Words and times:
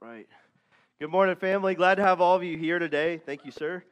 Right. 0.00 0.28
Good 1.00 1.10
morning, 1.10 1.34
family. 1.34 1.74
Glad 1.74 1.96
to 1.96 2.04
have 2.04 2.20
all 2.20 2.36
of 2.36 2.44
you 2.44 2.56
here 2.56 2.78
today. 2.78 3.20
Thank 3.26 3.44
you, 3.44 3.50
sir. 3.50 3.82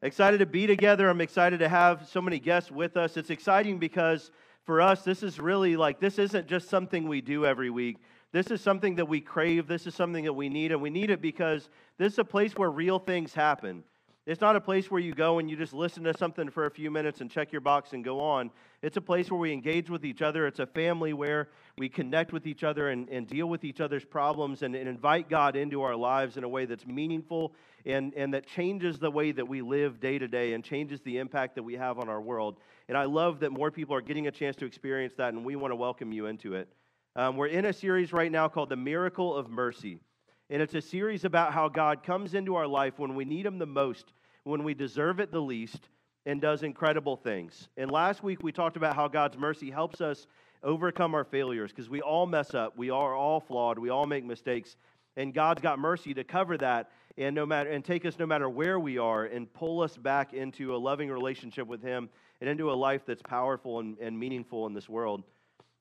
Excited 0.00 0.38
to 0.38 0.46
be 0.46 0.64
together. 0.64 1.08
I'm 1.08 1.20
excited 1.20 1.58
to 1.58 1.68
have 1.68 2.08
so 2.08 2.22
many 2.22 2.38
guests 2.38 2.70
with 2.70 2.96
us. 2.96 3.16
It's 3.16 3.30
exciting 3.30 3.80
because 3.80 4.30
for 4.64 4.80
us, 4.80 5.02
this 5.02 5.24
is 5.24 5.40
really 5.40 5.76
like, 5.76 5.98
this 5.98 6.20
isn't 6.20 6.46
just 6.46 6.68
something 6.68 7.08
we 7.08 7.20
do 7.20 7.44
every 7.44 7.70
week. 7.70 7.96
This 8.30 8.52
is 8.52 8.60
something 8.60 8.94
that 8.94 9.06
we 9.06 9.20
crave. 9.20 9.66
This 9.66 9.88
is 9.88 9.94
something 9.96 10.22
that 10.22 10.34
we 10.34 10.48
need. 10.48 10.70
And 10.70 10.80
we 10.80 10.90
need 10.90 11.10
it 11.10 11.20
because 11.20 11.68
this 11.98 12.12
is 12.12 12.18
a 12.20 12.24
place 12.24 12.52
where 12.52 12.70
real 12.70 13.00
things 13.00 13.34
happen. 13.34 13.82
It's 14.26 14.40
not 14.40 14.56
a 14.56 14.60
place 14.60 14.90
where 14.90 15.00
you 15.00 15.14
go 15.14 15.38
and 15.38 15.48
you 15.48 15.56
just 15.56 15.72
listen 15.72 16.02
to 16.02 16.12
something 16.18 16.50
for 16.50 16.66
a 16.66 16.70
few 16.70 16.90
minutes 16.90 17.20
and 17.20 17.30
check 17.30 17.52
your 17.52 17.60
box 17.60 17.92
and 17.92 18.02
go 18.02 18.18
on. 18.18 18.50
It's 18.82 18.96
a 18.96 19.00
place 19.00 19.30
where 19.30 19.38
we 19.38 19.52
engage 19.52 19.88
with 19.88 20.04
each 20.04 20.20
other. 20.20 20.48
It's 20.48 20.58
a 20.58 20.66
family 20.66 21.12
where 21.12 21.48
we 21.78 21.88
connect 21.88 22.32
with 22.32 22.44
each 22.44 22.64
other 22.64 22.88
and, 22.88 23.08
and 23.08 23.28
deal 23.28 23.46
with 23.48 23.62
each 23.62 23.80
other's 23.80 24.04
problems 24.04 24.62
and, 24.62 24.74
and 24.74 24.88
invite 24.88 25.30
God 25.30 25.54
into 25.54 25.82
our 25.82 25.94
lives 25.94 26.36
in 26.36 26.42
a 26.42 26.48
way 26.48 26.64
that's 26.64 26.84
meaningful 26.84 27.54
and, 27.84 28.12
and 28.14 28.34
that 28.34 28.48
changes 28.48 28.98
the 28.98 29.12
way 29.12 29.30
that 29.30 29.46
we 29.46 29.62
live 29.62 30.00
day 30.00 30.18
to 30.18 30.26
day 30.26 30.54
and 30.54 30.64
changes 30.64 31.00
the 31.02 31.18
impact 31.18 31.54
that 31.54 31.62
we 31.62 31.74
have 31.74 32.00
on 32.00 32.08
our 32.08 32.20
world. 32.20 32.58
And 32.88 32.98
I 32.98 33.04
love 33.04 33.38
that 33.40 33.52
more 33.52 33.70
people 33.70 33.94
are 33.94 34.00
getting 34.00 34.26
a 34.26 34.32
chance 34.32 34.56
to 34.56 34.66
experience 34.66 35.14
that, 35.18 35.34
and 35.34 35.44
we 35.44 35.54
want 35.54 35.70
to 35.70 35.76
welcome 35.76 36.10
you 36.10 36.26
into 36.26 36.54
it. 36.54 36.68
Um, 37.14 37.36
we're 37.36 37.46
in 37.46 37.64
a 37.64 37.72
series 37.72 38.12
right 38.12 38.30
now 38.30 38.48
called 38.48 38.70
The 38.70 38.76
Miracle 38.76 39.36
of 39.36 39.48
Mercy. 39.48 40.00
And 40.48 40.62
it's 40.62 40.74
a 40.74 40.80
series 40.80 41.24
about 41.24 41.52
how 41.52 41.68
God 41.68 42.02
comes 42.02 42.34
into 42.34 42.54
our 42.54 42.66
life 42.66 42.98
when 42.98 43.14
we 43.14 43.24
need 43.24 43.46
Him 43.46 43.58
the 43.58 43.66
most, 43.66 44.12
when 44.44 44.62
we 44.62 44.74
deserve 44.74 45.18
it 45.18 45.32
the 45.32 45.40
least, 45.40 45.88
and 46.24 46.40
does 46.40 46.62
incredible 46.62 47.16
things. 47.16 47.68
And 47.76 47.90
last 47.90 48.22
week 48.22 48.42
we 48.42 48.52
talked 48.52 48.76
about 48.76 48.94
how 48.94 49.08
God's 49.08 49.36
mercy 49.36 49.70
helps 49.70 50.00
us 50.00 50.26
overcome 50.62 51.14
our 51.14 51.24
failures 51.24 51.70
because 51.72 51.88
we 51.88 52.00
all 52.00 52.26
mess 52.26 52.54
up. 52.54 52.76
We 52.76 52.90
are 52.90 53.14
all 53.14 53.40
flawed. 53.40 53.78
We 53.78 53.90
all 53.90 54.06
make 54.06 54.24
mistakes. 54.24 54.76
And 55.16 55.34
God's 55.34 55.62
got 55.62 55.78
mercy 55.78 56.14
to 56.14 56.24
cover 56.24 56.56
that 56.58 56.90
and 57.18 57.34
no 57.34 57.46
matter 57.46 57.70
and 57.70 57.84
take 57.84 58.04
us 58.04 58.18
no 58.18 58.26
matter 58.26 58.48
where 58.48 58.78
we 58.78 58.98
are 58.98 59.24
and 59.24 59.52
pull 59.52 59.80
us 59.80 59.96
back 59.96 60.34
into 60.34 60.74
a 60.74 60.76
loving 60.76 61.10
relationship 61.10 61.66
with 61.66 61.82
Him 61.82 62.08
and 62.40 62.50
into 62.50 62.70
a 62.70 62.74
life 62.74 63.02
that's 63.06 63.22
powerful 63.22 63.80
and, 63.80 63.98
and 63.98 64.18
meaningful 64.18 64.66
in 64.66 64.74
this 64.74 64.88
world. 64.88 65.24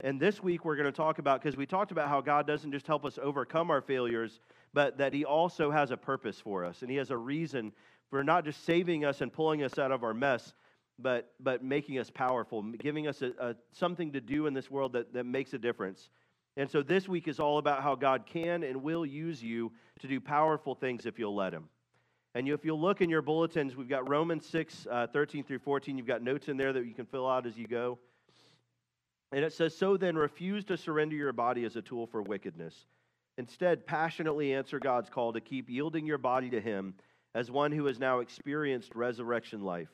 And 0.01 0.19
this 0.19 0.43
week 0.43 0.65
we're 0.65 0.75
going 0.75 0.85
to 0.85 0.91
talk 0.91 1.19
about, 1.19 1.41
because 1.41 1.55
we 1.55 1.65
talked 1.65 1.91
about 1.91 2.09
how 2.09 2.21
God 2.21 2.45
doesn't 2.45 2.71
just 2.71 2.85
help 2.85 3.05
us 3.05 3.17
overcome 3.21 3.71
our 3.71 3.81
failures, 3.81 4.39
but 4.73 4.97
that 4.97 5.13
He 5.13 5.23
also 5.23 5.71
has 5.71 5.91
a 5.91 5.97
purpose 5.97 6.39
for 6.39 6.65
us. 6.65 6.81
And 6.81 6.91
He 6.91 6.97
has 6.97 7.11
a 7.11 7.17
reason 7.17 7.71
for 8.09 8.23
not 8.23 8.43
just 8.45 8.65
saving 8.65 9.05
us 9.05 9.21
and 9.21 9.31
pulling 9.31 9.63
us 9.63 9.79
out 9.79 9.91
of 9.91 10.03
our 10.03 10.13
mess, 10.13 10.53
but, 10.99 11.33
but 11.39 11.63
making 11.63 11.97
us 11.97 12.09
powerful, 12.09 12.61
giving 12.61 13.07
us 13.07 13.21
a, 13.21 13.31
a, 13.39 13.55
something 13.71 14.11
to 14.13 14.21
do 14.21 14.47
in 14.47 14.53
this 14.53 14.69
world 14.69 14.93
that, 14.93 15.13
that 15.13 15.25
makes 15.25 15.53
a 15.53 15.57
difference. 15.57 16.09
And 16.57 16.69
so 16.69 16.81
this 16.81 17.07
week 17.07 17.27
is 17.27 17.39
all 17.39 17.57
about 17.57 17.83
how 17.83 17.95
God 17.95 18.25
can 18.25 18.63
and 18.63 18.83
will 18.83 19.05
use 19.05 19.43
you 19.43 19.71
to 19.99 20.07
do 20.07 20.21
powerful 20.21 20.75
things 20.75 21.05
if 21.05 21.19
you'll 21.19 21.35
let 21.35 21.53
Him. 21.53 21.69
And 22.33 22.47
if 22.49 22.65
you'll 22.65 22.79
look 22.79 23.01
in 23.01 23.09
your 23.09 23.21
bulletins, 23.21 23.75
we've 23.77 23.89
got 23.89 24.09
Romans 24.09 24.45
6, 24.47 24.87
uh, 24.91 25.07
13 25.07 25.43
through 25.43 25.59
14. 25.59 25.97
You've 25.97 26.07
got 26.07 26.21
notes 26.21 26.49
in 26.49 26.57
there 26.57 26.73
that 26.73 26.85
you 26.85 26.93
can 26.93 27.05
fill 27.05 27.29
out 27.29 27.45
as 27.45 27.57
you 27.57 27.65
go. 27.65 27.97
And 29.31 29.43
it 29.43 29.53
says, 29.53 29.75
So 29.75 29.97
then, 29.97 30.15
refuse 30.15 30.63
to 30.65 30.77
surrender 30.77 31.15
your 31.15 31.33
body 31.33 31.65
as 31.65 31.75
a 31.75 31.81
tool 31.81 32.07
for 32.07 32.21
wickedness. 32.21 32.85
Instead, 33.37 33.85
passionately 33.85 34.53
answer 34.53 34.79
God's 34.79 35.09
call 35.09 35.33
to 35.33 35.41
keep 35.41 35.69
yielding 35.69 36.05
your 36.05 36.17
body 36.17 36.49
to 36.51 36.61
Him 36.61 36.93
as 37.33 37.51
one 37.51 37.71
who 37.71 37.85
has 37.85 37.99
now 37.99 38.19
experienced 38.19 38.95
resurrection 38.95 39.61
life. 39.61 39.89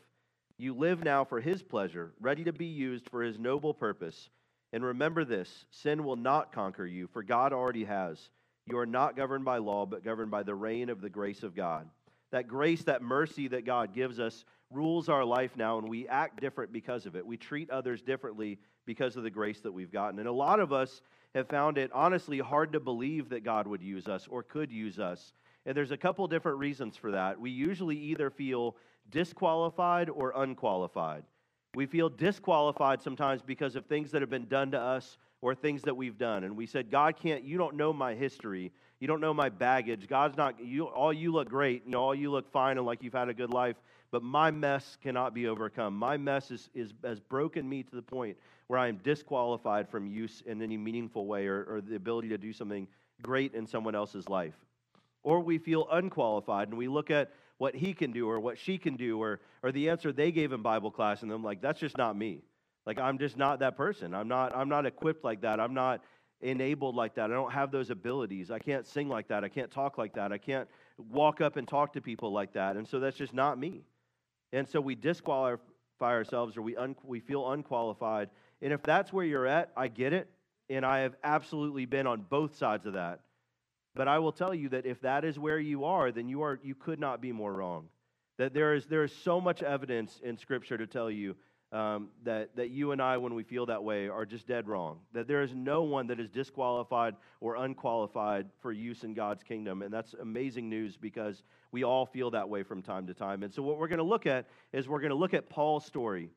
You 0.58 0.76
live 0.76 1.04
now 1.04 1.24
for 1.26 1.42
His 1.42 1.64
pleasure, 1.64 2.14
ready 2.20 2.44
to 2.44 2.54
be 2.54 2.68
used 2.68 3.10
for 3.10 3.24
His 3.24 3.40
noble 3.40 3.74
purpose. 3.74 4.30
And 4.74 4.84
remember 4.84 5.26
this 5.26 5.66
sin 5.72 6.04
will 6.04 6.16
not 6.16 6.54
conquer 6.54 6.86
you, 6.86 7.08
for 7.08 7.24
God 7.24 7.52
already 7.52 7.86
has. 7.86 8.30
You 8.68 8.78
are 8.78 8.86
not 8.86 9.16
governed 9.16 9.44
by 9.44 9.58
law, 9.58 9.86
but 9.86 10.04
governed 10.04 10.32
by 10.32 10.44
the 10.44 10.56
reign 10.56 10.90
of 10.90 11.02
the 11.02 11.10
grace 11.10 11.42
of 11.44 11.56
God. 11.56 11.90
That 12.32 12.48
grace, 12.48 12.84
that 12.84 13.02
mercy 13.02 13.48
that 13.50 13.66
God 13.66 13.94
gives 13.94 14.20
us, 14.20 14.46
rules 14.72 15.10
our 15.10 15.26
life 15.26 15.56
now, 15.56 15.78
and 15.78 15.88
we 15.88 16.08
act 16.08 16.40
different 16.42 16.72
because 16.72 17.06
of 17.06 17.16
it. 17.16 17.26
We 17.26 17.38
treat 17.38 17.70
others 17.70 18.02
differently 18.02 18.60
because 18.86 19.16
of 19.16 19.24
the 19.24 19.30
grace 19.30 19.60
that 19.62 19.72
we've 19.72 19.92
gotten. 19.92 20.20
And 20.20 20.28
a 20.28 20.34
lot 20.34 20.60
of 20.60 20.74
us 20.74 21.02
have 21.36 21.48
found 21.48 21.78
it 21.78 21.92
honestly 21.94 22.40
hard 22.40 22.74
to 22.74 22.80
believe 22.80 23.30
that 23.30 23.44
God 23.44 23.68
would 23.68 23.82
use 23.82 24.08
us 24.08 24.28
or 24.30 24.44
could 24.44 24.72
use 24.72 25.00
us. 25.00 25.34
And 25.66 25.78
there's 25.78 25.92
a 25.92 25.98
couple 25.98 26.28
different 26.28 26.58
reasons 26.58 26.98
for 26.98 27.12
that. 27.12 27.40
We 27.40 27.52
usually 27.52 27.98
either 27.98 28.30
feel 28.30 28.76
disqualified 29.10 30.10
or 30.10 30.34
unqualified. 30.36 31.24
We 31.76 31.86
feel 31.86 32.10
disqualified 32.10 33.02
sometimes 33.02 33.42
because 33.42 33.76
of 33.76 33.86
things 33.86 34.12
that 34.12 34.22
have 34.22 34.30
been 34.30 34.48
done 34.48 34.72
to 34.72 34.80
us 34.80 35.18
or 35.42 35.56
things 35.56 35.82
that 35.84 35.96
we've 35.96 36.18
done. 36.18 36.44
And 36.44 36.58
we 36.58 36.66
said, 36.66 36.92
God 36.92 37.16
can't, 37.16 37.44
you 37.44 37.58
don't 37.58 37.76
know 37.76 37.94
my 37.94 38.14
history. 38.14 38.72
You 39.00 39.08
don't 39.08 39.22
know 39.22 39.34
my 39.34 39.50
baggage. 39.50 40.08
God's 40.08 40.38
not, 40.38 40.64
you, 40.64 40.86
all 40.86 41.14
you 41.14 41.32
look 41.32 41.50
great, 41.50 41.84
you 41.86 41.92
know, 41.92 42.02
all 42.02 42.16
you 42.16 42.30
look 42.30 42.52
fine 42.52 42.78
and 42.78 42.86
like 42.86 43.02
you've 43.02 43.14
had 43.14 43.30
a 43.30 43.34
good 43.34 43.50
life, 43.50 43.76
but 44.12 44.22
my 44.22 44.52
mess 44.52 44.98
cannot 45.02 45.34
be 45.34 45.48
overcome. 45.48 45.96
My 45.96 46.18
mess 46.18 46.52
is, 46.52 46.70
is, 46.74 46.94
has 47.04 47.20
broken 47.20 47.68
me 47.68 47.84
to 47.84 47.96
the 47.96 48.02
point 48.02 48.38
where 48.68 48.78
I 48.78 48.88
am 48.88 48.98
disqualified 48.98 49.90
from 49.90 50.06
use 50.06 50.44
in 50.46 50.62
any 50.62 50.78
meaningful 50.78 51.26
way 51.26 51.48
or, 51.48 51.64
or 51.64 51.82
the 51.82 51.96
ability 51.96 52.30
to 52.30 52.38
do 52.38 52.52
something 52.52 52.88
great 53.22 53.54
in 53.54 53.66
someone 53.66 53.96
else's 53.96 54.28
life. 54.28 54.56
Or 55.24 55.40
we 55.40 55.58
feel 55.58 55.88
unqualified 55.92 56.68
and 56.68 56.78
we 56.78 56.88
look 56.88 57.10
at 57.10 57.32
what 57.58 57.76
he 57.76 57.94
can 57.94 58.12
do 58.12 58.30
or 58.30 58.40
what 58.40 58.58
she 58.58 58.78
can 58.78 58.96
do 58.96 59.22
or, 59.22 59.40
or 59.64 59.72
the 59.72 59.90
answer 59.90 60.12
they 60.12 60.32
gave 60.32 60.52
in 60.52 60.62
Bible 60.62 60.92
class 60.92 61.22
and 61.22 61.32
I'm 61.32 61.44
like, 61.44 61.62
that's 61.62 61.80
just 61.80 61.98
not 61.98 62.18
me. 62.18 62.42
Like 62.86 63.00
I'm 63.00 63.18
just 63.18 63.38
not 63.38 63.60
that 63.60 63.78
person. 63.78 64.14
I'm 64.14 64.28
not, 64.28 64.56
I'm 64.56 64.68
not 64.68 64.86
equipped 64.86 65.24
like 65.24 65.42
that. 65.42 65.60
I'm 65.60 65.74
not 65.74 66.02
enabled 66.42 66.96
like 66.96 67.16
that. 67.16 67.32
I 67.32 67.34
don't 67.34 67.52
have 67.52 67.72
those 67.72 67.92
abilities. 67.92 68.52
I 68.52 68.60
can't 68.60 68.86
sing 68.86 69.08
like 69.08 69.28
that. 69.28 69.44
I 69.44 69.50
can't 69.50 69.70
talk 69.70 69.98
like 69.98 70.16
that. 70.16 70.32
I 70.32 70.38
can't 70.38 70.68
walk 70.98 71.40
up 71.40 71.56
and 71.56 71.68
talk 71.68 71.94
to 71.94 72.02
people 72.02 72.32
like 72.32 72.54
that. 72.54 72.76
And 72.76 72.88
so 72.88 73.00
that's 73.00 73.18
just 73.18 73.34
not 73.34 73.60
me. 73.60 73.84
And 74.54 74.68
so 74.68 74.82
we 74.82 74.96
disqualify 74.96 75.62
ourselves 76.02 76.58
or 76.58 76.62
we, 76.62 76.76
un- 76.76 76.96
we 77.04 77.20
feel 77.20 77.52
unqualified. 77.52 78.30
And 78.62 78.74
if 78.74 78.84
that's 78.84 79.14
where 79.14 79.26
you're 79.26 79.48
at, 79.48 79.72
I 79.76 79.88
get 79.88 80.14
it. 80.14 80.30
And 80.70 80.86
I 80.86 81.00
have 81.00 81.16
absolutely 81.24 81.86
been 81.86 82.08
on 82.08 82.22
both 82.22 82.56
sides 82.56 82.86
of 82.86 82.94
that. 82.94 83.22
But 83.94 84.08
I 84.08 84.20
will 84.20 84.32
tell 84.32 84.56
you 84.56 84.70
that 84.70 84.86
if 84.86 85.02
that 85.02 85.26
is 85.26 85.38
where 85.38 85.60
you 85.60 85.84
are, 85.84 86.12
then 86.12 86.30
you, 86.30 86.44
are, 86.44 86.60
you 86.64 86.76
could 86.76 87.00
not 87.00 87.22
be 87.22 87.32
more 87.32 87.52
wrong. 87.52 87.90
That 88.38 88.54
there 88.54 88.74
is, 88.74 88.86
there 88.86 89.04
is 89.04 89.14
so 89.14 89.42
much 89.42 89.62
evidence 89.62 90.20
in 90.24 90.38
Scripture 90.38 90.78
to 90.78 90.88
tell 90.88 91.12
you 91.12 91.36
um, 91.72 92.10
that, 92.24 92.56
that 92.56 92.70
you 92.70 92.92
and 92.92 93.02
I, 93.02 93.18
when 93.18 93.34
we 93.34 93.44
feel 93.44 93.66
that 93.68 93.84
way, 93.84 94.10
are 94.10 94.26
just 94.26 94.48
dead 94.48 94.68
wrong. 94.68 95.00
That 95.14 95.28
there 95.28 95.42
is 95.42 95.54
no 95.54 95.84
one 95.84 96.08
that 96.08 96.20
is 96.20 96.30
disqualified 96.30 97.16
or 97.40 97.56
unqualified 97.56 98.48
for 98.62 98.72
use 98.72 99.04
in 99.04 99.14
God's 99.14 99.44
kingdom. 99.44 99.82
And 99.82 99.94
that's 99.94 100.14
amazing 100.16 100.70
news 100.70 100.98
because 100.98 101.44
we 101.72 101.84
all 101.84 102.06
feel 102.06 102.32
that 102.32 102.50
way 102.50 102.64
from 102.64 102.82
time 102.82 103.08
to 103.08 103.14
time. 103.14 103.44
And 103.44 103.54
so, 103.54 103.62
what 103.62 103.78
we're 103.78 103.88
going 103.88 104.00
to 104.00 104.04
look 104.04 104.26
at 104.26 104.48
is 104.74 104.88
we're 104.88 105.00
going 105.00 105.12
to 105.12 105.16
look 105.16 105.34
at 105.34 105.50
Paul's 105.50 105.86
story. 105.86 106.32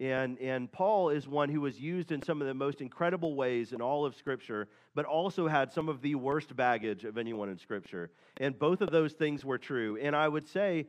And, 0.00 0.38
and 0.38 0.70
Paul 0.70 1.10
is 1.10 1.26
one 1.26 1.48
who 1.48 1.60
was 1.60 1.80
used 1.80 2.12
in 2.12 2.22
some 2.22 2.40
of 2.40 2.46
the 2.46 2.54
most 2.54 2.80
incredible 2.80 3.34
ways 3.34 3.72
in 3.72 3.80
all 3.80 4.06
of 4.06 4.14
Scripture, 4.14 4.68
but 4.94 5.04
also 5.04 5.48
had 5.48 5.72
some 5.72 5.88
of 5.88 6.02
the 6.02 6.14
worst 6.14 6.54
baggage 6.54 7.04
of 7.04 7.18
anyone 7.18 7.48
in 7.48 7.58
Scripture. 7.58 8.10
And 8.36 8.56
both 8.56 8.80
of 8.80 8.90
those 8.90 9.14
things 9.14 9.44
were 9.44 9.58
true. 9.58 9.98
And 10.00 10.14
I 10.14 10.28
would 10.28 10.46
say 10.46 10.86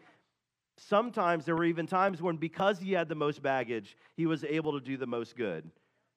sometimes 0.88 1.46
there 1.46 1.56
were 1.56 1.66
even 1.66 1.88
times 1.88 2.22
when, 2.22 2.38
because 2.38 2.80
he 2.80 2.94
had 2.94 3.10
the 3.10 3.16
most 3.16 3.42
baggage, 3.42 3.98
he 4.16 4.26
was 4.26 4.44
able 4.44 4.74
to 4.74 4.86
do 4.86 4.98
the 4.98 5.08
most 5.08 5.36
good. 5.36 5.70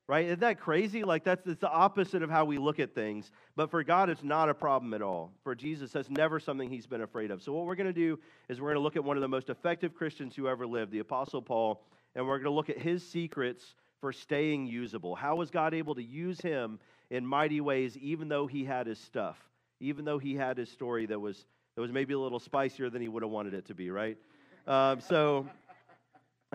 Right? 0.08 0.26
Isn't 0.26 0.40
that 0.40 0.60
crazy? 0.60 1.04
Like, 1.04 1.24
that's, 1.24 1.42
that's 1.44 1.60
the 1.60 1.70
opposite 1.70 2.22
of 2.22 2.30
how 2.30 2.44
we 2.44 2.58
look 2.58 2.80
at 2.80 2.94
things. 2.94 3.30
But 3.54 3.70
for 3.70 3.84
God, 3.84 4.10
it's 4.10 4.24
not 4.24 4.48
a 4.48 4.54
problem 4.54 4.92
at 4.94 5.00
all. 5.00 5.32
For 5.44 5.54
Jesus, 5.54 5.92
that's 5.92 6.10
never 6.10 6.40
something 6.40 6.68
he's 6.68 6.86
been 6.86 7.02
afraid 7.02 7.30
of. 7.30 7.40
So, 7.40 7.52
what 7.52 7.66
we're 7.66 7.76
going 7.76 7.86
to 7.86 7.92
do 7.92 8.18
is 8.48 8.60
we're 8.60 8.70
going 8.70 8.76
to 8.76 8.82
look 8.82 8.96
at 8.96 9.04
one 9.04 9.16
of 9.16 9.20
the 9.20 9.28
most 9.28 9.48
effective 9.48 9.94
Christians 9.94 10.34
who 10.34 10.48
ever 10.48 10.66
lived, 10.66 10.90
the 10.90 10.98
Apostle 10.98 11.40
Paul, 11.40 11.82
and 12.14 12.26
we're 12.26 12.38
going 12.38 12.44
to 12.44 12.50
look 12.50 12.68
at 12.68 12.78
his 12.78 13.06
secrets 13.06 13.74
for 14.00 14.12
staying 14.12 14.66
usable. 14.66 15.14
How 15.14 15.36
was 15.36 15.50
God 15.50 15.72
able 15.72 15.94
to 15.94 16.02
use 16.02 16.40
him 16.40 16.80
in 17.10 17.24
mighty 17.24 17.60
ways, 17.60 17.96
even 17.98 18.28
though 18.28 18.48
he 18.48 18.64
had 18.64 18.88
his 18.88 18.98
stuff, 18.98 19.38
even 19.80 20.04
though 20.04 20.18
he 20.18 20.34
had 20.34 20.58
his 20.58 20.68
story 20.70 21.06
that 21.06 21.20
was, 21.20 21.46
that 21.76 21.80
was 21.80 21.92
maybe 21.92 22.12
a 22.12 22.18
little 22.18 22.40
spicier 22.40 22.90
than 22.90 23.00
he 23.00 23.08
would 23.08 23.22
have 23.22 23.30
wanted 23.30 23.54
it 23.54 23.66
to 23.66 23.74
be, 23.74 23.90
right? 23.90 24.18
Um, 24.66 25.00
so 25.00 25.46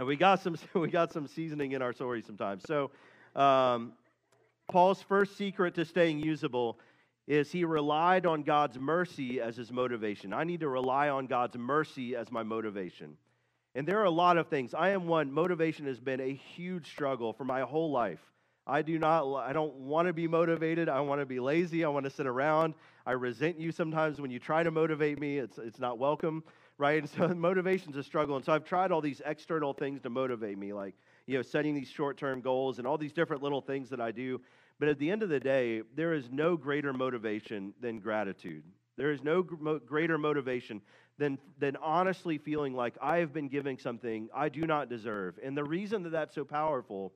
we 0.06 0.16
got 0.16 0.42
some 0.42 0.56
we 0.74 0.90
got 0.90 1.12
some 1.12 1.28
seasoning 1.28 1.74
in 1.74 1.82
our 1.82 1.94
story 1.94 2.22
sometimes. 2.22 2.64
So 2.66 2.92
um, 3.36 3.94
Paul's 4.70 5.02
first 5.02 5.38
secret 5.38 5.76
to 5.76 5.86
staying 5.86 6.20
usable 6.20 6.80
is 7.28 7.52
he 7.52 7.66
relied 7.66 8.26
on 8.26 8.44
God's 8.44 8.80
mercy 8.80 9.42
as 9.42 9.58
his 9.58 9.72
motivation. 9.72 10.32
I 10.32 10.46
need 10.46 10.62
to 10.62 10.70
rely 10.70 11.10
on 11.10 11.28
God's 11.28 11.58
mercy 11.58 12.16
as 12.16 12.32
my 12.32 12.44
motivation. 12.44 13.18
And 13.76 13.86
there 13.86 14.00
are 14.00 14.06
a 14.06 14.10
lot 14.10 14.38
of 14.38 14.48
things. 14.48 14.74
I 14.74 14.90
am 14.90 15.08
one, 15.08 15.32
motivation 15.32 15.86
has 15.88 16.00
been 16.00 16.22
a 16.22 16.34
huge 16.34 16.90
struggle 16.90 17.34
for 17.34 17.44
my 17.44 17.62
whole 17.62 17.92
life. 17.92 18.22
I 18.66 18.82
do 18.82 18.98
not, 18.98 19.34
I 19.36 19.52
don't 19.52 19.74
want 19.76 20.08
to 20.08 20.14
be 20.14 20.28
motivated. 20.28 20.88
I 20.90 21.02
want 21.02 21.22
to 21.22 21.26
be 21.26 21.40
lazy. 21.40 21.84
I 21.84 21.90
want 21.90 22.06
to 22.06 22.10
sit 22.10 22.28
around. 22.28 22.76
I 23.06 23.12
resent 23.12 23.60
you 23.60 23.72
sometimes 23.72 24.20
when 24.20 24.32
you 24.32 24.40
try 24.40 24.64
to 24.64 24.72
motivate 24.72 25.20
me. 25.20 25.38
It's, 25.38 25.58
it's 25.58 25.80
not 25.80 26.00
welcome 26.00 26.44
right? 26.78 27.00
And 27.00 27.10
so 27.18 27.28
motivation's 27.30 27.96
a 27.96 28.04
struggle. 28.04 28.36
And 28.36 28.46
so 28.46 28.54
I've 28.54 28.66
tried 28.66 28.92
all 28.92 29.02
these 29.02 29.22
external 29.26 29.74
things 29.74 30.02
to 30.02 30.10
motivate 30.10 30.58
me, 30.58 30.74
like, 30.74 30.96
you 31.26 31.36
know, 31.36 31.42
setting 31.42 31.76
these 31.76 31.90
short 31.90 32.18
term 32.18 32.42
goals 32.42 32.78
and 32.78 32.88
all 32.88 32.98
these 32.98 33.14
different 33.14 33.44
little 33.44 33.62
things 33.62 33.90
that 33.90 34.02
I 34.02 34.12
do. 34.12 34.42
But 34.80 34.90
at 34.90 35.00
the 35.00 35.10
end 35.10 35.24
of 35.24 35.30
the 35.30 35.40
day, 35.40 35.82
there 35.96 36.14
is 36.14 36.30
no 36.32 36.56
greater 36.56 36.94
motivation 36.94 37.74
than 37.82 38.00
gratitude. 38.00 38.64
There 38.96 39.12
is 39.12 39.24
no 39.24 39.44
greater 39.44 40.18
motivation 40.18 40.82
than, 41.18 41.38
than 41.60 41.76
honestly 41.78 42.38
feeling 42.38 42.74
like 42.74 42.96
I 43.02 43.18
have 43.18 43.34
been 43.34 43.48
giving 43.48 43.78
something 43.78 44.30
I 44.36 44.50
do 44.50 44.66
not 44.66 44.90
deserve. 44.90 45.40
And 45.44 45.58
the 45.58 45.64
reason 45.64 46.04
that 46.04 46.12
that's 46.12 46.34
so 46.34 46.44
powerful 46.44 47.14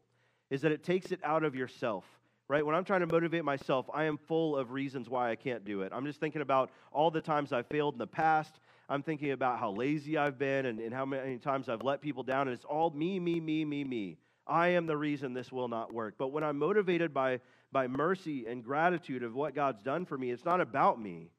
is 0.49 0.61
that 0.61 0.71
it 0.71 0.83
takes 0.83 1.11
it 1.11 1.19
out 1.23 1.43
of 1.43 1.55
yourself 1.55 2.03
right? 2.51 2.65
When 2.65 2.75
I'm 2.75 2.83
trying 2.83 2.99
to 2.99 3.07
motivate 3.07 3.45
myself, 3.45 3.89
I 3.93 4.03
am 4.03 4.17
full 4.17 4.57
of 4.57 4.71
reasons 4.71 5.09
why 5.09 5.31
I 5.31 5.37
can't 5.37 5.63
do 5.63 5.83
it. 5.83 5.93
I'm 5.95 6.05
just 6.05 6.19
thinking 6.19 6.41
about 6.41 6.69
all 6.91 7.09
the 7.09 7.21
times 7.21 7.53
I've 7.53 7.67
failed 7.67 7.93
in 7.93 7.97
the 7.97 8.05
past. 8.05 8.59
I'm 8.91 9.03
thinking 9.03 9.31
about 9.31 9.57
how 9.57 9.71
lazy 9.71 10.17
I've 10.17 10.37
been 10.37 10.65
and, 10.65 10.79
and 10.81 10.93
how 10.93 11.05
many 11.05 11.37
times 11.37 11.69
I've 11.69 11.81
let 11.81 12.01
people 12.01 12.23
down. 12.23 12.49
And 12.49 12.53
it's 12.53 12.65
all 12.65 12.89
me, 12.89 13.21
me, 13.21 13.39
me, 13.39 13.63
me, 13.63 13.85
me. 13.85 14.17
I 14.45 14.67
am 14.69 14.85
the 14.85 14.97
reason 14.97 15.33
this 15.33 15.49
will 15.49 15.69
not 15.69 15.93
work. 15.93 16.15
But 16.17 16.33
when 16.33 16.43
I'm 16.43 16.59
motivated 16.59 17.13
by, 17.13 17.39
by 17.71 17.87
mercy 17.87 18.47
and 18.47 18.61
gratitude 18.61 19.23
of 19.23 19.33
what 19.33 19.55
God's 19.55 19.81
done 19.81 20.05
for 20.05 20.17
me, 20.17 20.29
it's 20.29 20.43
not 20.43 20.59
about 20.59 21.01
me, 21.01 21.29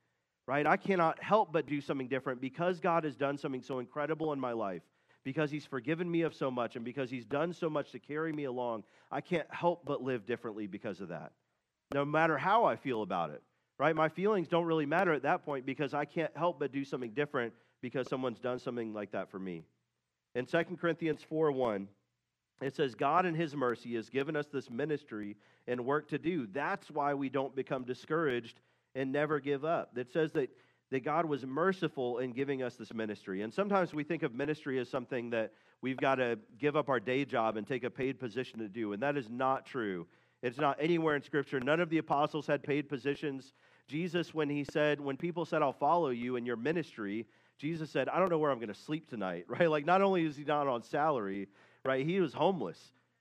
right? 0.47 0.67
I 0.67 0.79
cannot 0.79 1.23
help 1.23 1.53
but 1.53 1.67
do 1.67 1.83
something 1.83 2.09
different 2.09 2.41
because 2.41 2.81
God 2.81 3.05
has 3.05 3.17
done 3.17 3.37
something 3.37 3.61
so 3.61 3.81
incredible 3.81 4.33
in 4.33 4.41
my 4.41 4.53
life 4.53 4.83
because 5.23 5.51
he's 5.51 5.67
forgiven 5.67 6.11
me 6.11 6.23
of 6.23 6.35
so 6.35 6.51
much 6.51 6.77
and 6.77 6.87
because 6.87 7.11
he's 7.11 7.27
done 7.27 7.53
so 7.53 7.69
much 7.69 7.93
to 7.93 7.99
carry 7.99 8.33
me 8.33 8.45
along, 8.45 8.85
I 9.11 9.21
can't 9.21 9.47
help 9.51 9.85
but 9.85 10.03
live 10.03 10.25
differently 10.25 10.67
because 10.67 11.03
of 11.03 11.09
that. 11.09 11.33
No 11.93 12.07
matter 12.07 12.39
how 12.39 12.65
I 12.65 12.77
feel 12.77 13.03
about 13.03 13.29
it, 13.29 13.43
right? 13.83 13.97
My 13.97 14.09
feelings 14.09 14.47
don't 14.47 14.65
really 14.65 14.87
matter 14.87 15.13
at 15.13 15.25
that 15.25 15.45
point 15.45 15.67
because 15.67 15.93
I 15.93 16.05
can't 16.05 16.31
help 16.37 16.61
but 16.61 16.71
do 16.71 16.85
something 16.85 17.11
different 17.11 17.53
because 17.81 18.09
someone's 18.09 18.39
done 18.39 18.61
something 18.61 18.95
like 18.95 19.11
that 19.11 19.29
for 19.29 19.41
me. 19.41 19.65
In 20.37 20.47
2 20.47 20.63
Corinthians 20.81 21.21
4 21.29 21.51
1, 21.51 21.89
it 22.61 22.77
says, 22.77 22.95
God 22.95 23.27
in 23.27 23.35
his 23.35 23.57
mercy 23.57 23.97
has 23.97 24.09
given 24.09 24.37
us 24.37 24.47
this 24.47 24.71
ministry 24.71 25.37
and 25.67 25.85
work 25.85 26.09
to 26.11 26.19
do. 26.19 26.47
That's 26.47 26.93
why 26.93 27.15
we 27.15 27.29
don't 27.29 27.57
become 27.57 27.83
discouraged 27.83 28.61
and 28.95 29.11
never 29.11 29.41
give 29.41 29.65
up. 29.65 29.99
It 29.99 30.13
says 30.13 30.31
that 30.35 30.51
that 30.93 31.03
God 31.03 31.25
was 31.25 31.45
merciful 31.45 32.19
in 32.19 32.33
giving 32.33 32.63
us 32.63 32.77
this 32.77 32.93
ministry. 32.93 33.41
And 33.41 33.53
sometimes 33.53 33.95
we 33.95 34.05
think 34.05 34.23
of 34.23 34.35
ministry 34.35 34.79
as 34.79 34.91
something 34.91 35.31
that 35.31 35.55
we've 35.81 35.97
got 35.97 36.17
to 36.17 36.39
give 36.61 36.77
up 36.77 36.91
our 36.91 37.01
day 37.01 37.25
job 37.25 37.57
and 37.57 37.67
take 37.67 37.83
a 37.83 37.91
paid 37.91 38.21
position 38.21 38.59
to 38.59 38.69
do, 38.69 38.93
and 38.93 39.03
that 39.03 39.17
is 39.17 39.29
not 39.31 39.65
true. 39.65 40.07
It's 40.43 40.59
not 40.59 40.77
anywhere 40.81 41.15
in 41.15 41.23
Scripture. 41.23 41.61
None 41.61 41.81
of 41.81 41.89
the 41.89 41.99
apostles 41.99 42.47
had 42.47 42.63
paid 42.63 42.89
positions. 42.89 43.55
Jesus, 43.89 44.33
when 44.33 44.49
he 44.49 44.65
said, 44.65 45.01
when 45.01 45.17
people 45.17 45.45
said, 45.45 45.63
I'll 45.63 45.73
follow 45.73 46.11
you 46.11 46.37
in 46.37 46.47
your 46.47 46.57
ministry, 46.57 47.27
Jesus 47.59 47.91
said, 47.91 48.09
I 48.09 48.19
don't 48.19 48.31
know 48.31 48.39
where 48.39 48.51
I'm 48.51 48.59
going 48.59 48.69
to 48.69 48.75
sleep 48.75 49.09
tonight, 49.09 49.45
right? 49.49 49.71
Like, 49.71 49.87
not 49.87 50.03
only 50.03 50.25
is 50.25 50.37
he 50.37 50.45
not 50.45 50.67
on 50.67 50.83
salary, 50.83 51.49
right? 51.85 52.05
He 52.05 52.21
was 52.21 52.33
homeless, 52.33 52.79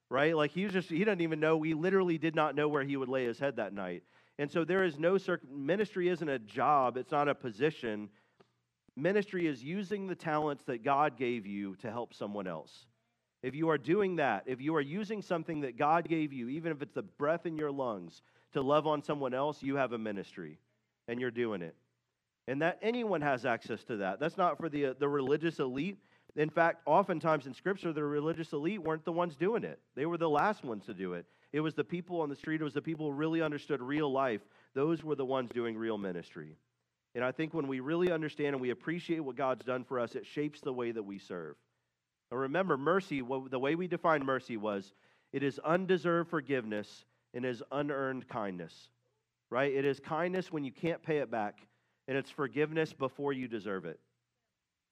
right? 0.09 0.35
Like, 0.35 0.51
he 0.51 0.63
was 0.63 0.73
just, 0.73 0.89
he 0.89 1.03
doesn't 1.03 1.21
even 1.21 1.39
know, 1.39 1.61
he 1.61 1.73
literally 1.73 2.17
did 2.17 2.35
not 2.35 2.55
know 2.55 2.67
where 2.67 2.83
he 2.83 2.97
would 2.97 3.09
lay 3.09 3.25
his 3.25 3.39
head 3.39 3.57
that 3.57 3.73
night. 3.73 4.03
And 4.39 4.49
so 4.49 4.63
there 4.63 4.83
is 4.83 4.97
no 4.97 5.17
ministry 5.51 6.09
isn't 6.09 6.27
a 6.27 6.39
job, 6.39 6.97
it's 6.97 7.11
not 7.11 7.27
a 7.27 7.35
position. 7.35 8.09
Ministry 8.95 9.47
is 9.47 9.63
using 9.63 10.07
the 10.07 10.15
talents 10.15 10.63
that 10.65 10.83
God 10.83 11.17
gave 11.17 11.45
you 11.45 11.75
to 11.77 11.91
help 11.91 12.13
someone 12.13 12.47
else. 12.47 12.85
If 13.43 13.55
you 13.55 13.69
are 13.69 13.77
doing 13.77 14.17
that, 14.17 14.43
if 14.45 14.61
you 14.61 14.75
are 14.75 14.81
using 14.81 15.21
something 15.21 15.61
that 15.61 15.77
God 15.77 16.07
gave 16.07 16.31
you, 16.31 16.49
even 16.49 16.71
if 16.71 16.81
it's 16.81 16.93
the 16.93 17.01
breath 17.01 17.45
in 17.45 17.55
your 17.55 17.71
lungs, 17.71 18.21
to 18.53 18.62
love 18.62 18.88
on 18.88 19.03
someone 19.03 19.33
else, 19.33 19.62
you 19.62 19.75
have 19.75 19.94
a 19.94 19.98
ministry 19.98 20.57
and 21.07 21.19
you're 21.19 21.31
doing 21.31 21.62
it. 21.62 21.75
And 22.48 22.62
that 22.62 22.80
anyone 22.81 23.21
has 23.21 23.45
access 23.45 23.83
to 23.86 23.98
that. 23.98 24.19
That's 24.19 24.38
not 24.38 24.57
for 24.57 24.69
the, 24.69 24.88
uh, 24.88 24.94
the 25.00 25.07
religious 25.07 25.59
elite. 25.59 25.98
In 26.36 26.50
fact, 26.50 26.81
oftentimes 26.86 27.45
in 27.45 27.53
Scripture, 27.53 27.94
the 27.94 28.03
religious 28.03 28.51
elite 28.53 28.81
weren't 28.81 29.06
the 29.06 29.12
ones 29.12 29.36
doing 29.36 29.63
it, 29.63 29.80
they 29.95 30.06
were 30.06 30.18
the 30.18 30.30
last 30.30 30.63
ones 30.63 30.86
to 30.86 30.94
do 30.94 31.13
it. 31.13 31.25
It 31.53 31.59
was 31.59 31.74
the 31.74 31.83
people 31.83 32.21
on 32.21 32.30
the 32.30 32.36
street, 32.36 32.62
it 32.62 32.63
was 32.63 32.74
the 32.74 32.81
people 32.81 33.07
who 33.07 33.12
really 33.12 33.42
understood 33.42 33.81
real 33.81 34.12
life. 34.12 34.42
Those 34.74 35.04
were 35.04 35.15
the 35.15 35.25
ones 35.25 35.50
doing 35.54 35.77
real 35.77 35.97
ministry. 35.97 36.56
And 37.13 37.25
I 37.25 37.33
think 37.33 37.54
when 37.54 37.68
we 37.68 37.81
really 37.81 38.09
understand 38.09 38.56
and 38.56 38.62
we 38.62 38.69
appreciate 38.69 39.19
what 39.19 39.36
God's 39.36 39.65
done 39.65 39.83
for 39.83 40.00
us, 40.00 40.15
it 40.15 40.25
shapes 40.25 40.62
the 40.62 40.71
way 40.71 40.92
that 40.92 41.04
we 41.04 41.19
serve. 41.19 41.57
Now 42.31 42.38
remember, 42.38 42.77
mercy, 42.77 43.21
the 43.21 43.59
way 43.59 43.75
we 43.75 43.88
define 43.88 44.25
mercy 44.25 44.56
was 44.56 44.94
it 45.33 45.44
is 45.44 45.59
undeserved 45.59 46.30
forgiveness 46.30 47.04
and 47.33 47.45
is 47.45 47.63
unearned 47.72 48.28
kindness. 48.28 48.89
Right? 49.50 49.74
It 49.74 49.86
is 49.86 50.00
kindness 50.00 50.51
when 50.51 50.63
you 50.63 50.72
can't 50.72 51.04
pay 51.04 51.18
it 51.18 51.30
back, 51.30 51.60
and 52.07 52.18
it's 52.18 52.30
forgiveness 52.30 52.94
before 52.94 53.33
you 53.33 53.48
deserve 53.48 53.86
it. 53.86 54.00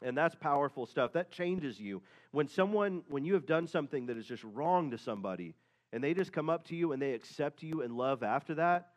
And 0.01 0.17
that's 0.17 0.35
powerful 0.35 0.85
stuff. 0.85 1.13
That 1.13 1.31
changes 1.31 1.79
you. 1.79 2.01
When 2.31 2.47
someone, 2.47 3.03
when 3.09 3.25
you 3.25 3.33
have 3.33 3.45
done 3.45 3.67
something 3.67 4.05
that 4.07 4.17
is 4.17 4.25
just 4.25 4.43
wrong 4.43 4.91
to 4.91 4.97
somebody, 4.97 5.55
and 5.91 6.03
they 6.03 6.13
just 6.13 6.31
come 6.31 6.49
up 6.49 6.65
to 6.67 6.75
you 6.75 6.91
and 6.91 7.01
they 7.01 7.13
accept 7.13 7.63
you 7.63 7.81
and 7.81 7.97
love 7.97 8.23
after 8.23 8.55
that, 8.55 8.91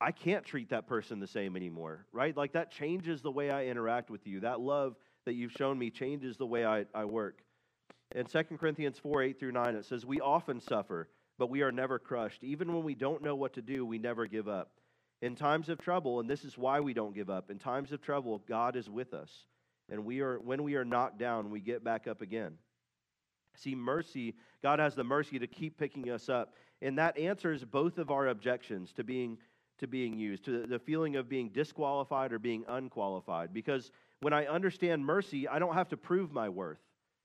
I 0.00 0.12
can't 0.12 0.44
treat 0.44 0.70
that 0.70 0.86
person 0.86 1.18
the 1.18 1.26
same 1.26 1.56
anymore, 1.56 2.04
right? 2.12 2.36
Like 2.36 2.52
that 2.52 2.70
changes 2.70 3.22
the 3.22 3.30
way 3.30 3.50
I 3.50 3.66
interact 3.66 4.10
with 4.10 4.26
you. 4.26 4.40
That 4.40 4.60
love 4.60 4.96
that 5.24 5.34
you've 5.34 5.52
shown 5.52 5.78
me 5.78 5.90
changes 5.90 6.36
the 6.36 6.46
way 6.46 6.66
I, 6.66 6.84
I 6.94 7.04
work. 7.06 7.42
In 8.14 8.26
2 8.26 8.42
Corinthians 8.58 8.98
4 8.98 9.22
8 9.22 9.40
through 9.40 9.52
9, 9.52 9.74
it 9.76 9.86
says, 9.86 10.04
We 10.04 10.20
often 10.20 10.60
suffer, 10.60 11.08
but 11.38 11.50
we 11.50 11.62
are 11.62 11.72
never 11.72 11.98
crushed. 11.98 12.44
Even 12.44 12.72
when 12.72 12.84
we 12.84 12.94
don't 12.94 13.22
know 13.22 13.34
what 13.34 13.54
to 13.54 13.62
do, 13.62 13.84
we 13.84 13.98
never 13.98 14.26
give 14.26 14.48
up. 14.48 14.70
In 15.22 15.34
times 15.34 15.68
of 15.68 15.78
trouble, 15.78 16.20
and 16.20 16.28
this 16.28 16.44
is 16.44 16.58
why 16.58 16.80
we 16.80 16.92
don't 16.92 17.14
give 17.14 17.30
up, 17.30 17.50
in 17.50 17.58
times 17.58 17.92
of 17.92 18.02
trouble, 18.02 18.42
God 18.46 18.76
is 18.76 18.90
with 18.90 19.14
us. 19.14 19.30
And 19.90 20.04
we 20.04 20.20
are, 20.20 20.38
when 20.38 20.62
we 20.62 20.76
are 20.76 20.84
knocked 20.84 21.18
down, 21.18 21.50
we 21.50 21.60
get 21.60 21.84
back 21.84 22.06
up 22.06 22.20
again. 22.22 22.54
See, 23.56 23.74
mercy, 23.74 24.34
God 24.62 24.78
has 24.78 24.94
the 24.94 25.04
mercy 25.04 25.38
to 25.38 25.46
keep 25.46 25.78
picking 25.78 26.10
us 26.10 26.28
up. 26.28 26.54
And 26.82 26.98
that 26.98 27.18
answers 27.18 27.64
both 27.64 27.98
of 27.98 28.10
our 28.10 28.28
objections 28.28 28.92
to 28.94 29.04
being, 29.04 29.38
to 29.78 29.86
being 29.86 30.18
used, 30.18 30.44
to 30.46 30.66
the 30.66 30.78
feeling 30.78 31.16
of 31.16 31.28
being 31.28 31.50
disqualified 31.50 32.32
or 32.32 32.38
being 32.38 32.64
unqualified. 32.68 33.54
Because 33.54 33.90
when 34.20 34.32
I 34.32 34.46
understand 34.46 35.04
mercy, 35.04 35.46
I 35.48 35.58
don't 35.58 35.74
have 35.74 35.88
to 35.90 35.96
prove 35.96 36.32
my 36.32 36.48
worth, 36.48 36.80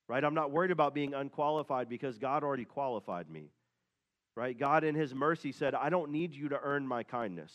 right? 0.07 0.23
I'm 0.23 0.33
not 0.33 0.51
worried 0.51 0.71
about 0.71 0.93
being 0.93 1.13
unqualified 1.13 1.89
because 1.89 2.17
God 2.17 2.43
already 2.43 2.65
qualified 2.65 3.29
me, 3.29 3.49
right? 4.39 4.57
God, 4.57 4.85
in 4.85 4.95
His 4.95 5.13
mercy, 5.13 5.51
said, 5.51 5.75
I 5.75 5.89
don't 5.89 6.11
need 6.11 6.33
you 6.33 6.47
to 6.49 6.59
earn 6.63 6.87
my 6.87 7.03
kindness. 7.03 7.51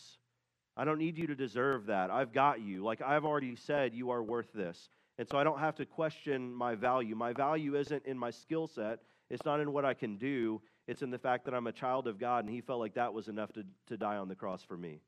I 0.77 0.85
don't 0.85 0.99
need 0.99 1.17
you 1.17 1.25
to 1.25 1.35
deserve 1.35 1.87
that. 1.87 2.11
I've 2.11 2.31
got 2.31 2.61
you. 2.61 2.83
Like 2.83 3.01
I've 3.01 3.25
already 3.25 3.55
said, 3.55 3.95
you 3.95 4.11
are 4.11 4.21
worth 4.21 4.53
this. 4.53 4.89
And 5.17 5.27
so 5.27 5.39
I 5.39 5.43
don't 5.43 5.57
have 5.57 5.75
to 5.77 5.85
question 5.87 6.53
my 6.53 6.75
value. 6.75 7.15
My 7.15 7.33
value 7.33 7.75
isn't 7.75 8.05
in 8.05 8.19
my 8.19 8.29
skill 8.29 8.67
set, 8.67 8.99
it's 9.31 9.43
not 9.45 9.59
in 9.61 9.73
what 9.73 9.83
I 9.83 9.95
can 9.95 10.17
do, 10.17 10.61
it's 10.87 11.01
in 11.01 11.09
the 11.09 11.17
fact 11.17 11.45
that 11.45 11.55
I'm 11.55 11.65
a 11.65 11.71
child 11.71 12.07
of 12.07 12.19
God, 12.19 12.45
and 12.45 12.53
He 12.53 12.61
felt 12.61 12.79
like 12.79 12.93
that 12.93 13.11
was 13.11 13.29
enough 13.29 13.51
to, 13.53 13.63
to 13.87 13.97
die 13.97 14.17
on 14.17 14.27
the 14.27 14.35
cross 14.35 14.61
for 14.61 14.77
me. 14.77 15.01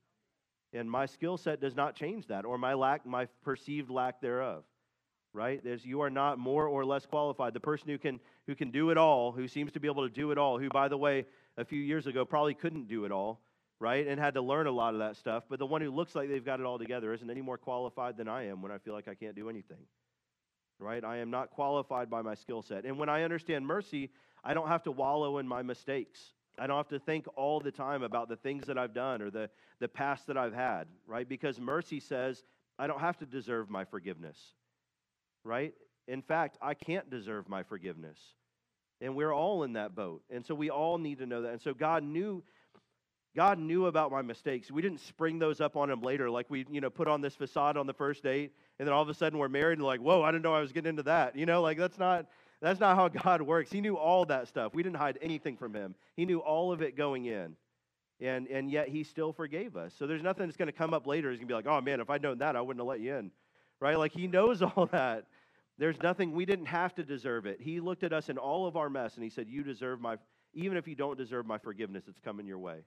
And 0.73 0.89
my 0.89 1.05
skill 1.05 1.37
set 1.37 1.61
does 1.61 1.75
not 1.75 1.93
change 1.93 2.25
that, 2.27 2.43
or 2.43 2.57
my 2.57 2.73
lack, 2.73 3.05
my 3.05 3.27
perceived 3.43 3.91
lack 3.91 4.19
thereof. 4.19 4.63
Right? 5.31 5.63
There's, 5.63 5.85
you 5.85 6.01
are 6.01 6.09
not 6.09 6.39
more 6.39 6.65
or 6.65 6.83
less 6.83 7.05
qualified. 7.05 7.53
The 7.53 7.59
person 7.59 7.89
who 7.89 7.99
can 7.99 8.19
who 8.47 8.55
can 8.55 8.71
do 8.71 8.89
it 8.89 8.97
all, 8.97 9.31
who 9.31 9.47
seems 9.47 9.71
to 9.73 9.79
be 9.79 9.87
able 9.87 10.07
to 10.07 10.13
do 10.13 10.31
it 10.31 10.39
all, 10.39 10.57
who, 10.57 10.69
by 10.69 10.87
the 10.87 10.97
way, 10.97 11.25
a 11.57 11.65
few 11.65 11.79
years 11.79 12.07
ago 12.07 12.25
probably 12.25 12.53
couldn't 12.53 12.87
do 12.87 13.05
it 13.05 13.11
all, 13.11 13.41
right? 13.79 14.07
And 14.07 14.19
had 14.19 14.35
to 14.35 14.41
learn 14.41 14.67
a 14.67 14.71
lot 14.71 14.93
of 14.93 14.99
that 14.99 15.15
stuff. 15.17 15.43
But 15.49 15.59
the 15.59 15.65
one 15.65 15.81
who 15.81 15.91
looks 15.91 16.15
like 16.15 16.29
they've 16.29 16.43
got 16.43 16.59
it 16.59 16.65
all 16.65 16.79
together 16.79 17.13
isn't 17.13 17.29
any 17.29 17.41
more 17.41 17.57
qualified 17.57 18.17
than 18.17 18.27
I 18.27 18.47
am 18.47 18.61
when 18.61 18.71
I 18.71 18.77
feel 18.77 18.93
like 18.93 19.07
I 19.07 19.15
can't 19.15 19.35
do 19.35 19.49
anything 19.49 19.79
right? 20.79 21.03
I 21.03 21.17
am 21.17 21.29
not 21.29 21.51
qualified 21.51 22.09
by 22.09 22.21
my 22.21 22.35
skill 22.35 22.61
set. 22.61 22.85
And 22.85 22.97
when 22.97 23.09
I 23.09 23.23
understand 23.23 23.65
mercy, 23.65 24.09
I 24.43 24.53
don't 24.53 24.67
have 24.67 24.83
to 24.83 24.91
wallow 24.91 25.39
in 25.39 25.47
my 25.47 25.61
mistakes. 25.61 26.33
I 26.59 26.67
don't 26.67 26.77
have 26.77 26.87
to 26.89 26.99
think 26.99 27.25
all 27.35 27.59
the 27.59 27.71
time 27.71 28.03
about 28.03 28.29
the 28.29 28.35
things 28.35 28.65
that 28.67 28.77
I've 28.77 28.93
done 28.93 29.21
or 29.21 29.29
the, 29.29 29.49
the 29.79 29.87
past 29.87 30.27
that 30.27 30.37
I've 30.37 30.53
had, 30.53 30.87
right? 31.05 31.27
Because 31.27 31.59
mercy 31.59 31.99
says 31.99 32.43
I 32.79 32.87
don't 32.87 32.99
have 32.99 33.17
to 33.19 33.25
deserve 33.25 33.69
my 33.69 33.85
forgiveness, 33.85 34.37
right? 35.43 35.73
In 36.07 36.21
fact, 36.21 36.57
I 36.61 36.73
can't 36.73 37.09
deserve 37.09 37.49
my 37.49 37.63
forgiveness. 37.63 38.17
And 38.99 39.15
we're 39.15 39.33
all 39.33 39.63
in 39.63 39.73
that 39.73 39.95
boat. 39.95 40.23
And 40.29 40.45
so 40.45 40.55
we 40.55 40.69
all 40.69 40.97
need 40.97 41.19
to 41.19 41.25
know 41.25 41.43
that. 41.43 41.51
And 41.51 41.61
so 41.61 41.73
God 41.73 42.03
knew 42.03 42.43
God 43.37 43.59
knew 43.59 43.85
about 43.85 44.11
my 44.11 44.23
mistakes. 44.23 44.71
We 44.71 44.81
didn't 44.81 44.99
spring 44.99 45.37
those 45.37 45.61
up 45.61 45.77
on 45.77 45.91
him 45.91 46.01
later, 46.01 46.27
like 46.27 46.49
we, 46.49 46.65
you 46.71 46.81
know, 46.81 46.89
put 46.89 47.07
on 47.07 47.21
this 47.21 47.35
facade 47.35 47.77
on 47.77 47.85
the 47.85 47.93
first 47.93 48.23
date, 48.23 48.51
and 48.79 48.87
then 48.87 48.93
all 48.93 49.03
of 49.03 49.09
a 49.09 49.13
sudden 49.13 49.37
we're 49.37 49.47
married 49.47 49.77
and 49.77 49.85
like, 49.85 49.99
whoa, 49.99 50.23
I 50.23 50.31
didn't 50.31 50.43
know 50.43 50.55
I 50.55 50.59
was 50.59 50.71
getting 50.71 50.89
into 50.89 51.03
that. 51.03 51.35
You 51.35 51.45
know, 51.45 51.61
like 51.61 51.77
that's 51.77 51.99
not 51.99 52.25
that's 52.61 52.79
not 52.79 52.95
how 52.95 53.07
God 53.23 53.43
works. 53.43 53.71
He 53.71 53.79
knew 53.79 53.95
all 53.95 54.25
that 54.25 54.47
stuff. 54.47 54.73
We 54.73 54.81
didn't 54.81 54.97
hide 54.97 55.19
anything 55.21 55.55
from 55.55 55.75
him. 55.75 55.93
He 56.15 56.25
knew 56.25 56.39
all 56.39 56.71
of 56.71 56.81
it 56.81 56.97
going 56.97 57.25
in. 57.25 57.55
And 58.19 58.47
and 58.47 58.71
yet 58.71 58.89
he 58.89 59.03
still 59.03 59.31
forgave 59.31 59.77
us. 59.77 59.93
So 59.99 60.07
there's 60.07 60.23
nothing 60.23 60.47
that's 60.47 60.57
gonna 60.57 60.71
come 60.71 60.95
up 60.95 61.05
later. 61.05 61.29
He's 61.29 61.39
gonna 61.39 61.47
be 61.47 61.53
like, 61.53 61.67
oh 61.67 61.79
man, 61.79 61.99
if 61.99 62.09
I'd 62.09 62.23
known 62.23 62.39
that, 62.39 62.55
I 62.55 62.61
wouldn't 62.61 62.81
have 62.81 62.87
let 62.87 63.01
you 63.01 63.15
in. 63.15 63.31
Right? 63.79 63.99
Like 63.99 64.13
he 64.13 64.25
knows 64.25 64.61
all 64.63 64.87
that. 64.91 65.25
There's 65.77 66.01
nothing 66.01 66.31
we 66.31 66.45
didn't 66.45 66.65
have 66.65 66.95
to 66.95 67.03
deserve 67.03 67.45
it. 67.45 67.61
He 67.61 67.79
looked 67.79 68.03
at 68.03 68.13
us 68.13 68.29
in 68.29 68.37
all 68.37 68.65
of 68.65 68.75
our 68.75 68.89
mess 68.89 69.15
and 69.15 69.23
he 69.23 69.29
said, 69.29 69.47
You 69.47 69.63
deserve 69.63 70.01
my 70.01 70.17
even 70.53 70.77
if 70.77 70.87
you 70.87 70.95
don't 70.95 71.17
deserve 71.17 71.45
my 71.45 71.59
forgiveness, 71.59 72.05
it's 72.07 72.19
coming 72.19 72.47
your 72.47 72.57
way. 72.57 72.79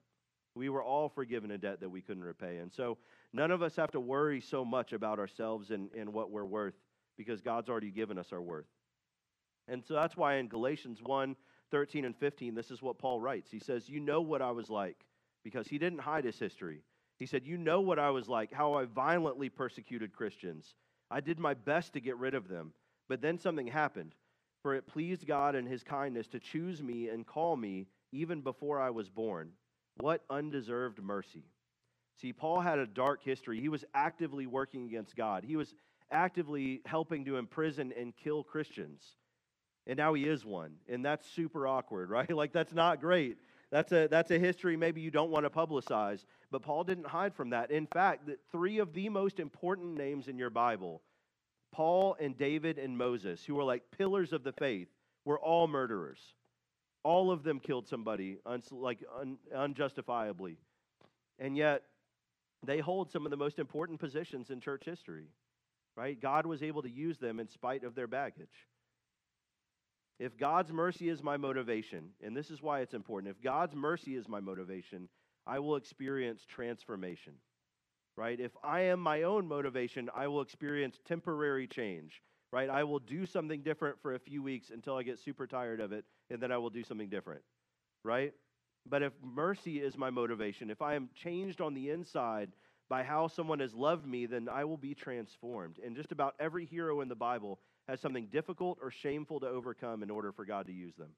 We 0.57 0.69
were 0.69 0.83
all 0.83 1.09
forgiven 1.09 1.53
a 1.53 1.59
debt 1.59 1.81
that 1.81 1.89
we 1.89 2.01
couldn't 2.01 2.25
repay. 2.25 2.59
And 2.59 2.73
so 2.73 2.99
none 3.33 3.53
of 3.53 3.63
us 3.63 3.77
have 3.77 3.93
to 3.93 4.01
worry 4.01 4.41
so 4.41 4.65
much 4.65 4.93
about 4.93 5.21
ourselves 5.21 5.71
and, 5.71 5.89
and 5.97 6.13
what 6.13 6.33
we're 6.33 6.45
worth 6.45 6.75
because 7.17 7.41
God's 7.41 7.69
already 7.69 7.93
given 7.93 8.19
us 8.19 8.33
our 8.33 8.43
worth. 8.43 8.67
And 9.69 9.85
so 9.85 9.95
that's 9.95 10.17
why 10.17 10.37
in 10.37 10.49
Galatians 10.49 10.99
1 11.03 11.37
13 11.71 12.05
and 12.05 12.17
15, 12.17 12.57
this 12.57 12.73
is 12.73 12.83
what 12.83 12.99
Paul 12.99 13.21
writes. 13.21 13.49
He 13.49 13.61
says, 13.61 13.89
You 13.89 14.01
know 14.01 14.21
what 14.21 14.43
I 14.43 14.51
was 14.51 14.69
like 14.69 14.97
because 15.45 15.69
he 15.69 15.79
didn't 15.79 16.01
hide 16.01 16.25
his 16.25 16.39
history. 16.39 16.83
He 17.17 17.27
said, 17.27 17.47
You 17.47 17.57
know 17.57 17.81
what 17.81 18.01
I 18.01 18.11
was 18.11 18.29
like, 18.29 18.53
how 18.53 18.75
I 18.75 18.87
violently 18.87 19.49
persecuted 19.49 20.13
Christians. 20.13 20.75
I 21.13 21.21
did 21.21 21.39
my 21.39 21.55
best 21.55 21.93
to 21.93 22.01
get 22.01 22.17
rid 22.17 22.35
of 22.35 22.49
them. 22.49 22.73
But 23.11 23.21
then 23.21 23.39
something 23.39 23.67
happened, 23.67 24.15
for 24.63 24.77
it 24.77 24.87
pleased 24.87 25.27
God 25.27 25.57
in 25.57 25.67
his 25.67 25.83
kindness 25.83 26.29
to 26.29 26.39
choose 26.39 26.81
me 26.81 27.09
and 27.09 27.27
call 27.27 27.57
me 27.57 27.89
even 28.13 28.41
before 28.41 28.81
I 28.81 28.91
was 28.91 29.09
born. 29.11 29.51
What 29.97 30.23
undeserved 30.31 31.03
mercy. 31.03 31.43
See, 32.21 32.33
Paul 32.33 32.61
had 32.61 32.79
a 32.79 32.87
dark 32.87 33.25
history. 33.25 33.61
He 33.61 33.69
was 33.69 33.85
actively 33.95 34.47
working 34.47 34.87
against 34.87 35.17
God, 35.17 35.43
he 35.43 35.57
was 35.57 35.75
actively 36.13 36.83
helping 36.87 37.25
to 37.25 37.37
imprison 37.37 37.93
and 37.99 38.17
kill 38.17 38.45
Christians. 38.45 39.03
And 39.89 39.97
now 39.97 40.15
he 40.15 40.29
is 40.29 40.45
one. 40.45 40.75
And 40.89 41.05
that's 41.05 41.29
super 41.29 41.67
awkward, 41.67 42.11
right? 42.19 42.31
Like, 42.31 42.53
that's 42.53 42.73
not 42.73 43.01
great. 43.01 43.39
That's 43.73 43.91
a, 43.91 44.07
that's 44.09 44.31
a 44.31 44.39
history 44.39 44.77
maybe 44.77 45.01
you 45.01 45.11
don't 45.11 45.31
want 45.31 45.47
to 45.47 45.51
publicize. 45.51 46.25
But 46.53 46.63
Paul 46.63 46.85
didn't 46.85 47.09
hide 47.09 47.35
from 47.35 47.51
that. 47.51 47.73
In 47.73 47.87
fact, 47.87 48.31
three 48.53 48.79
of 48.79 48.93
the 48.93 49.09
most 49.09 49.41
important 49.41 49.97
names 49.97 50.29
in 50.29 50.39
your 50.39 50.51
Bible, 50.51 51.03
Paul 51.73 52.17
and 52.21 52.37
David 52.37 52.79
and 52.79 52.97
Moses, 52.97 53.45
who 53.45 53.55
were 53.55 53.65
like 53.65 53.83
pillars 53.97 54.33
of 54.33 54.43
the 54.43 54.53
faith, 54.53 54.89
were 55.25 55.39
all 55.39 55.69
murderers. 55.69 56.21
All 57.03 57.31
of 57.31 57.43
them 57.43 57.61
killed 57.61 57.89
somebody, 57.89 58.39
un, 58.45 58.63
like 58.71 59.03
un, 59.19 59.39
unjustifiably. 59.55 60.59
And 61.39 61.57
yet, 61.57 61.83
they 62.63 62.79
hold 62.79 63.11
some 63.11 63.25
of 63.25 63.31
the 63.31 63.37
most 63.37 63.59
important 63.59 64.01
positions 64.01 64.51
in 64.51 64.61
church 64.61 64.85
history, 64.85 65.29
right? 65.97 66.21
God 66.21 66.45
was 66.45 66.63
able 66.63 66.83
to 66.83 66.91
use 66.91 67.19
them 67.19 67.41
in 67.41 67.49
spite 67.49 67.85
of 67.85 67.95
their 67.95 68.07
baggage. 68.07 68.49
If 70.19 70.37
God's 70.37 70.71
mercy 70.71 71.09
is 71.09 71.23
my 71.23 71.39
motivation, 71.39 72.11
and 72.23 72.37
this 72.37 72.51
is 72.51 72.61
why 72.61 72.81
it's 72.81 72.93
important, 72.93 73.35
if 73.35 73.43
God's 73.43 73.75
mercy 73.75 74.17
is 74.17 74.29
my 74.29 74.41
motivation, 74.41 75.09
I 75.47 75.61
will 75.61 75.77
experience 75.77 76.45
transformation. 76.47 77.33
Right? 78.17 78.39
If 78.39 78.53
I 78.63 78.81
am 78.83 79.01
my 79.01 79.23
own 79.23 79.47
motivation, 79.47 80.11
I 80.15 80.27
will 80.29 80.43
experience 80.43 80.99
temporary 81.07 81.67
change. 81.67 82.23
Right? 82.53 82.69
I 82.69 82.85
will 82.85 82.99
do 82.99 83.27
something 83.27 83.63
different 83.63 84.01
for 84.03 84.15
a 84.15 84.19
few 84.19 84.43
weeks 84.43 84.71
until 84.71 84.97
I 84.97 85.03
get 85.05 85.19
super 85.19 85.47
tired 85.47 85.81
of 85.81 85.93
it, 85.93 86.05
and 86.31 86.41
then 86.41 86.51
I 86.51 86.59
will 86.59 86.71
do 86.71 86.83
something 86.83 87.09
different. 87.09 87.43
Right? 88.05 88.33
But 88.89 89.03
if 89.03 89.13
mercy 89.23 89.81
is 89.81 89.97
my 89.97 90.11
motivation, 90.11 90.71
if 90.71 90.83
I 90.83 90.95
am 90.95 91.11
changed 91.15 91.61
on 91.61 91.75
the 91.75 91.91
inside 91.91 92.51
by 92.89 93.05
how 93.05 93.29
someone 93.29 93.61
has 93.61 93.73
loved 93.73 94.07
me, 94.07 94.27
then 94.27 94.49
I 94.49 94.65
will 94.65 94.77
be 94.77 94.95
transformed. 94.95 95.79
And 95.85 95.95
just 95.95 96.13
about 96.13 96.35
every 96.41 96.65
hero 96.65 97.01
in 97.03 97.09
the 97.09 97.15
Bible 97.15 97.61
has 97.89 98.01
something 98.01 98.27
difficult 98.27 98.79
or 98.83 98.91
shameful 98.91 99.41
to 99.41 99.47
overcome 99.47 100.03
in 100.03 100.11
order 100.11 100.33
for 100.33 100.45
God 100.45 100.67
to 100.67 100.73
use 100.73 100.95
them. 100.97 101.11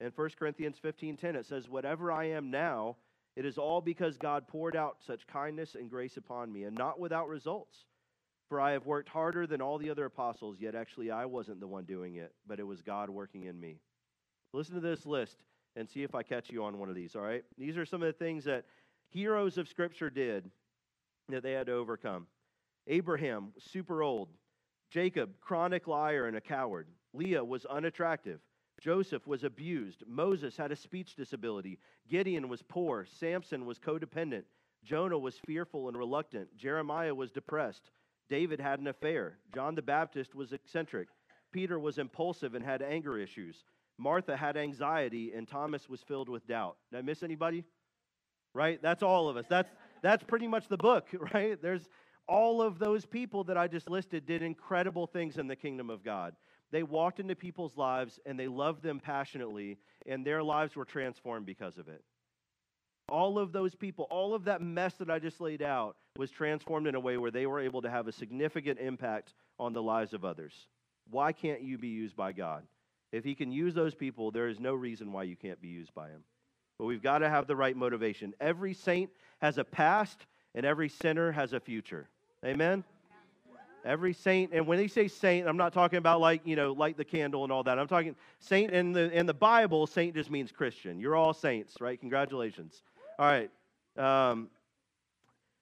In 0.00 0.10
1 0.10 0.30
Corinthians 0.38 0.78
15:10 0.78 1.36
it 1.36 1.46
says 1.46 1.68
whatever 1.68 2.10
I 2.10 2.24
am 2.24 2.50
now 2.50 2.96
it 3.36 3.44
is 3.44 3.58
all 3.58 3.80
because 3.80 4.18
God 4.18 4.46
poured 4.46 4.76
out 4.76 4.96
such 5.06 5.26
kindness 5.26 5.74
and 5.74 5.90
grace 5.90 6.16
upon 6.16 6.52
me 6.52 6.64
and 6.64 6.76
not 6.76 7.00
without 7.00 7.28
results. 7.28 7.86
For 8.48 8.60
I 8.60 8.72
have 8.72 8.84
worked 8.84 9.08
harder 9.08 9.46
than 9.46 9.62
all 9.62 9.78
the 9.78 9.88
other 9.88 10.04
apostles 10.04 10.58
yet 10.60 10.74
actually 10.74 11.10
I 11.10 11.24
wasn't 11.24 11.60
the 11.60 11.66
one 11.66 11.84
doing 11.84 12.16
it 12.16 12.34
but 12.46 12.60
it 12.60 12.66
was 12.66 12.82
God 12.82 13.08
working 13.08 13.44
in 13.44 13.58
me. 13.58 13.80
Listen 14.52 14.74
to 14.74 14.80
this 14.80 15.06
list 15.06 15.38
and 15.76 15.88
see 15.88 16.02
if 16.02 16.14
I 16.14 16.22
catch 16.22 16.50
you 16.50 16.64
on 16.64 16.78
one 16.78 16.90
of 16.90 16.94
these, 16.94 17.16
all 17.16 17.22
right? 17.22 17.44
These 17.56 17.78
are 17.78 17.86
some 17.86 18.02
of 18.02 18.06
the 18.06 18.24
things 18.24 18.44
that 18.44 18.66
heroes 19.08 19.56
of 19.56 19.68
scripture 19.68 20.10
did 20.10 20.50
that 21.30 21.42
they 21.42 21.52
had 21.52 21.66
to 21.66 21.72
overcome. 21.72 22.26
Abraham, 22.86 23.52
super 23.58 24.02
old, 24.02 24.28
Jacob, 24.90 25.30
chronic 25.40 25.86
liar 25.86 26.26
and 26.26 26.36
a 26.36 26.40
coward. 26.40 26.88
Leah 27.14 27.44
was 27.44 27.64
unattractive. 27.64 28.40
Joseph 28.82 29.28
was 29.28 29.44
abused. 29.44 30.02
Moses 30.08 30.56
had 30.56 30.72
a 30.72 30.76
speech 30.76 31.14
disability. 31.14 31.78
Gideon 32.08 32.48
was 32.48 32.62
poor. 32.62 33.06
Samson 33.06 33.64
was 33.64 33.78
codependent. 33.78 34.42
Jonah 34.82 35.18
was 35.18 35.38
fearful 35.46 35.86
and 35.86 35.96
reluctant. 35.96 36.48
Jeremiah 36.56 37.14
was 37.14 37.30
depressed. 37.30 37.92
David 38.28 38.58
had 38.58 38.80
an 38.80 38.88
affair. 38.88 39.38
John 39.54 39.76
the 39.76 39.82
Baptist 39.82 40.34
was 40.34 40.52
eccentric. 40.52 41.08
Peter 41.52 41.78
was 41.78 41.98
impulsive 41.98 42.56
and 42.56 42.64
had 42.64 42.82
anger 42.82 43.16
issues. 43.16 43.62
Martha 43.98 44.36
had 44.36 44.56
anxiety, 44.56 45.32
and 45.32 45.46
Thomas 45.46 45.88
was 45.88 46.00
filled 46.00 46.28
with 46.28 46.48
doubt. 46.48 46.76
Did 46.90 46.98
I 46.98 47.02
miss 47.02 47.22
anybody? 47.22 47.62
Right? 48.52 48.82
That's 48.82 49.04
all 49.04 49.28
of 49.28 49.36
us. 49.36 49.44
That's, 49.48 49.70
that's 50.02 50.24
pretty 50.24 50.48
much 50.48 50.66
the 50.66 50.76
book, 50.76 51.06
right? 51.32 51.60
There's, 51.62 51.88
all 52.26 52.62
of 52.62 52.78
those 52.78 53.04
people 53.04 53.44
that 53.44 53.58
I 53.58 53.68
just 53.68 53.90
listed 53.90 54.26
did 54.26 54.42
incredible 54.42 55.06
things 55.06 55.38
in 55.38 55.46
the 55.46 55.56
kingdom 55.56 55.90
of 55.90 56.02
God. 56.02 56.34
They 56.72 56.82
walked 56.82 57.20
into 57.20 57.36
people's 57.36 57.76
lives 57.76 58.18
and 58.26 58.40
they 58.40 58.48
loved 58.48 58.82
them 58.82 58.98
passionately, 58.98 59.78
and 60.06 60.26
their 60.26 60.42
lives 60.42 60.74
were 60.74 60.86
transformed 60.86 61.46
because 61.46 61.78
of 61.78 61.86
it. 61.88 62.02
All 63.08 63.38
of 63.38 63.52
those 63.52 63.74
people, 63.74 64.06
all 64.10 64.34
of 64.34 64.44
that 64.44 64.62
mess 64.62 64.94
that 64.94 65.10
I 65.10 65.18
just 65.18 65.40
laid 65.40 65.60
out 65.60 65.96
was 66.16 66.30
transformed 66.30 66.86
in 66.86 66.94
a 66.94 67.00
way 67.00 67.18
where 67.18 67.30
they 67.30 67.46
were 67.46 67.60
able 67.60 67.82
to 67.82 67.90
have 67.90 68.08
a 68.08 68.12
significant 68.12 68.78
impact 68.80 69.34
on 69.58 69.74
the 69.74 69.82
lives 69.82 70.14
of 70.14 70.24
others. 70.24 70.66
Why 71.10 71.32
can't 71.32 71.60
you 71.60 71.76
be 71.76 71.88
used 71.88 72.16
by 72.16 72.32
God? 72.32 72.62
If 73.12 73.22
He 73.22 73.34
can 73.34 73.52
use 73.52 73.74
those 73.74 73.94
people, 73.94 74.30
there 74.30 74.48
is 74.48 74.58
no 74.58 74.74
reason 74.74 75.12
why 75.12 75.24
you 75.24 75.36
can't 75.36 75.60
be 75.60 75.68
used 75.68 75.92
by 75.94 76.08
Him. 76.08 76.24
But 76.78 76.86
we've 76.86 77.02
got 77.02 77.18
to 77.18 77.28
have 77.28 77.46
the 77.46 77.56
right 77.56 77.76
motivation. 77.76 78.32
Every 78.40 78.72
saint 78.72 79.10
has 79.42 79.58
a 79.58 79.64
past, 79.64 80.24
and 80.54 80.64
every 80.64 80.88
sinner 80.88 81.32
has 81.32 81.52
a 81.52 81.60
future. 81.60 82.08
Amen? 82.44 82.82
Every 83.84 84.12
saint, 84.12 84.52
and 84.52 84.66
when 84.66 84.78
they 84.78 84.86
say 84.86 85.08
saint, 85.08 85.48
I'm 85.48 85.56
not 85.56 85.72
talking 85.72 85.96
about 85.96 86.20
like, 86.20 86.42
you 86.44 86.54
know, 86.54 86.72
light 86.72 86.96
the 86.96 87.04
candle 87.04 87.42
and 87.42 87.52
all 87.52 87.64
that. 87.64 87.78
I'm 87.78 87.88
talking 87.88 88.14
saint 88.38 88.72
in 88.72 88.92
the 88.92 89.10
in 89.10 89.26
the 89.26 89.34
Bible, 89.34 89.86
saint 89.86 90.14
just 90.14 90.30
means 90.30 90.52
Christian. 90.52 91.00
You're 91.00 91.16
all 91.16 91.34
saints, 91.34 91.80
right? 91.80 91.98
Congratulations. 91.98 92.82
All 93.18 93.26
right. 93.26 93.50
Um, 93.96 94.48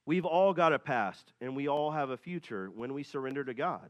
we've 0.06 0.26
all 0.26 0.52
got 0.52 0.72
a 0.72 0.78
past 0.78 1.32
and 1.40 1.56
we 1.56 1.68
all 1.68 1.90
have 1.90 2.10
a 2.10 2.16
future 2.16 2.70
when 2.74 2.92
we 2.92 3.02
surrender 3.02 3.42
to 3.44 3.54
God. 3.54 3.88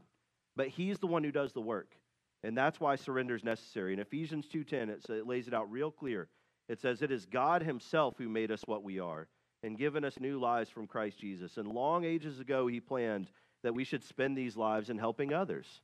But 0.55 0.69
He's 0.69 0.99
the 0.99 1.07
one 1.07 1.23
who 1.23 1.31
does 1.31 1.53
the 1.53 1.61
work. 1.61 1.95
And 2.43 2.57
that's 2.57 2.79
why 2.79 2.95
surrender 2.95 3.35
is 3.35 3.43
necessary. 3.43 3.93
In 3.93 3.99
Ephesians 3.99 4.47
2:10, 4.47 4.89
it, 4.89 5.09
it 5.09 5.27
lays 5.27 5.47
it 5.47 5.53
out 5.53 5.71
real 5.71 5.91
clear. 5.91 6.27
It 6.67 6.79
says, 6.79 7.01
It 7.01 7.11
is 7.11 7.25
God 7.25 7.61
Himself 7.61 8.15
who 8.17 8.29
made 8.29 8.51
us 8.51 8.63
what 8.65 8.83
we 8.83 8.99
are 8.99 9.27
and 9.63 9.77
given 9.77 10.03
us 10.03 10.19
new 10.19 10.39
lives 10.39 10.69
from 10.69 10.87
Christ 10.87 11.19
Jesus. 11.19 11.57
And 11.57 11.67
long 11.67 12.05
ages 12.05 12.39
ago, 12.39 12.67
He 12.67 12.79
planned 12.79 13.27
that 13.63 13.73
we 13.73 13.83
should 13.83 14.03
spend 14.03 14.37
these 14.37 14.57
lives 14.57 14.89
in 14.89 14.97
helping 14.97 15.33
others. 15.33 15.81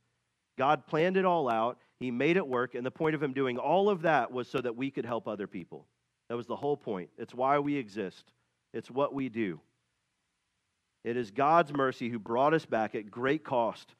God 0.56 0.86
planned 0.86 1.16
it 1.16 1.24
all 1.24 1.48
out, 1.48 1.78
He 2.00 2.10
made 2.10 2.36
it 2.36 2.46
work, 2.46 2.74
and 2.74 2.84
the 2.84 2.90
point 2.90 3.14
of 3.14 3.22
Him 3.22 3.32
doing 3.32 3.58
all 3.58 3.88
of 3.88 4.02
that 4.02 4.32
was 4.32 4.48
so 4.48 4.60
that 4.60 4.76
we 4.76 4.90
could 4.90 5.06
help 5.06 5.28
other 5.28 5.46
people. 5.46 5.86
That 6.28 6.36
was 6.36 6.46
the 6.46 6.56
whole 6.56 6.76
point. 6.76 7.10
It's 7.16 7.34
why 7.34 7.58
we 7.58 7.76
exist, 7.76 8.32
it's 8.72 8.90
what 8.90 9.14
we 9.14 9.28
do. 9.28 9.60
It 11.04 11.16
is 11.16 11.30
God's 11.30 11.72
mercy 11.72 12.08
who 12.08 12.18
brought 12.18 12.54
us 12.54 12.66
back 12.66 12.94
at 12.94 13.10
great 13.10 13.44
cost. 13.44 13.94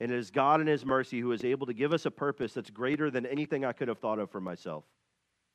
And 0.00 0.10
it 0.10 0.18
is 0.18 0.30
God 0.30 0.60
in 0.60 0.66
His 0.66 0.84
mercy 0.84 1.20
who 1.20 1.32
is 1.32 1.44
able 1.44 1.66
to 1.66 1.72
give 1.72 1.92
us 1.92 2.04
a 2.04 2.10
purpose 2.10 2.52
that's 2.52 2.70
greater 2.70 3.10
than 3.10 3.26
anything 3.26 3.64
I 3.64 3.72
could 3.72 3.88
have 3.88 3.98
thought 3.98 4.18
of 4.18 4.30
for 4.30 4.40
myself, 4.40 4.84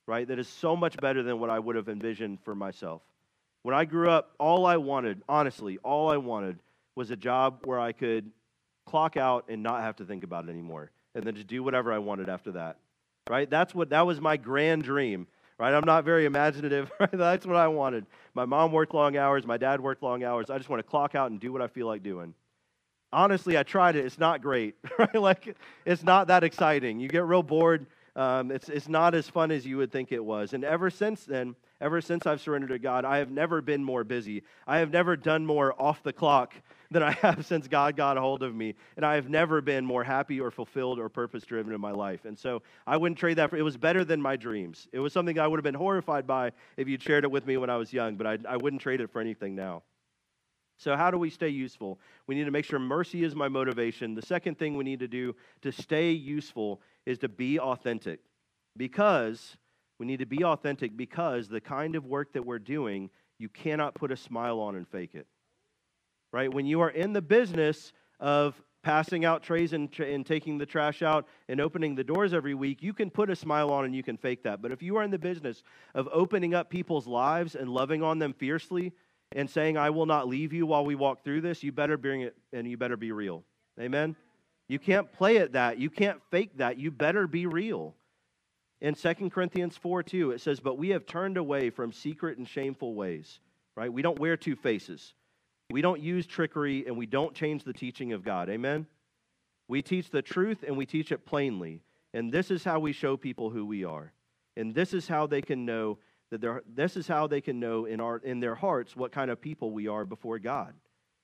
right? 0.06 0.26
That 0.26 0.38
is 0.38 0.48
so 0.48 0.74
much 0.74 0.96
better 0.96 1.22
than 1.22 1.40
what 1.40 1.50
I 1.50 1.58
would 1.58 1.76
have 1.76 1.88
envisioned 1.88 2.40
for 2.42 2.54
myself. 2.54 3.02
When 3.62 3.74
I 3.74 3.84
grew 3.84 4.08
up, 4.08 4.34
all 4.38 4.64
I 4.64 4.78
wanted, 4.78 5.22
honestly, 5.28 5.78
all 5.84 6.10
I 6.10 6.16
wanted 6.16 6.58
was 6.94 7.10
a 7.10 7.16
job 7.16 7.60
where 7.64 7.78
I 7.78 7.92
could 7.92 8.30
clock 8.86 9.16
out 9.16 9.46
and 9.48 9.62
not 9.62 9.82
have 9.82 9.96
to 9.96 10.04
think 10.04 10.24
about 10.24 10.44
it 10.44 10.50
anymore 10.50 10.90
and 11.14 11.24
then 11.24 11.34
just 11.34 11.46
do 11.46 11.62
whatever 11.62 11.92
I 11.92 11.98
wanted 11.98 12.28
after 12.28 12.52
that. 12.52 12.78
Right? 13.28 13.48
That's 13.48 13.74
what 13.74 13.90
that 13.90 14.06
was 14.06 14.20
my 14.20 14.36
grand 14.36 14.84
dream. 14.84 15.26
Right? 15.58 15.74
I'm 15.74 15.84
not 15.84 16.04
very 16.04 16.24
imaginative. 16.24 16.90
Right? 17.00 17.10
That's 17.12 17.46
what 17.46 17.56
I 17.56 17.68
wanted. 17.68 18.06
My 18.34 18.44
mom 18.44 18.72
worked 18.72 18.94
long 18.94 19.16
hours, 19.16 19.46
my 19.46 19.56
dad 19.56 19.80
worked 19.80 20.02
long 20.02 20.24
hours. 20.24 20.50
I 20.50 20.58
just 20.58 20.68
want 20.68 20.80
to 20.80 20.88
clock 20.88 21.14
out 21.14 21.30
and 21.30 21.40
do 21.40 21.52
what 21.52 21.62
I 21.62 21.68
feel 21.68 21.86
like 21.86 22.02
doing. 22.02 22.34
Honestly, 23.12 23.58
I 23.58 23.64
tried 23.64 23.96
it. 23.96 24.04
It's 24.04 24.18
not 24.18 24.42
great. 24.42 24.74
Right? 24.98 25.14
Like 25.14 25.56
it's 25.84 26.02
not 26.02 26.28
that 26.28 26.44
exciting. 26.44 27.00
You 27.00 27.08
get 27.08 27.24
real 27.24 27.42
bored. 27.42 27.86
Um, 28.16 28.50
it's, 28.50 28.68
it's 28.68 28.88
not 28.88 29.14
as 29.14 29.28
fun 29.28 29.50
as 29.50 29.64
you 29.64 29.76
would 29.76 29.92
think 29.92 30.10
it 30.12 30.22
was. 30.22 30.52
And 30.52 30.64
ever 30.64 30.90
since 30.90 31.24
then, 31.24 31.54
Ever 31.80 32.02
since 32.02 32.26
I've 32.26 32.42
surrendered 32.42 32.70
to 32.70 32.78
God, 32.78 33.04
I 33.06 33.18
have 33.18 33.30
never 33.30 33.62
been 33.62 33.82
more 33.82 34.04
busy. 34.04 34.42
I 34.66 34.78
have 34.78 34.92
never 34.92 35.16
done 35.16 35.46
more 35.46 35.74
off 35.80 36.02
the 36.02 36.12
clock 36.12 36.54
than 36.90 37.02
I 37.02 37.12
have 37.22 37.46
since 37.46 37.68
God 37.68 37.96
got 37.96 38.16
a 38.16 38.20
hold 38.20 38.42
of 38.42 38.54
me. 38.54 38.74
And 38.96 39.04
I 39.04 39.14
have 39.14 39.28
never 39.28 39.60
been 39.60 39.84
more 39.84 40.04
happy 40.04 40.40
or 40.40 40.50
fulfilled 40.50 40.98
or 40.98 41.08
purpose 41.08 41.44
driven 41.44 41.72
in 41.72 41.80
my 41.80 41.92
life. 41.92 42.24
And 42.24 42.38
so 42.38 42.62
I 42.86 42.96
wouldn't 42.96 43.18
trade 43.18 43.38
that 43.38 43.50
for 43.50 43.56
it 43.56 43.62
was 43.62 43.76
better 43.76 44.04
than 44.04 44.20
my 44.20 44.36
dreams. 44.36 44.88
It 44.92 44.98
was 44.98 45.12
something 45.12 45.38
I 45.38 45.46
would 45.46 45.58
have 45.58 45.64
been 45.64 45.74
horrified 45.74 46.26
by 46.26 46.52
if 46.76 46.88
you'd 46.88 47.02
shared 47.02 47.24
it 47.24 47.30
with 47.30 47.46
me 47.46 47.56
when 47.56 47.70
I 47.70 47.76
was 47.76 47.92
young, 47.92 48.16
but 48.16 48.26
I, 48.26 48.38
I 48.48 48.56
wouldn't 48.56 48.82
trade 48.82 49.00
it 49.00 49.10
for 49.10 49.20
anything 49.20 49.54
now. 49.54 49.82
So, 50.78 50.96
how 50.96 51.10
do 51.10 51.18
we 51.18 51.28
stay 51.28 51.50
useful? 51.50 52.00
We 52.26 52.34
need 52.34 52.44
to 52.44 52.50
make 52.50 52.64
sure 52.64 52.78
mercy 52.78 53.22
is 53.22 53.34
my 53.34 53.48
motivation. 53.48 54.14
The 54.14 54.22
second 54.22 54.58
thing 54.58 54.78
we 54.78 54.84
need 54.84 55.00
to 55.00 55.08
do 55.08 55.36
to 55.60 55.72
stay 55.72 56.12
useful 56.12 56.80
is 57.04 57.18
to 57.18 57.28
be 57.28 57.60
authentic 57.60 58.20
because 58.78 59.58
we 59.98 60.06
need 60.06 60.20
to 60.20 60.26
be 60.26 60.42
authentic 60.42 60.96
because 60.96 61.48
the 61.48 61.60
kind 61.60 61.96
of 61.96 62.06
work 62.06 62.32
that 62.32 62.46
we're 62.46 62.58
doing, 62.58 63.10
you 63.38 63.50
cannot 63.50 63.94
put 63.94 64.10
a 64.10 64.16
smile 64.16 64.58
on 64.58 64.74
and 64.74 64.88
fake 64.88 65.14
it. 65.14 65.26
Right? 66.32 66.52
When 66.52 66.66
you 66.66 66.80
are 66.80 66.90
in 66.90 67.12
the 67.12 67.22
business 67.22 67.92
of 68.18 68.60
passing 68.82 69.24
out 69.24 69.42
trays 69.42 69.72
and, 69.72 69.88
and 69.98 70.24
taking 70.24 70.56
the 70.56 70.66
trash 70.66 71.02
out 71.02 71.26
and 71.48 71.60
opening 71.60 71.94
the 71.94 72.04
doors 72.04 72.32
every 72.32 72.54
week, 72.54 72.82
you 72.82 72.92
can 72.92 73.10
put 73.10 73.28
a 73.28 73.36
smile 73.36 73.70
on 73.70 73.84
and 73.84 73.94
you 73.94 74.02
can 74.02 74.16
fake 74.16 74.44
that. 74.44 74.62
But 74.62 74.72
if 74.72 74.82
you 74.82 74.96
are 74.96 75.02
in 75.02 75.10
the 75.10 75.18
business 75.18 75.62
of 75.94 76.08
opening 76.12 76.54
up 76.54 76.70
people's 76.70 77.06
lives 77.06 77.54
and 77.54 77.68
loving 77.68 78.02
on 78.02 78.18
them 78.18 78.32
fiercely, 78.32 78.92
and 79.32 79.48
saying, 79.48 79.76
I 79.76 79.90
will 79.90 80.06
not 80.06 80.28
leave 80.28 80.52
you 80.52 80.66
while 80.66 80.84
we 80.84 80.94
walk 80.94 81.22
through 81.22 81.42
this, 81.42 81.62
you 81.62 81.72
better 81.72 81.96
bring 81.96 82.22
it 82.22 82.36
and 82.52 82.66
you 82.68 82.76
better 82.76 82.96
be 82.96 83.12
real. 83.12 83.44
Amen? 83.78 84.16
You 84.68 84.78
can't 84.78 85.12
play 85.12 85.38
at 85.38 85.52
that. 85.52 85.78
You 85.78 85.90
can't 85.90 86.20
fake 86.30 86.58
that. 86.58 86.78
You 86.78 86.90
better 86.90 87.26
be 87.26 87.46
real. 87.46 87.94
In 88.80 88.94
2 88.94 89.30
Corinthians 89.30 89.76
4 89.76 90.02
2, 90.02 90.30
it 90.32 90.40
says, 90.40 90.58
But 90.58 90.78
we 90.78 90.90
have 90.90 91.06
turned 91.06 91.36
away 91.36 91.70
from 91.70 91.92
secret 91.92 92.38
and 92.38 92.48
shameful 92.48 92.94
ways, 92.94 93.40
right? 93.76 93.92
We 93.92 94.02
don't 94.02 94.18
wear 94.18 94.36
two 94.36 94.56
faces. 94.56 95.14
We 95.70 95.82
don't 95.82 96.00
use 96.00 96.26
trickery 96.26 96.86
and 96.86 96.96
we 96.96 97.06
don't 97.06 97.34
change 97.34 97.64
the 97.64 97.72
teaching 97.72 98.12
of 98.12 98.24
God. 98.24 98.48
Amen? 98.48 98.86
We 99.68 99.82
teach 99.82 100.10
the 100.10 100.22
truth 100.22 100.64
and 100.66 100.76
we 100.76 100.84
teach 100.84 101.12
it 101.12 101.24
plainly. 101.24 101.82
And 102.12 102.32
this 102.32 102.50
is 102.50 102.64
how 102.64 102.80
we 102.80 102.92
show 102.92 103.16
people 103.16 103.50
who 103.50 103.64
we 103.64 103.84
are. 103.84 104.12
And 104.56 104.74
this 104.74 104.92
is 104.92 105.06
how 105.06 105.28
they 105.28 105.42
can 105.42 105.64
know 105.64 105.98
that 106.30 106.40
they're, 106.40 106.62
this 106.66 106.96
is 106.96 107.06
how 107.06 107.28
they 107.28 107.40
can 107.40 107.60
know 107.60 107.84
in, 107.84 108.00
our, 108.00 108.18
in 108.18 108.40
their 108.40 108.56
hearts 108.56 108.96
what 108.96 109.12
kind 109.12 109.30
of 109.30 109.40
people 109.40 109.70
we 109.70 109.86
are 109.86 110.04
before 110.04 110.38
God. 110.38 110.74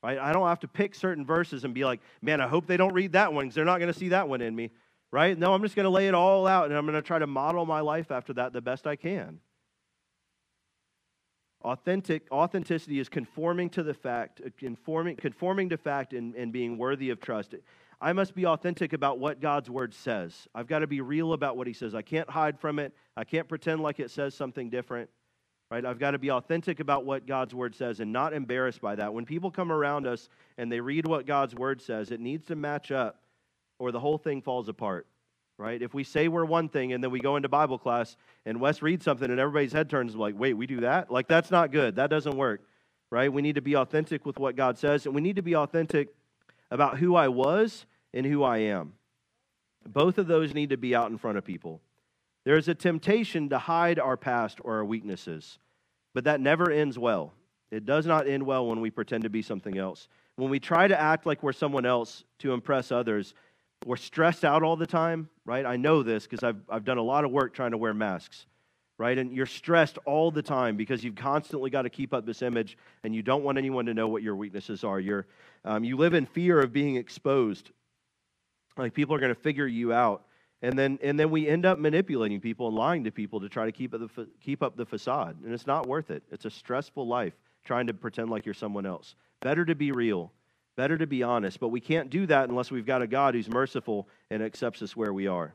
Right? 0.02 0.18
I 0.18 0.32
don't 0.32 0.46
have 0.46 0.60
to 0.60 0.68
pick 0.68 0.94
certain 0.94 1.26
verses 1.26 1.64
and 1.64 1.74
be 1.74 1.84
like, 1.84 2.00
man, 2.22 2.40
I 2.40 2.46
hope 2.46 2.66
they 2.66 2.76
don't 2.76 2.94
read 2.94 3.12
that 3.12 3.32
one 3.32 3.46
because 3.46 3.56
they're 3.56 3.64
not 3.64 3.78
going 3.78 3.92
to 3.92 3.98
see 3.98 4.10
that 4.10 4.28
one 4.28 4.40
in 4.40 4.54
me. 4.54 4.70
Right? 5.10 5.36
No, 5.36 5.54
I'm 5.54 5.62
just 5.62 5.74
going 5.74 5.84
to 5.84 5.90
lay 5.90 6.06
it 6.06 6.14
all 6.14 6.46
out 6.46 6.66
and 6.66 6.74
I'm 6.74 6.84
going 6.84 6.94
to 6.94 7.02
try 7.02 7.18
to 7.18 7.26
model 7.26 7.66
my 7.66 7.80
life 7.80 8.12
after 8.12 8.32
that 8.34 8.52
the 8.52 8.60
best 8.60 8.86
I 8.86 8.94
can. 8.94 9.40
Authentic, 11.66 12.28
authenticity 12.30 13.00
is 13.00 13.08
conforming 13.08 13.68
to 13.70 13.82
the 13.82 13.92
fact, 13.92 14.40
uh, 14.40 14.50
conforming, 14.56 15.16
conforming 15.16 15.68
to 15.70 15.76
fact 15.76 16.12
and, 16.12 16.32
and 16.36 16.52
being 16.52 16.78
worthy 16.78 17.10
of 17.10 17.20
trust. 17.20 17.56
I 18.00 18.12
must 18.12 18.36
be 18.36 18.46
authentic 18.46 18.92
about 18.92 19.18
what 19.18 19.40
God's 19.40 19.68
word 19.68 19.92
says. 19.92 20.46
I've 20.54 20.68
got 20.68 20.78
to 20.80 20.86
be 20.86 21.00
real 21.00 21.32
about 21.32 21.56
what 21.56 21.66
he 21.66 21.72
says. 21.72 21.92
I 21.92 22.02
can't 22.02 22.30
hide 22.30 22.60
from 22.60 22.78
it. 22.78 22.94
I 23.16 23.24
can't 23.24 23.48
pretend 23.48 23.80
like 23.80 23.98
it 23.98 24.12
says 24.12 24.32
something 24.32 24.70
different. 24.70 25.10
Right? 25.68 25.84
I've 25.84 25.98
got 25.98 26.12
to 26.12 26.18
be 26.18 26.30
authentic 26.30 26.78
about 26.78 27.04
what 27.04 27.26
God's 27.26 27.52
word 27.52 27.74
says 27.74 27.98
and 27.98 28.12
not 28.12 28.32
embarrassed 28.32 28.80
by 28.80 28.94
that. 28.94 29.12
When 29.12 29.24
people 29.24 29.50
come 29.50 29.72
around 29.72 30.06
us 30.06 30.28
and 30.58 30.70
they 30.70 30.78
read 30.78 31.08
what 31.08 31.26
God's 31.26 31.56
word 31.56 31.82
says, 31.82 32.12
it 32.12 32.20
needs 32.20 32.46
to 32.46 32.54
match 32.54 32.92
up 32.92 33.22
or 33.80 33.90
the 33.90 33.98
whole 33.98 34.18
thing 34.18 34.40
falls 34.40 34.68
apart. 34.68 35.08
Right? 35.58 35.80
If 35.80 35.94
we 35.94 36.04
say 36.04 36.28
we're 36.28 36.44
one 36.44 36.68
thing 36.68 36.92
and 36.92 37.02
then 37.02 37.10
we 37.10 37.18
go 37.18 37.36
into 37.36 37.48
Bible 37.48 37.78
class 37.78 38.16
and 38.44 38.60
Wes 38.60 38.82
reads 38.82 39.04
something 39.04 39.30
and 39.30 39.40
everybody's 39.40 39.72
head 39.72 39.88
turns 39.88 40.14
like, 40.14 40.38
"Wait, 40.38 40.54
we 40.54 40.66
do 40.66 40.80
that?" 40.80 41.10
Like 41.10 41.28
that's 41.28 41.50
not 41.50 41.72
good. 41.72 41.96
That 41.96 42.10
doesn't 42.10 42.36
work. 42.36 42.60
Right? 43.10 43.32
We 43.32 43.40
need 43.40 43.54
to 43.54 43.62
be 43.62 43.76
authentic 43.76 44.26
with 44.26 44.38
what 44.38 44.56
God 44.56 44.76
says 44.76 45.06
and 45.06 45.14
we 45.14 45.22
need 45.22 45.36
to 45.36 45.42
be 45.42 45.56
authentic 45.56 46.08
about 46.70 46.98
who 46.98 47.14
I 47.14 47.28
was 47.28 47.86
and 48.12 48.26
who 48.26 48.42
I 48.42 48.58
am. 48.58 48.94
Both 49.86 50.18
of 50.18 50.26
those 50.26 50.52
need 50.52 50.70
to 50.70 50.76
be 50.76 50.94
out 50.94 51.10
in 51.10 51.18
front 51.18 51.38
of 51.38 51.44
people. 51.44 51.80
There 52.44 52.56
is 52.56 52.68
a 52.68 52.74
temptation 52.74 53.48
to 53.48 53.58
hide 53.58 53.98
our 53.98 54.16
past 54.16 54.58
or 54.62 54.76
our 54.76 54.84
weaknesses, 54.84 55.58
but 56.14 56.24
that 56.24 56.40
never 56.40 56.70
ends 56.70 56.98
well. 56.98 57.34
It 57.70 57.84
does 57.84 58.06
not 58.06 58.28
end 58.28 58.44
well 58.44 58.66
when 58.66 58.80
we 58.80 58.90
pretend 58.90 59.24
to 59.24 59.30
be 59.30 59.42
something 59.42 59.76
else. 59.76 60.08
When 60.36 60.50
we 60.50 60.60
try 60.60 60.86
to 60.86 61.00
act 61.00 61.26
like 61.26 61.42
we're 61.42 61.52
someone 61.52 61.86
else 61.86 62.24
to 62.38 62.52
impress 62.52 62.92
others, 62.92 63.34
we're 63.84 63.96
stressed 63.96 64.44
out 64.44 64.62
all 64.62 64.76
the 64.76 64.86
time, 64.86 65.28
right? 65.44 65.64
I 65.64 65.76
know 65.76 66.02
this 66.02 66.24
because 66.24 66.42
I've, 66.42 66.60
I've 66.68 66.84
done 66.84 66.98
a 66.98 67.02
lot 67.02 67.24
of 67.24 67.30
work 67.30 67.54
trying 67.54 67.72
to 67.72 67.78
wear 67.78 67.94
masks, 67.94 68.46
right? 68.98 69.16
And 69.16 69.32
you're 69.32 69.46
stressed 69.46 69.98
all 70.04 70.30
the 70.30 70.42
time 70.42 70.76
because 70.76 71.04
you've 71.04 71.14
constantly 71.14 71.70
got 71.70 71.82
to 71.82 71.90
keep 71.90 72.14
up 72.14 72.26
this 72.26 72.42
image 72.42 72.78
and 73.04 73.14
you 73.14 73.22
don't 73.22 73.44
want 73.44 73.58
anyone 73.58 73.86
to 73.86 73.94
know 73.94 74.08
what 74.08 74.22
your 74.22 74.34
weaknesses 74.34 74.82
are. 74.82 74.98
You're, 74.98 75.26
um, 75.64 75.84
you 75.84 75.96
live 75.96 76.14
in 76.14 76.26
fear 76.26 76.60
of 76.60 76.72
being 76.72 76.96
exposed 76.96 77.70
like 78.76 78.92
people 78.92 79.14
are 79.14 79.18
going 79.18 79.34
to 79.34 79.40
figure 79.40 79.66
you 79.66 79.92
out. 79.92 80.24
And 80.62 80.78
then, 80.78 80.98
and 81.02 81.20
then 81.20 81.30
we 81.30 81.46
end 81.46 81.66
up 81.66 81.78
manipulating 81.78 82.40
people 82.40 82.68
and 82.68 82.76
lying 82.76 83.04
to 83.04 83.10
people 83.10 83.40
to 83.40 83.48
try 83.48 83.66
to 83.66 83.72
keep, 83.72 83.92
the, 83.92 84.28
keep 84.40 84.62
up 84.62 84.76
the 84.76 84.86
facade. 84.86 85.36
And 85.44 85.52
it's 85.52 85.66
not 85.66 85.86
worth 85.86 86.10
it. 86.10 86.22
It's 86.30 86.44
a 86.44 86.50
stressful 86.50 87.06
life 87.06 87.34
trying 87.64 87.86
to 87.88 87.94
pretend 87.94 88.30
like 88.30 88.46
you're 88.46 88.54
someone 88.54 88.86
else. 88.86 89.14
Better 89.40 89.64
to 89.64 89.74
be 89.74 89.92
real, 89.92 90.32
better 90.76 90.96
to 90.98 91.06
be 91.06 91.22
honest. 91.22 91.58
But 91.60 91.68
we 91.68 91.80
can't 91.80 92.10
do 92.10 92.26
that 92.26 92.48
unless 92.48 92.70
we've 92.70 92.86
got 92.86 93.02
a 93.02 93.06
God 93.06 93.34
who's 93.34 93.48
merciful 93.48 94.08
and 94.30 94.42
accepts 94.42 94.82
us 94.82 94.96
where 94.96 95.12
we 95.12 95.26
are. 95.26 95.54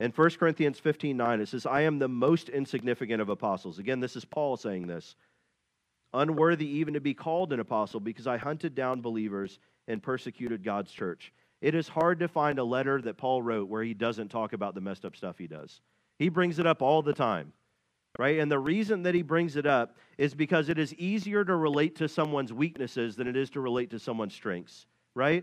In 0.00 0.10
1 0.12 0.30
Corinthians 0.30 0.78
15 0.78 1.16
9, 1.16 1.40
it 1.40 1.48
says, 1.48 1.66
I 1.66 1.82
am 1.82 1.98
the 1.98 2.08
most 2.08 2.48
insignificant 2.48 3.20
of 3.20 3.28
apostles. 3.28 3.78
Again, 3.78 4.00
this 4.00 4.16
is 4.16 4.24
Paul 4.24 4.56
saying 4.56 4.86
this. 4.86 5.14
Unworthy 6.12 6.66
even 6.66 6.94
to 6.94 7.00
be 7.00 7.14
called 7.14 7.52
an 7.52 7.60
apostle 7.60 8.00
because 8.00 8.26
I 8.26 8.38
hunted 8.38 8.74
down 8.74 9.02
believers 9.02 9.58
and 9.86 10.02
persecuted 10.02 10.64
God's 10.64 10.90
church. 10.90 11.32
It 11.60 11.74
is 11.74 11.86
hard 11.86 12.20
to 12.20 12.28
find 12.28 12.58
a 12.58 12.64
letter 12.64 13.00
that 13.02 13.18
Paul 13.18 13.42
wrote 13.42 13.68
where 13.68 13.82
he 13.82 13.94
doesn't 13.94 14.28
talk 14.28 14.54
about 14.54 14.74
the 14.74 14.80
messed 14.80 15.04
up 15.04 15.14
stuff 15.14 15.36
he 15.38 15.46
does. 15.46 15.80
He 16.18 16.30
brings 16.30 16.58
it 16.58 16.66
up 16.66 16.82
all 16.82 17.02
the 17.02 17.12
time, 17.12 17.52
right? 18.20 18.38
And 18.38 18.52
the 18.52 18.58
reason 18.58 19.04
that 19.04 19.14
he 19.14 19.22
brings 19.22 19.56
it 19.56 19.64
up 19.64 19.96
is 20.18 20.34
because 20.34 20.68
it 20.68 20.78
is 20.78 20.92
easier 20.96 21.42
to 21.42 21.56
relate 21.56 21.96
to 21.96 22.06
someone's 22.06 22.52
weaknesses 22.52 23.16
than 23.16 23.26
it 23.26 23.34
is 23.34 23.48
to 23.48 23.60
relate 23.60 23.88
to 23.92 23.98
someone's 23.98 24.34
strengths, 24.34 24.84
right? 25.14 25.42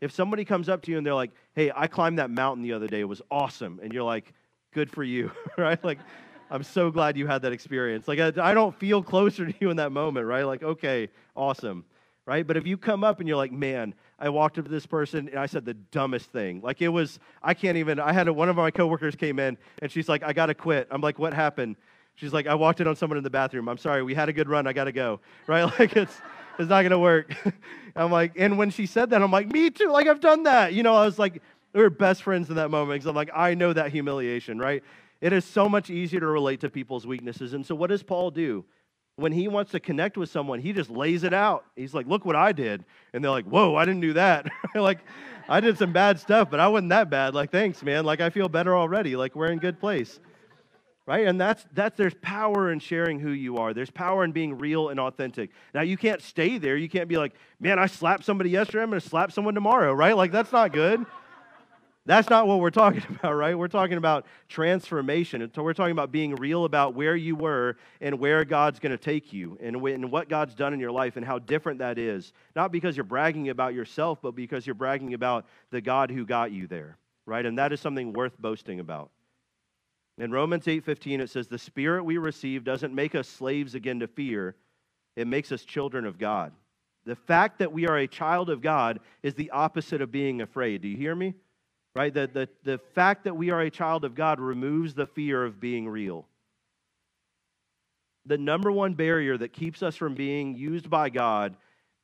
If 0.00 0.10
somebody 0.10 0.44
comes 0.44 0.68
up 0.68 0.82
to 0.82 0.90
you 0.90 0.98
and 0.98 1.06
they're 1.06 1.14
like, 1.14 1.30
hey, 1.54 1.70
I 1.72 1.86
climbed 1.86 2.18
that 2.18 2.28
mountain 2.28 2.64
the 2.64 2.72
other 2.72 2.88
day, 2.88 2.98
it 2.98 3.08
was 3.08 3.22
awesome. 3.30 3.78
And 3.80 3.92
you're 3.92 4.02
like, 4.02 4.32
good 4.74 4.90
for 4.90 5.04
you, 5.04 5.30
right? 5.56 5.82
Like, 5.84 6.00
I'm 6.50 6.64
so 6.64 6.90
glad 6.90 7.16
you 7.16 7.28
had 7.28 7.42
that 7.42 7.52
experience. 7.52 8.08
Like, 8.08 8.18
I, 8.18 8.52
don't 8.52 8.76
feel 8.76 9.00
closer 9.00 9.46
to 9.46 9.54
you 9.60 9.70
in 9.70 9.76
that 9.76 9.92
moment, 9.92 10.26
right? 10.26 10.42
Like, 10.42 10.64
okay, 10.64 11.10
awesome, 11.36 11.84
right? 12.26 12.44
But 12.44 12.56
if 12.56 12.66
you 12.66 12.76
come 12.76 13.04
up 13.04 13.20
and 13.20 13.28
you're 13.28 13.36
like, 13.36 13.52
man, 13.52 13.94
I 14.18 14.30
walked 14.30 14.58
up 14.58 14.64
to 14.64 14.70
this 14.72 14.86
person 14.86 15.28
and 15.28 15.38
I 15.38 15.46
said 15.46 15.64
the 15.64 15.74
dumbest 15.74 16.32
thing. 16.32 16.62
Like 16.62 16.82
it 16.82 16.88
was, 16.88 17.20
I 17.44 17.54
can't 17.54 17.76
even, 17.76 18.00
I 18.00 18.12
had 18.12 18.26
a, 18.26 18.32
one 18.32 18.48
of 18.48 18.56
my 18.56 18.72
coworkers 18.72 19.14
came 19.14 19.38
in 19.38 19.56
and 19.80 19.92
she's 19.92 20.08
like, 20.08 20.24
I 20.24 20.32
got 20.32 20.46
to 20.46 20.54
quit. 20.54 20.88
I'm 20.90 21.00
like, 21.00 21.20
what 21.20 21.32
happened? 21.32 21.76
She's 22.18 22.32
like, 22.32 22.48
I 22.48 22.54
walked 22.54 22.80
in 22.80 22.88
on 22.88 22.96
someone 22.96 23.16
in 23.16 23.22
the 23.22 23.30
bathroom. 23.30 23.68
I'm 23.68 23.78
sorry, 23.78 24.02
we 24.02 24.12
had 24.12 24.28
a 24.28 24.32
good 24.32 24.48
run. 24.48 24.66
I 24.66 24.72
got 24.72 24.84
to 24.84 24.92
go. 24.92 25.20
Right? 25.46 25.62
Like 25.78 25.96
it's, 25.96 26.20
it's 26.58 26.68
not 26.68 26.82
going 26.82 26.90
to 26.90 26.98
work. 26.98 27.32
I'm 27.96 28.10
like, 28.10 28.32
and 28.36 28.58
when 28.58 28.70
she 28.70 28.86
said 28.86 29.10
that, 29.10 29.22
I'm 29.22 29.30
like, 29.30 29.52
me 29.52 29.70
too. 29.70 29.90
Like 29.90 30.08
I've 30.08 30.20
done 30.20 30.42
that. 30.42 30.72
You 30.72 30.82
know, 30.82 30.96
I 30.96 31.04
was 31.04 31.18
like, 31.18 31.40
we 31.72 31.80
were 31.80 31.90
best 31.90 32.24
friends 32.24 32.48
in 32.48 32.56
that 32.56 32.70
moment 32.70 32.96
because 32.96 33.06
I'm 33.06 33.14
like, 33.14 33.30
I 33.34 33.54
know 33.54 33.72
that 33.72 33.92
humiliation, 33.92 34.58
right? 34.58 34.82
It 35.20 35.32
is 35.32 35.44
so 35.44 35.68
much 35.68 35.90
easier 35.90 36.18
to 36.18 36.26
relate 36.26 36.60
to 36.60 36.70
people's 36.70 37.06
weaknesses. 37.06 37.54
And 37.54 37.64
so 37.64 37.74
what 37.76 37.90
does 37.90 38.02
Paul 38.02 38.32
do? 38.32 38.64
when 39.18 39.32
he 39.32 39.48
wants 39.48 39.72
to 39.72 39.80
connect 39.80 40.16
with 40.16 40.30
someone, 40.30 40.60
he 40.60 40.72
just 40.72 40.90
lays 40.90 41.24
it 41.24 41.34
out. 41.34 41.64
He's 41.74 41.92
like, 41.92 42.06
look 42.06 42.24
what 42.24 42.36
I 42.36 42.52
did. 42.52 42.84
And 43.12 43.22
they're 43.22 43.32
like, 43.32 43.46
whoa, 43.46 43.74
I 43.74 43.84
didn't 43.84 44.00
do 44.00 44.12
that. 44.12 44.46
like, 44.76 45.00
I 45.48 45.58
did 45.58 45.76
some 45.76 45.92
bad 45.92 46.20
stuff, 46.20 46.48
but 46.48 46.60
I 46.60 46.68
wasn't 46.68 46.90
that 46.90 47.10
bad. 47.10 47.34
Like, 47.34 47.50
thanks, 47.50 47.82
man. 47.82 48.04
Like, 48.04 48.20
I 48.20 48.30
feel 48.30 48.48
better 48.48 48.76
already. 48.76 49.16
Like, 49.16 49.34
we're 49.34 49.50
in 49.50 49.58
good 49.58 49.80
place. 49.80 50.20
Right? 51.08 51.26
And 51.26 51.40
that's, 51.40 51.64
that's, 51.72 51.96
there's 51.96 52.12
power 52.20 52.70
in 52.70 52.80
sharing 52.80 53.18
who 53.18 53.30
you 53.30 53.56
are. 53.56 53.72
There's 53.72 53.88
power 53.88 54.24
in 54.24 54.32
being 54.32 54.58
real 54.58 54.90
and 54.90 55.00
authentic. 55.00 55.48
Now, 55.72 55.80
you 55.80 55.96
can't 55.96 56.20
stay 56.20 56.58
there. 56.58 56.76
You 56.76 56.90
can't 56.90 57.08
be 57.08 57.16
like, 57.16 57.32
man, 57.58 57.78
I 57.78 57.86
slapped 57.86 58.24
somebody 58.24 58.50
yesterday. 58.50 58.82
I'm 58.82 58.90
going 58.90 59.00
to 59.00 59.08
slap 59.08 59.32
someone 59.32 59.54
tomorrow, 59.54 59.94
right? 59.94 60.14
Like, 60.14 60.32
that's 60.32 60.52
not 60.52 60.70
good. 60.70 61.06
That's 62.04 62.28
not 62.28 62.46
what 62.46 62.60
we're 62.60 62.68
talking 62.68 63.02
about, 63.08 63.32
right? 63.32 63.56
We're 63.56 63.68
talking 63.68 63.96
about 63.96 64.26
transformation. 64.50 65.50
So 65.54 65.62
we're 65.62 65.72
talking 65.72 65.92
about 65.92 66.12
being 66.12 66.34
real 66.34 66.66
about 66.66 66.92
where 66.92 67.16
you 67.16 67.36
were 67.36 67.78
and 68.02 68.18
where 68.18 68.44
God's 68.44 68.78
going 68.78 68.92
to 68.92 68.98
take 68.98 69.32
you 69.32 69.56
and, 69.62 69.76
and 69.76 70.12
what 70.12 70.28
God's 70.28 70.54
done 70.54 70.74
in 70.74 70.78
your 70.78 70.92
life 70.92 71.16
and 71.16 71.24
how 71.24 71.38
different 71.38 71.78
that 71.78 71.96
is. 71.96 72.34
Not 72.54 72.70
because 72.70 72.98
you're 72.98 73.04
bragging 73.04 73.48
about 73.48 73.72
yourself, 73.72 74.18
but 74.20 74.32
because 74.32 74.66
you're 74.66 74.74
bragging 74.74 75.14
about 75.14 75.46
the 75.70 75.80
God 75.80 76.10
who 76.10 76.26
got 76.26 76.52
you 76.52 76.66
there, 76.66 76.98
right? 77.24 77.46
And 77.46 77.56
that 77.56 77.72
is 77.72 77.80
something 77.80 78.12
worth 78.12 78.38
boasting 78.38 78.78
about. 78.78 79.10
In 80.18 80.30
Romans 80.32 80.66
8:15 80.66 81.20
it 81.20 81.30
says 81.30 81.48
the 81.48 81.58
spirit 81.58 82.04
we 82.04 82.18
receive 82.18 82.64
doesn't 82.64 82.94
make 82.94 83.14
us 83.14 83.28
slaves 83.28 83.74
again 83.74 84.00
to 84.00 84.08
fear, 84.08 84.56
it 85.16 85.26
makes 85.26 85.52
us 85.52 85.64
children 85.64 86.04
of 86.04 86.18
God. 86.18 86.52
The 87.04 87.16
fact 87.16 87.58
that 87.60 87.72
we 87.72 87.86
are 87.86 87.96
a 87.96 88.06
child 88.06 88.50
of 88.50 88.60
God 88.60 89.00
is 89.22 89.34
the 89.34 89.50
opposite 89.50 90.02
of 90.02 90.12
being 90.12 90.42
afraid. 90.42 90.82
Do 90.82 90.88
you 90.88 90.96
hear 90.96 91.14
me? 91.14 91.34
right? 91.98 92.14
The, 92.14 92.30
the, 92.32 92.48
the 92.62 92.78
fact 92.94 93.24
that 93.24 93.36
we 93.36 93.50
are 93.50 93.60
a 93.60 93.70
child 93.70 94.04
of 94.04 94.14
God 94.14 94.38
removes 94.38 94.94
the 94.94 95.06
fear 95.06 95.44
of 95.44 95.58
being 95.58 95.88
real. 95.88 96.28
The 98.24 98.38
number 98.38 98.70
one 98.70 98.94
barrier 98.94 99.36
that 99.36 99.52
keeps 99.52 99.82
us 99.82 99.96
from 99.96 100.14
being 100.14 100.54
used 100.54 100.88
by 100.88 101.10
God 101.10 101.56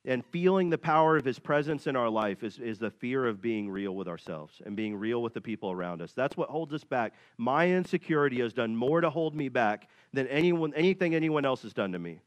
and 0.04 0.24
feeling 0.26 0.68
the 0.68 0.78
power 0.78 1.16
of 1.16 1.24
his 1.24 1.38
presence 1.38 1.86
in 1.86 1.96
our 1.96 2.10
life 2.10 2.44
is, 2.44 2.58
is 2.58 2.78
the 2.78 2.90
fear 2.90 3.26
of 3.26 3.40
being 3.40 3.70
real 3.70 3.94
with 3.94 4.06
ourselves 4.06 4.60
and 4.66 4.76
being 4.76 4.94
real 4.94 5.22
with 5.22 5.32
the 5.32 5.40
people 5.40 5.70
around 5.70 6.02
us. 6.02 6.12
That's 6.12 6.36
what 6.36 6.50
holds 6.50 6.74
us 6.74 6.84
back. 6.84 7.14
My 7.38 7.70
insecurity 7.70 8.40
has 8.40 8.52
done 8.52 8.76
more 8.76 9.00
to 9.00 9.08
hold 9.08 9.34
me 9.34 9.48
back 9.48 9.88
than 10.12 10.26
anyone, 10.28 10.74
anything 10.74 11.14
anyone 11.14 11.46
else 11.46 11.62
has 11.62 11.72
done 11.72 11.92
to 11.92 11.98
me. 11.98 12.20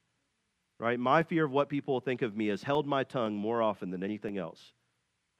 Right? 0.79 0.99
My 0.99 1.23
fear 1.23 1.45
of 1.45 1.51
what 1.51 1.69
people 1.69 1.95
will 1.95 2.01
think 2.01 2.23
of 2.23 2.35
me 2.35 2.47
has 2.47 2.63
held 2.63 2.87
my 2.87 3.03
tongue 3.03 3.35
more 3.35 3.61
often 3.61 3.91
than 3.91 4.03
anything 4.03 4.37
else. 4.37 4.73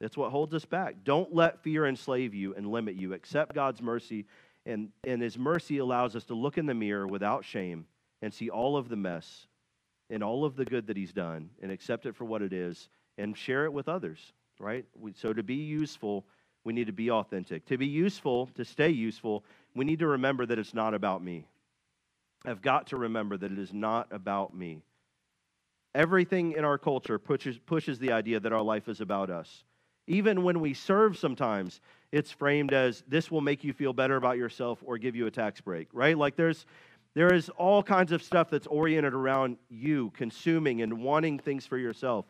That's 0.00 0.16
what 0.16 0.30
holds 0.30 0.54
us 0.54 0.64
back. 0.64 0.96
Don't 1.02 1.34
let 1.34 1.62
fear 1.64 1.86
enslave 1.86 2.34
you 2.34 2.54
and 2.54 2.70
limit 2.70 2.94
you. 2.94 3.14
Accept 3.14 3.54
God's 3.54 3.82
mercy, 3.82 4.26
and, 4.64 4.90
and 5.02 5.20
His 5.20 5.36
mercy 5.36 5.78
allows 5.78 6.14
us 6.14 6.24
to 6.26 6.34
look 6.34 6.56
in 6.56 6.66
the 6.66 6.74
mirror 6.74 7.06
without 7.06 7.44
shame 7.44 7.86
and 8.22 8.32
see 8.32 8.48
all 8.48 8.76
of 8.76 8.88
the 8.88 8.96
mess 8.96 9.47
and 10.10 10.22
all 10.22 10.44
of 10.44 10.56
the 10.56 10.64
good 10.64 10.86
that 10.86 10.96
He's 10.96 11.12
done 11.12 11.50
and 11.62 11.70
accept 11.70 12.06
it 12.06 12.16
for 12.16 12.24
what 12.24 12.42
it 12.42 12.52
is 12.52 12.88
and 13.16 13.36
share 13.36 13.64
it 13.64 13.72
with 13.72 13.88
others, 13.88 14.32
right? 14.58 14.84
So 15.14 15.32
to 15.32 15.42
be 15.42 15.54
useful, 15.54 16.24
we 16.64 16.72
need 16.72 16.86
to 16.86 16.92
be 16.92 17.10
authentic. 17.10 17.66
To 17.66 17.78
be 17.78 17.86
useful, 17.86 18.48
to 18.54 18.64
stay 18.64 18.90
useful, 18.90 19.44
we 19.74 19.84
need 19.84 19.98
to 20.00 20.06
remember 20.06 20.46
that 20.46 20.58
it's 20.58 20.74
not 20.74 20.94
about 20.94 21.22
me. 21.22 21.46
I've 22.44 22.62
got 22.62 22.88
to 22.88 22.96
remember 22.96 23.36
that 23.36 23.50
it 23.50 23.58
is 23.58 23.72
not 23.72 24.08
about 24.10 24.54
me. 24.54 24.82
Everything 25.94 26.52
in 26.52 26.64
our 26.64 26.78
culture 26.78 27.18
pushes, 27.18 27.58
pushes 27.58 27.98
the 27.98 28.12
idea 28.12 28.38
that 28.38 28.52
our 28.52 28.62
life 28.62 28.88
is 28.88 29.00
about 29.00 29.30
us. 29.30 29.64
Even 30.06 30.42
when 30.42 30.60
we 30.60 30.72
serve, 30.72 31.18
sometimes 31.18 31.80
it's 32.12 32.30
framed 32.30 32.72
as 32.72 33.02
this 33.08 33.30
will 33.30 33.40
make 33.40 33.64
you 33.64 33.72
feel 33.72 33.92
better 33.92 34.16
about 34.16 34.38
yourself 34.38 34.78
or 34.84 34.96
give 34.96 35.16
you 35.16 35.26
a 35.26 35.30
tax 35.30 35.60
break, 35.60 35.88
right? 35.92 36.16
Like 36.16 36.36
there's 36.36 36.64
there 37.14 37.32
is 37.32 37.48
all 37.50 37.82
kinds 37.82 38.12
of 38.12 38.22
stuff 38.22 38.50
that's 38.50 38.66
oriented 38.66 39.14
around 39.14 39.56
you 39.68 40.12
consuming 40.16 40.82
and 40.82 41.02
wanting 41.02 41.38
things 41.38 41.66
for 41.66 41.78
yourself. 41.78 42.26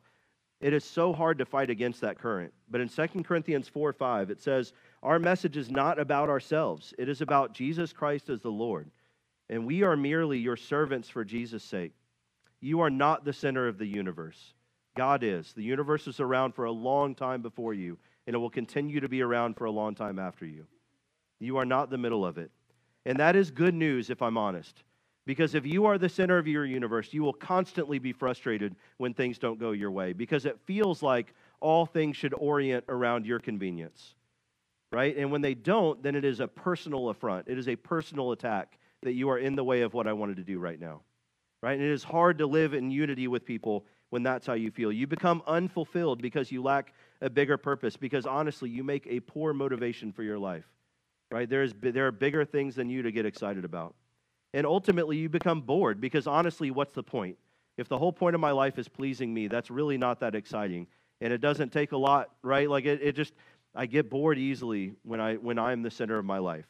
It 0.61 0.73
is 0.73 0.85
so 0.85 1.13
hard 1.13 1.39
to 1.39 1.45
fight 1.45 1.71
against 1.71 2.01
that 2.01 2.19
current. 2.19 2.53
But 2.71 2.81
in 2.81 2.89
2 2.89 3.07
Corinthians 3.23 3.69
4 3.69 3.93
5, 3.93 4.31
it 4.31 4.41
says, 4.41 4.73
Our 5.03 5.19
message 5.19 5.57
is 5.57 5.71
not 5.71 5.99
about 6.01 6.29
ourselves, 6.29 6.95
it 6.99 7.09
is 7.09 7.21
about 7.21 7.55
Jesus 7.55 7.93
Christ 7.93 8.29
as 8.29 8.41
the 8.41 8.51
Lord. 8.51 8.91
And 9.51 9.67
we 9.67 9.83
are 9.83 9.97
merely 9.97 10.39
your 10.39 10.57
servants 10.57 11.09
for 11.09 11.25
Jesus' 11.25 11.65
sake. 11.65 11.93
You 12.61 12.81
are 12.81 12.91
not 12.91 13.25
the 13.25 13.33
center 13.33 13.69
of 13.69 13.79
the 13.79 13.87
universe. 13.87 14.55
God 14.97 15.23
is. 15.23 15.53
The 15.53 15.63
universe 15.63 16.07
is 16.07 16.19
around 16.19 16.55
for 16.55 16.65
a 16.65 16.73
long 16.73 17.15
time 17.15 17.41
before 17.41 17.73
you, 17.73 17.99
and 18.27 18.35
it 18.35 18.39
will 18.39 18.51
continue 18.51 19.01
to 19.01 19.09
be 19.09 19.23
around 19.23 19.57
for 19.57 19.65
a 19.65 19.71
long 19.71 19.95
time 19.95 20.19
after 20.19 20.45
you. 20.45 20.67
You 21.39 21.57
are 21.59 21.65
not 21.65 21.89
the 21.89 21.99
middle 21.99 22.27
of 22.27 22.37
it. 22.37 22.51
And 23.09 23.19
that 23.21 23.37
is 23.37 23.51
good 23.51 23.75
news, 23.75 24.11
if 24.11 24.21
I'm 24.21 24.37
honest. 24.37 24.85
Because 25.25 25.55
if 25.55 25.65
you 25.65 25.87
are 25.87 25.97
the 25.97 26.11
center 26.11 26.37
of 26.37 26.47
your 26.47 26.67
universe, 26.67 27.09
you 27.13 27.23
will 27.23 27.33
constantly 27.33 27.99
be 27.99 28.13
frustrated 28.13 28.77
when 28.99 29.15
things 29.15 29.39
don't 29.39 29.59
go 29.59 29.73
your 29.73 29.91
way 29.91 30.13
because 30.13 30.45
it 30.45 30.59
feels 30.67 31.03
like 31.03 31.33
all 31.61 31.87
things 31.87 32.19
should 32.19 32.35
orient 32.35 32.85
around 32.87 33.25
your 33.25 33.39
convenience, 33.39 34.15
right? 34.93 35.17
And 35.17 35.33
when 35.33 35.41
they 35.41 35.55
don't, 35.55 36.03
then 36.03 36.15
it 36.17 36.25
is 36.25 36.41
a 36.41 36.47
personal 36.47 37.09
affront. 37.09 37.49
It 37.49 37.57
is 37.57 37.69
a 37.69 37.77
personal 37.77 38.33
attack 38.33 38.79
that 39.03 39.15
you 39.15 39.31
are 39.31 39.39
in 39.39 39.57
the 39.57 39.65
way 39.65 39.81
of 39.81 39.95
what 39.95 40.07
I 40.07 40.13
wanted 40.13 40.37
to 40.37 40.45
do 40.45 40.59
right 40.59 40.79
now, 40.79 41.01
right? 41.63 41.79
And 41.79 41.83
it 41.83 41.93
is 41.93 42.05
hard 42.05 42.37
to 42.39 42.47
live 42.47 42.75
in 42.75 42.91
unity 42.91 43.27
with 43.27 43.47
people 43.47 43.87
when 44.11 44.23
that's 44.23 44.47
how 44.47 44.55
you 44.55 44.71
feel. 44.71 44.93
You 44.93 45.07
become 45.07 45.43
unfulfilled 45.47 46.21
because 46.21 46.53
you 46.53 46.63
lack 46.63 46.93
a 47.23 47.31
bigger 47.31 47.57
purpose, 47.57 47.97
because 47.97 48.27
honestly, 48.27 48.69
you 48.69 48.85
make 48.85 49.07
a 49.07 49.21
poor 49.21 49.55
motivation 49.55 50.13
for 50.13 50.23
your 50.23 50.39
life, 50.39 50.67
right? 51.31 51.49
There, 51.49 51.63
is, 51.63 51.75
there 51.81 52.07
are 52.07 52.13
bigger 52.13 52.45
things 52.45 52.75
than 52.75 52.89
you 52.89 53.03
to 53.03 53.13
get 53.13 53.27
excited 53.27 53.65
about. 53.65 53.95
And 54.55 54.67
ultimately, 54.67 55.17
you 55.17 55.29
become 55.29 55.61
bored 55.61 56.01
because 56.01 56.27
honestly, 56.27 56.71
what's 56.71 56.95
the 56.95 57.03
point? 57.03 57.37
If 57.77 57.89
the 57.89 57.99
whole 57.99 58.13
point 58.13 58.35
of 58.35 58.41
my 58.41 58.51
life 58.51 58.79
is 58.79 58.89
pleasing 58.89 59.33
me, 59.33 59.47
that's 59.47 59.71
really 59.71 59.99
not 59.99 60.21
that 60.21 60.35
exciting. 60.35 60.87
And 61.21 61.33
it 61.33 61.41
doesn't 61.41 61.73
take 61.73 61.93
a 61.93 61.97
lot, 61.97 62.31
right? 62.43 62.69
Like 62.69 62.85
it, 62.85 63.01
it 63.03 63.15
just, 63.15 63.35
I 63.75 63.87
get 63.87 64.11
bored 64.11 64.39
easily 64.39 64.95
when, 65.03 65.21
I, 65.21 65.35
when 65.35 65.59
I'm 65.59 65.83
the 65.83 65.91
center 65.91 66.19
of 66.19 66.25
my 66.25 66.39
life. 66.39 66.67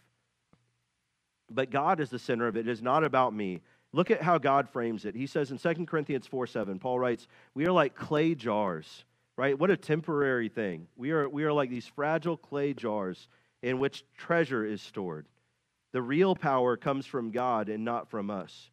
But 1.51 1.71
God 1.71 2.01
is 2.01 2.11
the 2.11 2.19
center 2.19 2.47
of 2.47 2.57
it. 2.57 2.69
It 2.69 2.71
is 2.71 2.83
not 2.83 3.05
about 3.05 3.33
me. 3.33 3.63
Look 3.93 4.11
at 4.11 4.21
how 4.21 4.37
God 4.37 4.69
frames 4.69 5.07
it. 5.07 5.15
He 5.15 5.27
says 5.27 5.51
in 5.51 5.59
2 5.59 5.87
Corinthians 5.87 6.27
4 6.27 6.47
7, 6.47 6.79
Paul 6.79 6.99
writes, 6.99 7.27
We 7.55 7.67
are 7.67 7.73
like 7.73 7.95
clay 7.95 8.35
jars, 8.35 9.05
right? 9.37 9.59
What 9.59 9.71
a 9.71 9.77
temporary 9.77 10.51
thing. 10.51 10.89
We 10.97 11.11
are, 11.13 11.27
we 11.27 11.45
are 11.45 11.53
like 11.53 11.71
these 11.71 11.87
fragile 11.87 12.37
clay 12.37 12.75
jars 12.75 13.29
in 13.63 13.79
which 13.79 14.05
treasure 14.17 14.65
is 14.65 14.81
stored. 14.81 15.27
The 15.93 16.03
real 16.03 16.35
power 16.37 16.77
comes 16.77 17.07
from 17.07 17.31
God 17.31 17.69
and 17.69 17.85
not 17.85 18.11
from 18.11 18.31
us, 18.31 18.71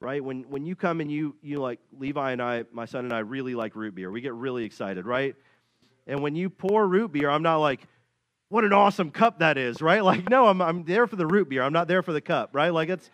right? 0.00 0.22
When, 0.22 0.42
when 0.44 0.64
you 0.64 0.74
come 0.74 1.00
and 1.00 1.10
you, 1.10 1.36
you 1.42 1.58
like, 1.58 1.78
Levi 1.98 2.32
and 2.32 2.42
I, 2.42 2.64
my 2.72 2.86
son 2.86 3.04
and 3.04 3.12
I 3.12 3.20
really 3.20 3.54
like 3.54 3.76
root 3.76 3.94
beer. 3.94 4.10
We 4.10 4.20
get 4.20 4.34
really 4.34 4.64
excited, 4.64 5.06
right? 5.06 5.36
And 6.06 6.22
when 6.22 6.34
you 6.34 6.48
pour 6.48 6.86
root 6.86 7.12
beer, 7.12 7.30
I'm 7.30 7.42
not 7.42 7.58
like, 7.58 7.86
what 8.48 8.64
an 8.64 8.72
awesome 8.72 9.10
cup 9.10 9.40
that 9.40 9.58
is, 9.58 9.82
right? 9.82 10.02
Like, 10.08 10.28
no, 10.30 10.46
I'm, 10.46 10.62
I'm 10.62 10.84
there 10.84 11.06
for 11.06 11.16
the 11.16 11.26
root 11.26 11.50
beer. 11.50 11.62
I'm 11.62 11.72
not 11.72 11.86
there 11.86 12.02
for 12.02 12.12
the 12.12 12.20
cup, 12.20 12.50
right? 12.54 12.70
Like, 12.70 12.88
it's 12.88 13.10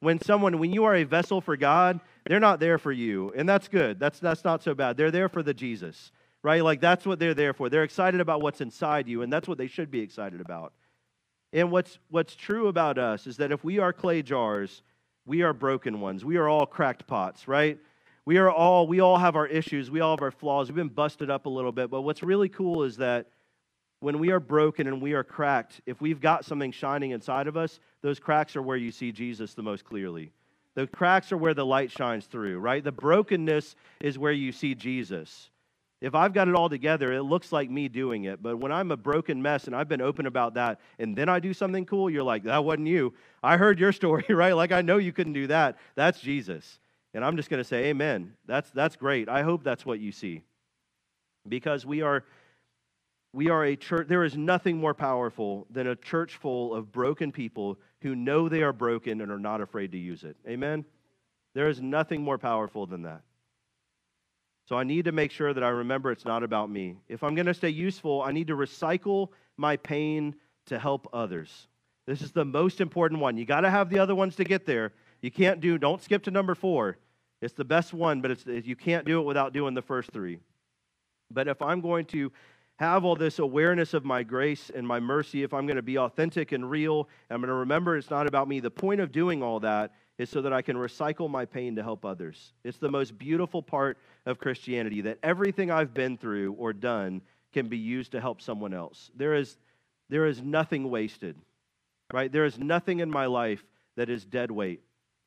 when 0.00 0.20
someone, 0.20 0.58
when 0.58 0.72
you 0.72 0.84
are 0.84 0.94
a 0.94 1.04
vessel 1.04 1.40
for 1.40 1.56
God, 1.56 2.00
they're 2.26 2.40
not 2.40 2.60
there 2.60 2.76
for 2.78 2.92
you. 2.92 3.32
And 3.34 3.48
that's 3.48 3.68
good. 3.68 3.98
That's, 3.98 4.18
that's 4.18 4.44
not 4.44 4.62
so 4.62 4.74
bad. 4.74 4.98
They're 4.98 5.10
there 5.10 5.30
for 5.30 5.42
the 5.42 5.54
Jesus, 5.54 6.12
right? 6.44 6.62
Like, 6.62 6.80
that's 6.80 7.06
what 7.06 7.18
they're 7.18 7.34
there 7.34 7.54
for. 7.54 7.70
They're 7.70 7.82
excited 7.82 8.20
about 8.20 8.42
what's 8.42 8.60
inside 8.60 9.08
you, 9.08 9.22
and 9.22 9.32
that's 9.32 9.48
what 9.48 9.56
they 9.56 9.66
should 9.66 9.90
be 9.90 10.00
excited 10.00 10.42
about. 10.42 10.74
And 11.54 11.70
what's, 11.70 11.98
what's 12.10 12.36
true 12.36 12.68
about 12.68 12.98
us 12.98 13.26
is 13.26 13.38
that 13.38 13.50
if 13.50 13.64
we 13.64 13.78
are 13.78 13.94
clay 13.94 14.20
jars, 14.22 14.82
we 15.24 15.40
are 15.42 15.54
broken 15.54 16.02
ones. 16.02 16.22
We 16.22 16.36
are 16.36 16.46
all 16.46 16.66
cracked 16.66 17.06
pots, 17.06 17.48
right? 17.48 17.78
We 18.26 18.36
are 18.36 18.50
all, 18.50 18.86
we 18.86 19.00
all 19.00 19.16
have 19.16 19.36
our 19.36 19.46
issues. 19.46 19.90
We 19.90 20.00
all 20.00 20.16
have 20.16 20.22
our 20.22 20.30
flaws. 20.30 20.68
We've 20.68 20.76
been 20.76 20.88
busted 20.88 21.30
up 21.30 21.46
a 21.46 21.48
little 21.48 21.72
bit. 21.72 21.90
But 21.90 22.02
what's 22.02 22.22
really 22.22 22.50
cool 22.50 22.82
is 22.82 22.98
that 22.98 23.28
when 24.00 24.18
we 24.18 24.30
are 24.30 24.40
broken 24.40 24.86
and 24.86 25.00
we 25.00 25.14
are 25.14 25.24
cracked, 25.24 25.80
if 25.86 26.02
we've 26.02 26.20
got 26.20 26.44
something 26.44 26.72
shining 26.72 27.12
inside 27.12 27.46
of 27.46 27.56
us, 27.56 27.80
those 28.02 28.20
cracks 28.20 28.54
are 28.54 28.62
where 28.62 28.76
you 28.76 28.90
see 28.90 29.12
Jesus 29.12 29.54
the 29.54 29.62
most 29.62 29.84
clearly. 29.84 30.30
The 30.74 30.86
cracks 30.86 31.32
are 31.32 31.38
where 31.38 31.54
the 31.54 31.64
light 31.64 31.90
shines 31.90 32.26
through, 32.26 32.58
right? 32.58 32.84
The 32.84 32.92
brokenness 32.92 33.76
is 34.00 34.18
where 34.18 34.32
you 34.32 34.52
see 34.52 34.74
Jesus. 34.74 35.48
If 36.04 36.14
I've 36.14 36.34
got 36.34 36.48
it 36.48 36.54
all 36.54 36.68
together, 36.68 37.14
it 37.14 37.22
looks 37.22 37.50
like 37.50 37.70
me 37.70 37.88
doing 37.88 38.24
it. 38.24 38.42
But 38.42 38.58
when 38.58 38.70
I'm 38.70 38.90
a 38.90 38.96
broken 38.96 39.40
mess 39.40 39.66
and 39.66 39.74
I've 39.74 39.88
been 39.88 40.02
open 40.02 40.26
about 40.26 40.52
that, 40.52 40.78
and 40.98 41.16
then 41.16 41.30
I 41.30 41.40
do 41.40 41.54
something 41.54 41.86
cool, 41.86 42.10
you're 42.10 42.22
like, 42.22 42.42
that 42.42 42.62
wasn't 42.62 42.88
you. 42.88 43.14
I 43.42 43.56
heard 43.56 43.80
your 43.80 43.90
story, 44.00 44.26
right? 44.28 44.52
Like, 44.52 44.70
I 44.70 44.82
know 44.82 44.98
you 44.98 45.14
couldn't 45.14 45.32
do 45.32 45.46
that. 45.46 45.78
That's 45.94 46.20
Jesus. 46.20 46.78
And 47.14 47.24
I'm 47.24 47.38
just 47.38 47.48
going 47.48 47.62
to 47.62 47.64
say, 47.64 47.86
Amen. 47.86 48.34
That's, 48.44 48.68
that's 48.72 48.96
great. 48.96 49.30
I 49.30 49.44
hope 49.44 49.64
that's 49.64 49.86
what 49.86 49.98
you 49.98 50.12
see. 50.12 50.42
Because 51.48 51.86
we 51.86 52.02
are 52.02 52.24
we 53.32 53.48
are 53.48 53.64
a 53.64 53.74
church, 53.74 54.06
there 54.06 54.24
is 54.24 54.36
nothing 54.36 54.76
more 54.76 54.94
powerful 54.94 55.66
than 55.70 55.86
a 55.86 55.96
church 55.96 56.36
full 56.36 56.72
of 56.74 56.92
broken 56.92 57.32
people 57.32 57.78
who 58.02 58.14
know 58.14 58.48
they 58.48 58.62
are 58.62 58.72
broken 58.74 59.22
and 59.22 59.32
are 59.32 59.40
not 59.40 59.62
afraid 59.62 59.90
to 59.92 59.98
use 59.98 60.22
it. 60.22 60.36
Amen? 60.46 60.84
There 61.54 61.68
is 61.68 61.80
nothing 61.80 62.22
more 62.22 62.38
powerful 62.38 62.86
than 62.86 63.02
that. 63.02 63.22
So 64.66 64.76
I 64.76 64.84
need 64.84 65.04
to 65.04 65.12
make 65.12 65.30
sure 65.30 65.52
that 65.52 65.62
I 65.62 65.68
remember 65.68 66.10
it's 66.10 66.24
not 66.24 66.42
about 66.42 66.70
me. 66.70 66.96
If 67.08 67.22
I'm 67.22 67.34
going 67.34 67.46
to 67.46 67.54
stay 67.54 67.68
useful, 67.68 68.22
I 68.22 68.32
need 68.32 68.46
to 68.46 68.56
recycle 68.56 69.28
my 69.56 69.76
pain 69.76 70.34
to 70.66 70.78
help 70.78 71.06
others. 71.12 71.68
This 72.06 72.22
is 72.22 72.32
the 72.32 72.44
most 72.44 72.80
important 72.80 73.20
one. 73.20 73.36
You 73.36 73.44
got 73.44 73.60
to 73.60 73.70
have 73.70 73.90
the 73.90 73.98
other 73.98 74.14
ones 74.14 74.36
to 74.36 74.44
get 74.44 74.66
there. 74.66 74.92
You 75.20 75.30
can't 75.30 75.60
do, 75.60 75.78
don't 75.78 76.02
skip 76.02 76.22
to 76.24 76.30
number 76.30 76.54
four. 76.54 76.98
It's 77.42 77.54
the 77.54 77.64
best 77.64 77.92
one, 77.92 78.22
but 78.22 78.30
it's, 78.30 78.46
you 78.46 78.76
can't 78.76 79.06
do 79.06 79.20
it 79.20 79.24
without 79.24 79.52
doing 79.52 79.74
the 79.74 79.82
first 79.82 80.10
three. 80.10 80.38
But 81.30 81.48
if 81.48 81.60
I'm 81.60 81.80
going 81.80 82.06
to 82.06 82.32
have 82.76 83.04
all 83.04 83.16
this 83.16 83.38
awareness 83.38 83.94
of 83.94 84.04
my 84.04 84.22
grace 84.22 84.70
and 84.74 84.86
my 84.86 84.98
mercy, 84.98 85.42
if 85.42 85.54
I'm 85.54 85.66
going 85.66 85.76
to 85.76 85.82
be 85.82 85.98
authentic 85.98 86.52
and 86.52 86.68
real, 86.70 87.08
I'm 87.30 87.40
going 87.40 87.48
to 87.48 87.54
remember 87.54 87.96
it's 87.96 88.10
not 88.10 88.26
about 88.26 88.48
me. 88.48 88.60
The 88.60 88.70
point 88.70 89.00
of 89.00 89.12
doing 89.12 89.42
all 89.42 89.60
that 89.60 89.92
is 90.18 90.30
so 90.30 90.42
that 90.42 90.52
I 90.52 90.62
can 90.62 90.76
recycle 90.76 91.28
my 91.28 91.44
pain 91.44 91.76
to 91.76 91.82
help 91.82 92.04
others. 92.04 92.52
It's 92.62 92.78
the 92.78 92.90
most 92.90 93.18
beautiful 93.18 93.62
part 93.62 93.98
of 94.26 94.38
Christianity 94.38 95.02
that 95.02 95.18
everything 95.22 95.70
I've 95.70 95.92
been 95.92 96.16
through 96.16 96.52
or 96.52 96.72
done 96.72 97.20
can 97.52 97.68
be 97.68 97.78
used 97.78 98.12
to 98.12 98.20
help 98.20 98.40
someone 98.40 98.74
else. 98.74 99.10
There 99.16 99.34
is, 99.34 99.56
there 100.08 100.26
is 100.26 100.40
nothing 100.40 100.88
wasted, 100.88 101.36
right? 102.12 102.30
There 102.30 102.44
is 102.44 102.58
nothing 102.58 103.00
in 103.00 103.10
my 103.10 103.26
life 103.26 103.64
that 103.96 104.08
is 104.08 104.24
dead 104.24 104.50
weight. 104.50 104.82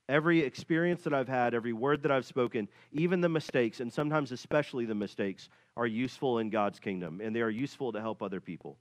Every 0.10 0.40
experience 0.40 1.04
that 1.04 1.14
I've 1.14 1.28
had, 1.28 1.54
every 1.54 1.74
word 1.74 2.04
that 2.04 2.12
I've 2.12 2.26
spoken, 2.26 2.70
even 2.94 3.20
the 3.20 3.28
mistakes, 3.28 3.82
and 3.82 3.92
sometimes 3.92 4.32
especially 4.32 4.86
the 4.86 4.96
mistakes, 4.96 5.50
are 5.76 5.88
useful 5.88 6.40
in 6.40 6.50
God's 6.50 6.80
kingdom, 6.80 7.20
and 7.22 7.36
they 7.36 7.42
are 7.42 7.50
useful 7.50 7.92
to 7.92 8.00
help 8.00 8.24
other 8.24 8.40
people. 8.40 8.78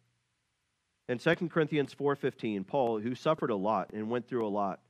In 1.08 1.18
2 1.18 1.50
Corinthians 1.50 1.94
4:15, 1.94 2.64
Paul, 2.64 3.00
who 3.00 3.16
suffered 3.16 3.50
a 3.50 3.56
lot 3.56 3.90
and 3.92 4.08
went 4.08 4.28
through 4.28 4.46
a 4.46 4.48
lot 4.48 4.80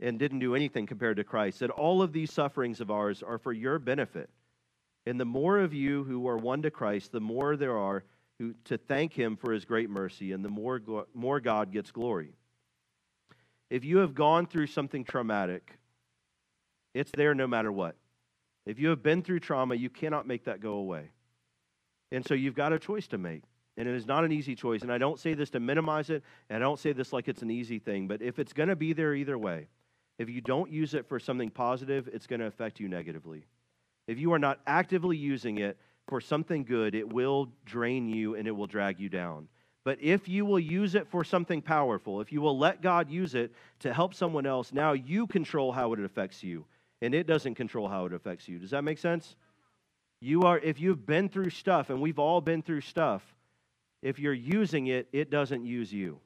and 0.00 0.18
didn't 0.18 0.40
do 0.40 0.54
anything 0.54 0.86
compared 0.86 1.16
to 1.16 1.24
Christ, 1.24 1.60
that 1.60 1.70
all 1.70 2.02
of 2.02 2.12
these 2.12 2.32
sufferings 2.32 2.80
of 2.80 2.90
ours 2.90 3.22
are 3.22 3.38
for 3.38 3.52
your 3.52 3.78
benefit. 3.78 4.30
And 5.06 5.18
the 5.18 5.24
more 5.24 5.58
of 5.58 5.72
you 5.72 6.04
who 6.04 6.26
are 6.28 6.36
won 6.36 6.62
to 6.62 6.70
Christ, 6.70 7.12
the 7.12 7.20
more 7.20 7.56
there 7.56 7.76
are 7.76 8.04
who 8.38 8.54
to 8.64 8.76
thank 8.76 9.14
him 9.14 9.36
for 9.36 9.52
his 9.52 9.64
great 9.64 9.88
mercy, 9.88 10.32
and 10.32 10.44
the 10.44 10.50
more, 10.50 10.80
more 11.14 11.40
God 11.40 11.72
gets 11.72 11.90
glory. 11.90 12.34
If 13.70 13.84
you 13.84 13.98
have 13.98 14.14
gone 14.14 14.46
through 14.46 14.66
something 14.66 15.04
traumatic, 15.04 15.78
it's 16.94 17.10
there 17.16 17.34
no 17.34 17.46
matter 17.46 17.72
what. 17.72 17.96
If 18.66 18.78
you 18.78 18.88
have 18.90 19.02
been 19.02 19.22
through 19.22 19.40
trauma, 19.40 19.74
you 19.74 19.88
cannot 19.88 20.26
make 20.26 20.44
that 20.44 20.60
go 20.60 20.74
away. 20.74 21.10
And 22.12 22.26
so 22.26 22.34
you've 22.34 22.54
got 22.54 22.72
a 22.72 22.78
choice 22.78 23.06
to 23.08 23.18
make. 23.18 23.42
And 23.76 23.88
it 23.88 23.94
is 23.94 24.06
not 24.06 24.24
an 24.24 24.32
easy 24.32 24.54
choice. 24.54 24.82
And 24.82 24.92
I 24.92 24.98
don't 24.98 25.18
say 25.18 25.34
this 25.34 25.50
to 25.50 25.60
minimize 25.60 26.10
it, 26.10 26.22
and 26.48 26.56
I 26.56 26.60
don't 26.60 26.78
say 26.78 26.92
this 26.92 27.12
like 27.12 27.28
it's 27.28 27.42
an 27.42 27.50
easy 27.50 27.78
thing, 27.78 28.08
but 28.08 28.22
if 28.22 28.38
it's 28.38 28.52
going 28.52 28.68
to 28.68 28.76
be 28.76 28.92
there 28.92 29.14
either 29.14 29.38
way, 29.38 29.68
if 30.18 30.30
you 30.30 30.40
don't 30.40 30.70
use 30.70 30.94
it 30.94 31.08
for 31.08 31.20
something 31.20 31.50
positive, 31.50 32.08
it's 32.12 32.26
going 32.26 32.40
to 32.40 32.46
affect 32.46 32.80
you 32.80 32.88
negatively. 32.88 33.44
If 34.06 34.18
you 34.18 34.32
are 34.32 34.38
not 34.38 34.60
actively 34.66 35.16
using 35.16 35.58
it 35.58 35.76
for 36.08 36.20
something 36.20 36.64
good, 36.64 36.94
it 36.94 37.12
will 37.12 37.48
drain 37.64 38.08
you 38.08 38.34
and 38.34 38.46
it 38.46 38.52
will 38.52 38.66
drag 38.66 39.00
you 39.00 39.08
down. 39.08 39.48
But 39.84 39.98
if 40.00 40.28
you 40.28 40.44
will 40.44 40.58
use 40.58 40.94
it 40.94 41.06
for 41.08 41.22
something 41.22 41.62
powerful, 41.62 42.20
if 42.20 42.32
you 42.32 42.40
will 42.40 42.58
let 42.58 42.82
God 42.82 43.10
use 43.10 43.34
it 43.34 43.52
to 43.80 43.92
help 43.92 44.14
someone 44.14 44.46
else, 44.46 44.72
now 44.72 44.92
you 44.92 45.26
control 45.26 45.70
how 45.70 45.92
it 45.92 46.00
affects 46.00 46.42
you, 46.42 46.64
and 47.02 47.14
it 47.14 47.26
doesn't 47.26 47.54
control 47.54 47.86
how 47.86 48.06
it 48.06 48.12
affects 48.12 48.48
you. 48.48 48.58
Does 48.58 48.70
that 48.70 48.82
make 48.82 48.98
sense? 48.98 49.36
You 50.20 50.42
are 50.42 50.58
if 50.58 50.80
you've 50.80 51.06
been 51.06 51.28
through 51.28 51.50
stuff 51.50 51.90
and 51.90 52.00
we've 52.00 52.18
all 52.18 52.40
been 52.40 52.62
through 52.62 52.80
stuff, 52.80 53.22
if 54.02 54.18
you're 54.18 54.32
using 54.32 54.88
it, 54.88 55.08
it 55.12 55.30
doesn't 55.30 55.64
use 55.64 55.92
you. 55.92 56.18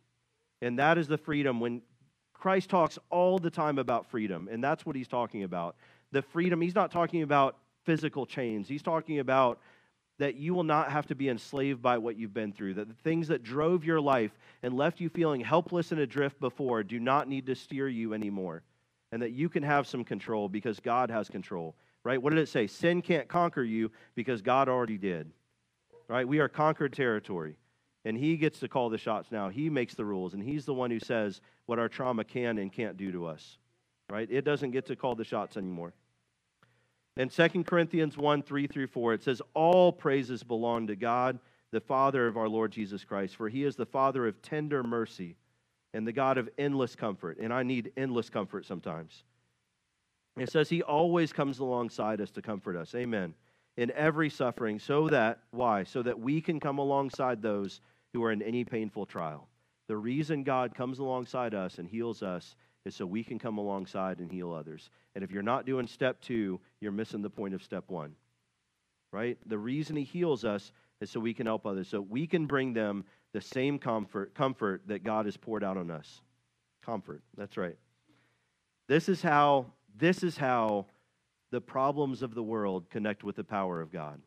And 0.63 0.79
that 0.79 0.97
is 0.97 1.09
the 1.09 1.19
freedom 1.19 1.61
when 1.61 1.83
Christ 2.41 2.71
talks 2.71 2.99
all 3.11 3.39
the 3.39 3.51
time 3.51 3.79
about 3.79 4.11
freedom, 4.11 4.49
and 4.51 4.65
that's 4.65 4.87
what 4.87 4.97
he's 4.97 5.09
talking 5.09 5.43
about. 5.43 5.77
The 6.11 6.23
freedom, 6.23 6.61
he's 6.61 6.75
not 6.75 6.91
talking 6.91 7.23
about 7.23 7.59
physical 7.85 8.25
chains. 8.25 8.67
He's 8.67 8.83
talking 8.83 9.19
about 9.19 9.61
that 10.19 10.37
you 10.37 10.55
will 10.55 10.65
not 10.65 10.91
have 10.91 11.07
to 11.07 11.15
be 11.15 11.29
enslaved 11.29 11.81
by 11.81 11.99
what 11.99 12.17
you've 12.17 12.35
been 12.35 12.53
through, 12.53 12.75
that 12.75 12.89
the 12.89 13.03
things 13.03 13.29
that 13.29 13.43
drove 13.43 13.85
your 13.85 14.01
life 14.01 14.33
and 14.63 14.75
left 14.75 15.01
you 15.01 15.09
feeling 15.09 15.41
helpless 15.41 15.93
and 15.93 16.01
adrift 16.01 16.41
before 16.41 16.83
do 16.83 16.99
not 16.99 17.29
need 17.29 17.47
to 17.47 17.55
steer 17.55 17.89
you 17.89 18.15
anymore, 18.15 18.63
and 19.13 19.21
that 19.21 19.33
you 19.33 19.49
can 19.49 19.63
have 19.63 19.87
some 19.87 20.05
control 20.05 20.49
because 20.49 20.81
God 20.81 21.11
has 21.11 21.29
control. 21.29 21.75
Right? 22.05 22.21
What 22.21 22.31
did 22.31 22.39
it 22.39 22.49
say? 22.49 22.67
Sin 22.67 23.03
can't 23.03 23.29
conquer 23.29 23.63
you 23.63 23.91
because 24.15 24.41
God 24.41 24.71
already 24.71 24.97
did. 24.97 25.31
Right? 26.09 26.27
We 26.27 26.39
are 26.39 26.49
conquered 26.49 26.95
territory. 26.95 27.57
And 28.05 28.17
he 28.17 28.37
gets 28.37 28.61
to 28.61 28.69
call 28.69 28.89
the 28.89 28.99
shots 28.99 29.31
now. 29.31 29.49
He 29.49 29.69
makes 29.69 29.95
the 29.95 30.05
rules, 30.05 30.33
and 30.35 30.43
he's 30.43 30.65
the 30.65 30.75
one 30.75 30.91
who 30.91 31.01
says 31.01 31.41
what 31.67 31.79
our 31.79 31.89
trauma 31.89 32.25
can 32.25 32.59
and 32.59 32.73
can't 32.73 32.97
do 32.97 33.13
to 33.13 33.27
us. 33.27 33.59
Right? 34.09 34.29
It 34.31 34.45
doesn't 34.45 34.71
get 34.71 34.87
to 34.87 34.97
call 34.97 35.15
the 35.15 35.25
shots 35.25 35.57
anymore. 35.57 35.93
In 37.17 37.29
2 37.29 37.65
Corinthians 37.65 38.17
1 38.17 38.43
3 38.43 38.67
through 38.67 38.87
4, 38.87 39.15
it 39.15 39.23
says, 39.23 39.43
All 39.55 39.93
praises 39.93 40.43
belong 40.43 40.87
to 40.87 40.97
God, 40.97 41.39
the 41.71 41.81
Father 41.81 42.27
of 42.27 42.37
our 42.37 42.49
Lord 42.49 42.73
Jesus 42.73 43.05
Christ, 43.05 43.37
for 43.37 43.49
he 43.49 43.65
is 43.65 43.77
the 43.77 43.87
Father 43.87 44.27
of 44.27 44.41
tender 44.43 44.83
mercy 44.83 45.37
and 45.93 46.07
the 46.07 46.13
God 46.13 46.39
of 46.39 46.49
endless 46.59 46.97
comfort. 46.97 47.39
And 47.39 47.53
I 47.53 47.63
need 47.63 47.93
endless 47.97 48.31
comfort 48.31 48.65
sometimes. 48.65 49.25
It 50.39 50.51
says 50.51 50.69
he 50.69 50.83
always 50.83 51.33
comes 51.33 51.59
alongside 51.59 52.21
us 52.21 52.31
to 52.33 52.43
comfort 52.43 52.77
us. 52.77 52.95
Amen. 52.95 53.35
In 53.81 53.91
every 53.93 54.29
suffering, 54.29 54.79
so 54.79 55.09
that, 55.09 55.39
why? 55.53 55.85
So 55.85 56.03
that 56.03 56.21
we 56.21 56.43
can 56.43 56.61
come 56.61 56.77
alongside 56.77 57.41
those 57.41 57.81
who 58.13 58.23
are 58.23 58.31
in 58.31 58.43
any 58.43 58.63
painful 58.63 59.07
trial. 59.07 59.49
The 59.89 59.97
reason 59.97 60.43
God 60.43 60.75
comes 60.75 60.99
alongside 60.99 61.55
us 61.55 61.79
and 61.79 61.89
heals 61.89 62.23
us 62.23 62.57
is 62.85 62.95
so 62.95 63.07
we 63.07 63.25
can 63.25 63.39
come 63.39 63.57
alongside 63.57 64.19
and 64.19 64.31
heal 64.31 64.53
others. 64.53 64.91
And 65.15 65.25
if 65.25 65.31
you're 65.31 65.43
not 65.43 65.65
doing 65.65 65.87
step 65.87 66.21
two, 66.21 66.61
you're 66.83 66.93
missing 66.93 67.23
the 67.23 67.31
point 67.31 67.55
of 67.55 67.63
step 67.63 67.85
one. 67.89 68.15
Right? 69.13 69.39
The 69.47 69.57
reason 69.57 69.97
he 69.97 70.05
heals 70.05 70.45
us 70.45 70.73
is 71.01 71.09
so 71.09 71.19
we 71.19 71.33
can 71.33 71.47
help 71.47 71.65
others, 71.65 71.89
so 71.89 72.03
we 72.03 72.27
can 72.27 72.45
bring 72.45 72.75
them 72.75 73.07
the 73.33 73.41
same 73.41 73.79
comfort, 73.79 74.35
comfort 74.35 74.83
that 74.89 75.05
God 75.05 75.25
has 75.25 75.39
poured 75.39 75.65
out 75.65 75.79
on 75.79 75.91
us. 75.91 76.21
Comfort. 76.85 77.23
That's 77.35 77.57
right. 77.57 77.79
This 78.89 79.09
is 79.09 79.23
how 79.23 79.73
this 79.97 80.23
is 80.23 80.37
how 80.37 80.85
the 81.51 81.61
problems 81.61 82.23
of 82.23 82.35
the 82.35 82.43
world 82.43 82.89
connect 82.91 83.25
with 83.25 83.37
the 83.37 83.45
power 83.45 83.81
of 83.81 83.93
God. 83.93 84.21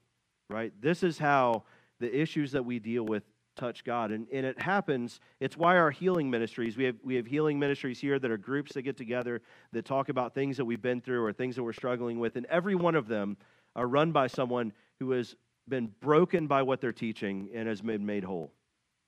Right? 0.50 0.74
This 0.82 1.04
is 1.04 1.18
how 1.18 1.64
the 2.00 2.14
issues 2.14 2.52
that 2.52 2.66
we 2.66 2.80
deal 2.80 3.04
with 3.04 3.24
touch 3.56 3.84
God. 3.84 4.12
And, 4.12 4.28
and 4.32 4.46
it 4.46 4.60
happens, 4.60 5.20
it's 5.40 5.56
why 5.58 5.78
our 5.78 5.92
healing 5.92 6.30
ministries, 6.30 6.76
we 6.76 6.86
have, 6.86 6.96
we 7.04 7.16
have 7.16 7.26
healing 7.26 7.60
ministries 7.60 8.00
here 8.00 8.20
that 8.20 8.32
are 8.32 8.38
groups 8.38 8.74
that 8.74 8.82
get 8.82 8.98
together 8.98 9.42
that 9.72 9.86
talk 9.86 10.10
about 10.10 10.34
things 10.34 10.58
that 10.58 10.66
we've 10.66 10.82
been 10.82 11.02
through 11.02 11.24
or 11.24 11.34
things 11.34 11.56
that 11.56 11.64
we're 11.64 11.74
struggling 11.74 12.20
with. 12.20 12.36
And 12.36 12.46
every 12.48 12.76
one 12.76 12.96
of 12.96 13.08
them 13.08 13.38
are 13.76 13.88
run 13.88 14.12
by 14.12 14.28
someone 14.28 14.74
who 15.00 15.12
has 15.12 15.36
been 15.68 15.92
broken 16.02 16.48
by 16.48 16.62
what 16.62 16.82
they're 16.82 16.92
teaching 16.92 17.50
and 17.54 17.68
has 17.68 17.82
been 17.82 18.06
made 18.06 18.24
whole. 18.24 18.52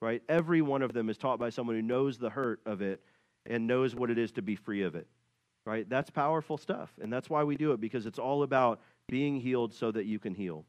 Right? 0.00 0.22
Every 0.28 0.62
one 0.62 0.82
of 0.82 0.92
them 0.92 1.08
is 1.08 1.16
taught 1.16 1.38
by 1.38 1.50
someone 1.50 1.76
who 1.76 1.82
knows 1.82 2.18
the 2.18 2.30
hurt 2.30 2.60
of 2.66 2.82
it 2.82 3.00
and 3.46 3.66
knows 3.66 3.94
what 3.94 4.10
it 4.10 4.18
is 4.18 4.32
to 4.32 4.42
be 4.42 4.54
free 4.54 4.82
of 4.82 4.94
it. 4.94 5.06
Right? 5.66 5.88
That's 5.88 6.08
powerful 6.08 6.56
stuff. 6.56 6.90
And 7.02 7.12
that's 7.12 7.28
why 7.28 7.44
we 7.44 7.56
do 7.56 7.72
it 7.72 7.80
because 7.80 8.06
it's 8.06 8.20
all 8.20 8.44
about 8.44 8.80
being 9.08 9.40
healed 9.40 9.74
so 9.74 9.90
that 9.90 10.06
you 10.06 10.18
can 10.18 10.34
heal. 10.34 10.64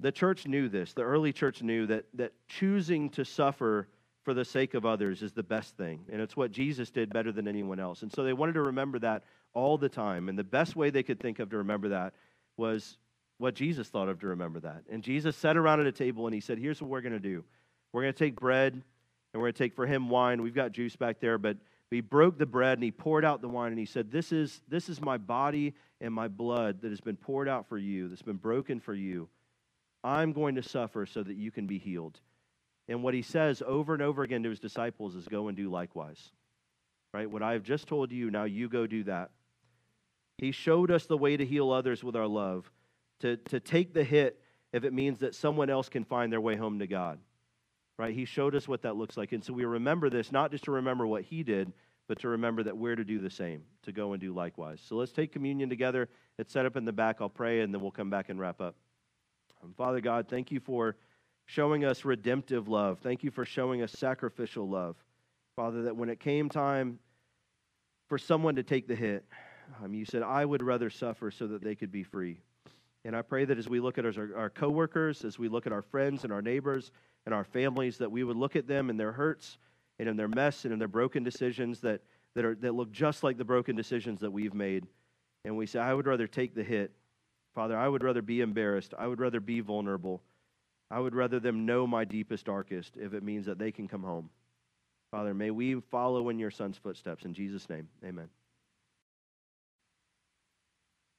The 0.00 0.10
church 0.10 0.46
knew 0.46 0.68
this. 0.68 0.94
The 0.94 1.02
early 1.02 1.32
church 1.32 1.62
knew 1.62 1.86
that, 1.86 2.06
that 2.14 2.32
choosing 2.48 3.10
to 3.10 3.24
suffer 3.24 3.88
for 4.24 4.34
the 4.34 4.44
sake 4.44 4.74
of 4.74 4.86
others 4.86 5.22
is 5.22 5.32
the 5.32 5.42
best 5.42 5.76
thing. 5.76 6.00
And 6.10 6.20
it's 6.20 6.36
what 6.36 6.50
Jesus 6.50 6.90
did 6.90 7.12
better 7.12 7.30
than 7.30 7.46
anyone 7.46 7.78
else. 7.78 8.02
And 8.02 8.10
so 8.10 8.24
they 8.24 8.32
wanted 8.32 8.54
to 8.54 8.62
remember 8.62 8.98
that 9.00 9.24
all 9.52 9.76
the 9.76 9.88
time. 9.88 10.28
And 10.28 10.38
the 10.38 10.44
best 10.44 10.74
way 10.74 10.90
they 10.90 11.02
could 11.02 11.20
think 11.20 11.38
of 11.38 11.50
to 11.50 11.58
remember 11.58 11.90
that 11.90 12.14
was 12.56 12.96
what 13.38 13.54
Jesus 13.54 13.88
thought 13.88 14.08
of 14.08 14.18
to 14.20 14.28
remember 14.28 14.60
that. 14.60 14.84
And 14.90 15.02
Jesus 15.02 15.36
sat 15.36 15.56
around 15.56 15.80
at 15.80 15.86
a 15.86 15.92
table 15.92 16.26
and 16.26 16.34
he 16.34 16.40
said, 16.40 16.58
Here's 16.58 16.80
what 16.80 16.90
we're 16.90 17.02
going 17.02 17.12
to 17.12 17.20
do 17.20 17.44
we're 17.92 18.02
going 18.02 18.12
to 18.12 18.18
take 18.18 18.36
bread 18.36 18.72
and 18.72 18.82
we're 19.34 19.46
going 19.46 19.52
to 19.52 19.58
take 19.58 19.74
for 19.74 19.86
him 19.86 20.08
wine. 20.08 20.42
We've 20.42 20.54
got 20.54 20.72
juice 20.72 20.96
back 20.96 21.20
there, 21.20 21.38
but 21.38 21.56
he 21.90 22.00
broke 22.00 22.38
the 22.38 22.46
bread 22.46 22.78
and 22.78 22.82
he 22.82 22.90
poured 22.90 23.24
out 23.24 23.40
the 23.40 23.48
wine 23.48 23.70
and 23.70 23.78
he 23.78 23.86
said, 23.86 24.10
This 24.10 24.32
is, 24.32 24.62
this 24.68 24.88
is 24.88 25.00
my 25.00 25.16
body 25.16 25.74
and 26.00 26.12
my 26.12 26.28
blood 26.28 26.82
that 26.82 26.90
has 26.90 27.00
been 27.00 27.16
poured 27.16 27.48
out 27.48 27.68
for 27.68 27.78
you, 27.78 28.08
that's 28.08 28.22
been 28.22 28.36
broken 28.36 28.80
for 28.80 28.94
you. 28.94 29.28
I'm 30.02 30.32
going 30.32 30.56
to 30.56 30.62
suffer 30.62 31.06
so 31.06 31.22
that 31.22 31.36
you 31.36 31.50
can 31.50 31.66
be 31.66 31.78
healed. 31.78 32.20
And 32.88 33.02
what 33.02 33.14
he 33.14 33.22
says 33.22 33.62
over 33.66 33.94
and 33.94 34.02
over 34.02 34.22
again 34.22 34.42
to 34.42 34.50
his 34.50 34.60
disciples 34.60 35.14
is 35.14 35.26
go 35.26 35.48
and 35.48 35.56
do 35.56 35.70
likewise. 35.70 36.30
Right? 37.14 37.30
What 37.30 37.42
I 37.42 37.52
have 37.52 37.62
just 37.62 37.86
told 37.86 38.12
you, 38.12 38.30
now 38.30 38.44
you 38.44 38.68
go 38.68 38.86
do 38.86 39.04
that. 39.04 39.30
He 40.38 40.52
showed 40.52 40.90
us 40.90 41.06
the 41.06 41.16
way 41.16 41.36
to 41.36 41.46
heal 41.46 41.70
others 41.70 42.02
with 42.02 42.16
our 42.16 42.26
love, 42.26 42.70
to, 43.20 43.36
to 43.36 43.60
take 43.60 43.94
the 43.94 44.04
hit 44.04 44.40
if 44.72 44.84
it 44.84 44.92
means 44.92 45.20
that 45.20 45.34
someone 45.34 45.70
else 45.70 45.88
can 45.88 46.04
find 46.04 46.32
their 46.32 46.40
way 46.40 46.56
home 46.56 46.80
to 46.80 46.86
God. 46.86 47.20
Right? 47.98 48.14
He 48.14 48.24
showed 48.24 48.54
us 48.54 48.66
what 48.66 48.82
that 48.82 48.96
looks 48.96 49.16
like. 49.16 49.32
And 49.32 49.44
so 49.44 49.52
we 49.52 49.64
remember 49.64 50.10
this, 50.10 50.32
not 50.32 50.50
just 50.50 50.64
to 50.64 50.72
remember 50.72 51.06
what 51.06 51.22
he 51.22 51.42
did, 51.42 51.72
but 52.08 52.18
to 52.20 52.28
remember 52.28 52.62
that 52.64 52.76
we're 52.76 52.96
to 52.96 53.04
do 53.04 53.18
the 53.18 53.30
same, 53.30 53.62
to 53.82 53.92
go 53.92 54.12
and 54.12 54.20
do 54.20 54.34
likewise. 54.34 54.82
So 54.84 54.96
let's 54.96 55.12
take 55.12 55.32
communion 55.32 55.68
together. 55.68 56.08
It's 56.38 56.52
set 56.52 56.66
up 56.66 56.76
in 56.76 56.84
the 56.84 56.92
back. 56.92 57.18
I'll 57.20 57.28
pray, 57.28 57.60
and 57.60 57.72
then 57.72 57.80
we'll 57.80 57.90
come 57.90 58.10
back 58.10 58.28
and 58.28 58.38
wrap 58.38 58.60
up. 58.60 58.74
Father 59.76 60.00
God, 60.00 60.28
thank 60.28 60.50
you 60.50 60.60
for 60.60 60.96
showing 61.46 61.84
us 61.84 62.04
redemptive 62.04 62.68
love. 62.68 62.98
Thank 63.02 63.22
you 63.22 63.30
for 63.30 63.44
showing 63.44 63.82
us 63.82 63.92
sacrificial 63.92 64.68
love. 64.68 64.96
Father, 65.56 65.84
that 65.84 65.96
when 65.96 66.08
it 66.08 66.20
came 66.20 66.48
time 66.48 66.98
for 68.08 68.18
someone 68.18 68.56
to 68.56 68.62
take 68.62 68.86
the 68.86 68.94
hit, 68.94 69.24
um, 69.82 69.94
you 69.94 70.04
said, 70.04 70.22
I 70.22 70.44
would 70.44 70.62
rather 70.62 70.90
suffer 70.90 71.30
so 71.30 71.46
that 71.46 71.62
they 71.62 71.74
could 71.74 71.92
be 71.92 72.02
free. 72.02 72.40
And 73.04 73.16
I 73.16 73.22
pray 73.22 73.44
that 73.44 73.58
as 73.58 73.68
we 73.68 73.80
look 73.80 73.98
at 73.98 74.04
our, 74.04 74.36
our 74.36 74.50
coworkers, 74.50 75.24
as 75.24 75.38
we 75.38 75.48
look 75.48 75.66
at 75.66 75.72
our 75.72 75.82
friends 75.82 76.24
and 76.24 76.32
our 76.32 76.42
neighbors 76.42 76.90
and 77.26 77.34
our 77.34 77.44
families, 77.44 77.98
that 77.98 78.10
we 78.10 78.24
would 78.24 78.36
look 78.36 78.56
at 78.56 78.66
them 78.66 78.90
and 78.90 78.98
their 78.98 79.12
hurts 79.12 79.58
and 79.98 80.08
in 80.08 80.16
their 80.16 80.28
mess 80.28 80.64
and 80.64 80.72
in 80.72 80.78
their 80.78 80.88
broken 80.88 81.22
decisions 81.22 81.80
that, 81.80 82.00
that, 82.34 82.44
are, 82.44 82.54
that 82.56 82.74
look 82.74 82.90
just 82.90 83.22
like 83.22 83.38
the 83.38 83.44
broken 83.44 83.76
decisions 83.76 84.20
that 84.20 84.30
we've 84.30 84.54
made. 84.54 84.86
And 85.44 85.56
we 85.56 85.66
say, 85.66 85.78
I 85.78 85.94
would 85.94 86.06
rather 86.06 86.26
take 86.26 86.54
the 86.54 86.64
hit 86.64 86.92
Father, 87.54 87.78
I 87.78 87.86
would 87.86 88.02
rather 88.02 88.22
be 88.22 88.40
embarrassed. 88.40 88.94
I 88.98 89.06
would 89.06 89.20
rather 89.20 89.40
be 89.40 89.60
vulnerable. 89.60 90.22
I 90.90 90.98
would 90.98 91.14
rather 91.14 91.38
them 91.38 91.64
know 91.64 91.86
my 91.86 92.04
deepest, 92.04 92.46
darkest 92.46 92.96
if 92.96 93.14
it 93.14 93.22
means 93.22 93.46
that 93.46 93.58
they 93.58 93.70
can 93.70 93.88
come 93.88 94.02
home. 94.02 94.28
Father, 95.10 95.32
may 95.32 95.50
we 95.52 95.80
follow 95.80 96.28
in 96.28 96.38
your 96.38 96.50
son's 96.50 96.76
footsteps. 96.76 97.24
In 97.24 97.32
Jesus' 97.32 97.68
name, 97.70 97.88
amen. 98.04 98.28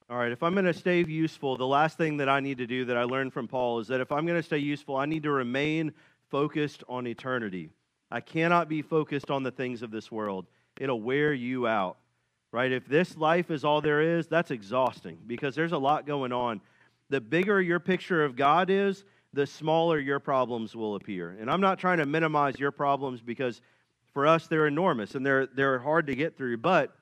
All 0.09 0.17
right, 0.17 0.31
if 0.31 0.43
I'm 0.43 0.53
going 0.53 0.65
to 0.65 0.73
stay 0.73 1.03
useful, 1.03 1.57
the 1.57 1.65
last 1.65 1.97
thing 1.97 2.17
that 2.17 2.29
I 2.29 2.39
need 2.39 2.59
to 2.59 2.67
do 2.67 2.85
that 2.85 2.97
I 2.97 3.03
learned 3.03 3.33
from 3.33 3.47
Paul 3.47 3.79
is 3.79 3.87
that 3.87 4.01
if 4.01 4.11
I'm 4.11 4.25
going 4.25 4.39
to 4.39 4.43
stay 4.43 4.59
useful, 4.59 4.97
I 4.97 5.05
need 5.05 5.23
to 5.23 5.31
remain 5.31 5.93
focused 6.29 6.83
on 6.87 7.07
eternity. 7.07 7.69
I 8.11 8.21
cannot 8.21 8.69
be 8.69 8.81
focused 8.81 9.31
on 9.31 9.41
the 9.43 9.51
things 9.51 9.81
of 9.81 9.91
this 9.91 10.11
world, 10.11 10.45
it'll 10.79 11.01
wear 11.01 11.33
you 11.33 11.67
out 11.67 11.97
right? 12.55 12.71
If 12.71 12.87
this 12.87 13.17
life 13.17 13.51
is 13.51 13.65
all 13.65 13.81
there 13.81 14.17
is, 14.17 14.27
that's 14.27 14.49
exhausting 14.49 15.17
because 15.27 15.55
there's 15.55 15.73
a 15.73 15.77
lot 15.77 16.07
going 16.07 16.31
on. 16.31 16.61
The 17.09 17.19
bigger 17.19 17.61
your 17.61 17.81
picture 17.81 18.23
of 18.23 18.37
God 18.37 18.69
is, 18.69 19.03
the 19.33 19.45
smaller 19.45 19.99
your 19.99 20.21
problems 20.21 20.73
will 20.73 20.95
appear. 20.95 21.35
And 21.37 21.51
I'm 21.51 21.59
not 21.59 21.79
trying 21.79 21.97
to 21.97 22.05
minimize 22.05 22.57
your 22.57 22.71
problems 22.71 23.19
because 23.19 23.59
for 24.13 24.25
us 24.25 24.47
they're 24.47 24.67
enormous 24.67 25.15
and 25.15 25.25
they're 25.25 25.47
they're 25.47 25.79
hard 25.79 26.07
to 26.07 26.15
get 26.15 26.37
through, 26.37 26.55
but 26.59 26.95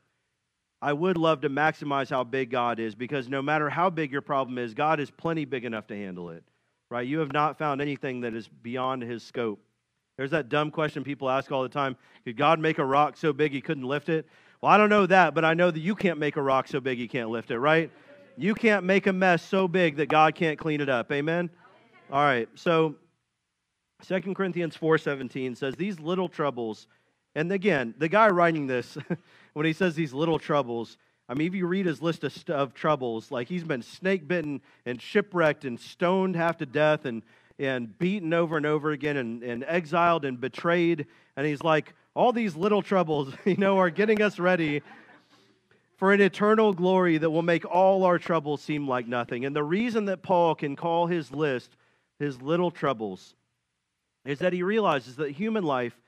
I 0.84 0.92
would 0.92 1.16
love 1.16 1.40
to 1.42 1.50
maximize 1.50 2.10
how 2.10 2.26
big 2.26 2.50
God 2.52 2.78
is 2.78 2.94
because 2.94 3.30
no 3.30 3.42
matter 3.42 3.70
how 3.70 3.90
big 3.90 4.12
your 4.12 4.22
problem 4.22 4.58
is, 4.58 4.74
God 4.74 5.00
is 5.00 5.10
plenty 5.10 5.46
big 5.46 5.64
enough 5.64 5.88
to 5.88 5.96
handle 5.96 6.30
it. 6.30 6.44
Right? 6.90 7.08
You 7.08 7.20
have 7.20 7.32
not 7.32 7.58
found 7.58 7.82
anything 7.82 8.20
that 8.22 8.34
is 8.34 8.50
beyond 8.50 9.02
his 9.02 9.24
scope. 9.24 9.64
There's 10.18 10.32
that 10.32 10.50
dumb 10.50 10.72
question 10.72 11.06
people 11.06 11.30
ask 11.30 11.54
all 11.54 11.64
the 11.64 11.70
time 11.70 11.96
Could 12.26 12.36
God 12.36 12.60
make 12.60 12.80
a 12.80 12.86
rock 12.86 13.16
so 13.16 13.32
big 13.32 13.54
he 13.54 13.62
couldn't 13.62 13.86
lift 13.86 14.10
it? 14.10 14.28
Well, 14.60 14.74
I 14.74 14.78
don't 14.78 14.90
know 14.90 15.06
that, 15.06 15.34
but 15.34 15.46
I 15.46 15.54
know 15.54 15.72
that 15.72 15.80
you 15.80 15.96
can't 15.96 16.20
make 16.20 16.36
a 16.36 16.42
rock 16.42 16.68
so 16.68 16.82
big 16.82 16.98
he 16.98 17.08
can't 17.08 17.30
lift 17.30 17.50
it, 17.50 17.60
right? 17.60 17.90
You 18.36 18.54
can't 18.54 18.84
make 18.84 19.08
a 19.08 19.14
mess 19.14 19.42
so 19.42 19.70
big 19.70 19.96
that 19.96 20.08
God 20.08 20.36
can't 20.36 20.60
clean 20.60 20.82
it 20.82 20.90
up. 20.90 21.14
Amen? 21.14 21.50
All 22.12 22.22
right. 22.22 22.50
So 22.56 22.96
2 24.06 24.34
Corinthians 24.34 24.76
4:17 24.76 25.56
says 25.56 25.76
these 25.76 25.98
little 26.02 26.28
troubles 26.28 26.88
and 27.36 27.52
again, 27.52 27.96
the 27.98 28.08
guy 28.08 28.30
writing 28.30 28.68
this 28.68 28.98
when 29.54 29.66
he 29.66 29.74
says 29.74 29.96
these 29.96 30.14
little 30.14 30.40
troubles, 30.40 30.98
I 31.30 31.36
mean, 31.36 31.48
if 31.48 31.56
you 31.56 31.68
read 31.68 31.86
his 31.86 32.02
list 32.02 32.24
of, 32.24 32.50
of 32.50 32.74
troubles, 32.74 33.32
like 33.32 33.48
he's 33.48 33.64
been 33.64 33.82
snake 33.82 34.28
bitten 34.28 34.62
and 34.86 35.02
shipwrecked 35.02 35.66
and 35.66 35.80
stoned 35.80 36.36
half 36.36 36.58
to 36.58 36.66
death 36.66 37.06
and, 37.06 37.24
and 37.58 37.98
beaten 37.98 38.34
over 38.34 38.58
and 38.58 38.66
over 38.66 38.92
again 38.92 39.18
and, 39.18 39.44
and 39.44 39.64
exiled 39.68 40.26
and 40.26 40.42
betrayed. 40.42 41.08
And 41.38 41.48
he's 41.48 41.64
like, 41.64 41.94
all 42.16 42.34
these 42.34 42.56
little 42.56 42.82
troubles, 42.82 43.34
you 43.46 43.58
know, 43.58 43.78
are 43.78 43.90
getting 43.90 44.22
us 44.22 44.40
ready 44.40 44.82
for 45.98 46.12
an 46.12 46.20
eternal 46.20 46.74
glory 46.74 47.18
that 47.18 47.30
will 47.30 47.44
make 47.44 47.66
all 47.66 48.04
our 48.04 48.20
troubles 48.20 48.62
seem 48.62 48.88
like 48.88 49.08
nothing. 49.08 49.46
And 49.46 49.56
the 49.56 49.64
reason 49.64 50.06
that 50.06 50.22
Paul 50.22 50.56
can 50.56 50.76
call 50.76 51.08
his 51.08 51.32
list 51.32 51.78
his 52.20 52.42
little 52.42 52.72
troubles 52.72 53.36
is 54.26 54.40
that 54.40 54.54
he 54.54 54.64
realizes 54.64 55.16
that 55.18 55.32
human 55.32 55.64
life 55.64 56.00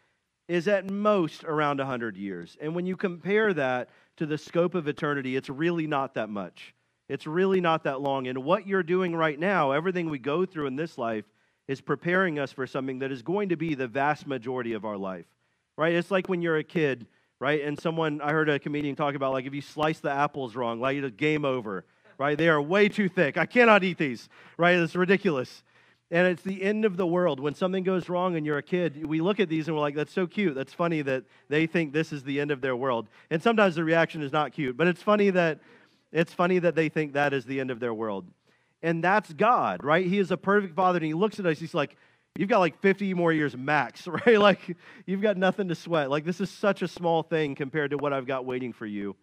is 0.47 0.67
at 0.67 0.89
most 0.89 1.43
around 1.43 1.79
100 1.79 2.17
years. 2.17 2.57
And 2.61 2.75
when 2.75 2.85
you 2.85 2.95
compare 2.95 3.53
that 3.53 3.89
to 4.17 4.25
the 4.25 4.37
scope 4.37 4.75
of 4.75 4.87
eternity, 4.87 5.35
it's 5.35 5.49
really 5.49 5.87
not 5.87 6.13
that 6.15 6.29
much. 6.29 6.73
It's 7.09 7.27
really 7.27 7.61
not 7.61 7.83
that 7.83 8.01
long. 8.01 8.27
And 8.27 8.43
what 8.43 8.67
you're 8.67 8.83
doing 8.83 9.15
right 9.15 9.39
now, 9.39 9.71
everything 9.71 10.09
we 10.09 10.19
go 10.19 10.45
through 10.45 10.67
in 10.67 10.75
this 10.75 10.97
life, 10.97 11.25
is 11.67 11.81
preparing 11.81 12.37
us 12.37 12.51
for 12.51 12.67
something 12.67 12.99
that 12.99 13.11
is 13.11 13.21
going 13.21 13.49
to 13.49 13.55
be 13.55 13.73
the 13.73 13.87
vast 13.87 14.27
majority 14.27 14.73
of 14.73 14.85
our 14.85 14.97
life, 14.97 15.25
right? 15.77 15.93
It's 15.93 16.11
like 16.11 16.29
when 16.29 16.41
you're 16.41 16.57
a 16.57 16.63
kid, 16.63 17.07
right? 17.39 17.61
And 17.63 17.79
someone, 17.79 18.21
I 18.21 18.31
heard 18.31 18.49
a 18.49 18.59
comedian 18.59 18.95
talk 18.95 19.15
about 19.15 19.33
like 19.33 19.45
if 19.45 19.53
you 19.53 19.61
slice 19.61 19.99
the 19.99 20.11
apples 20.11 20.55
wrong, 20.55 20.79
like 20.79 20.97
it's 20.97 21.15
game 21.15 21.43
over, 21.43 21.85
right? 22.17 22.37
They 22.37 22.49
are 22.49 22.61
way 22.61 22.87
too 22.87 23.09
thick. 23.09 23.37
I 23.37 23.45
cannot 23.45 23.83
eat 23.83 23.97
these, 23.97 24.29
right? 24.57 24.75
It's 24.75 24.95
ridiculous. 24.95 25.63
And 26.11 26.27
it's 26.27 26.43
the 26.43 26.61
end 26.61 26.85
of 26.85 26.97
the 26.97 27.07
world. 27.07 27.39
When 27.39 27.55
something 27.55 27.83
goes 27.83 28.09
wrong 28.09 28.35
and 28.35 28.45
you're 28.45 28.59
a 28.59 28.63
kid, 28.63 29.05
we 29.05 29.21
look 29.21 29.39
at 29.39 29.49
these 29.49 29.67
and 29.67 29.75
we're 29.75 29.81
like, 29.81 29.95
that's 29.95 30.13
so 30.13 30.27
cute. 30.27 30.53
That's 30.53 30.73
funny 30.73 31.01
that 31.01 31.23
they 31.49 31.65
think 31.65 31.93
this 31.93 32.13
is 32.13 32.23
the 32.23 32.39
end 32.39 32.51
of 32.51 32.61
their 32.61 32.75
world. 32.75 33.09
And 33.31 33.41
sometimes 33.41 33.75
the 33.75 33.83
reaction 33.83 34.21
is 34.21 34.31
not 34.31 34.53
cute, 34.53 34.77
but 34.77 34.87
it's 34.87 35.01
funny 35.01 35.31
that 35.31 35.59
it's 36.11 36.33
funny 36.33 36.59
that 36.59 36.75
they 36.75 36.89
think 36.89 37.13
that 37.13 37.33
is 37.33 37.45
the 37.45 37.59
end 37.59 37.71
of 37.71 37.79
their 37.79 37.93
world. 37.93 38.25
And 38.83 39.03
that's 39.03 39.33
God, 39.33 39.83
right? 39.83 40.05
He 40.05 40.19
is 40.19 40.31
a 40.31 40.37
perfect 40.37 40.75
father 40.75 40.97
and 40.97 41.05
he 41.05 41.13
looks 41.13 41.39
at 41.39 41.45
us, 41.45 41.59
he's 41.59 41.73
like, 41.73 41.97
You've 42.37 42.49
got 42.49 42.59
like 42.59 42.79
50 42.81 43.13
more 43.13 43.31
years 43.31 43.55
max, 43.55 44.07
right? 44.25 44.37
Like 44.39 44.75
you've 45.05 45.21
got 45.21 45.37
nothing 45.37 45.69
to 45.69 45.75
sweat. 45.75 46.09
Like 46.09 46.25
this 46.25 46.41
is 46.41 46.49
such 46.49 46.81
a 46.81 46.87
small 46.87 47.23
thing 47.23 47.55
compared 47.55 47.91
to 47.91 47.97
what 47.97 48.13
I've 48.13 48.27
got 48.27 48.45
waiting 48.45 48.73
for 48.73 48.85
you. 48.85 49.15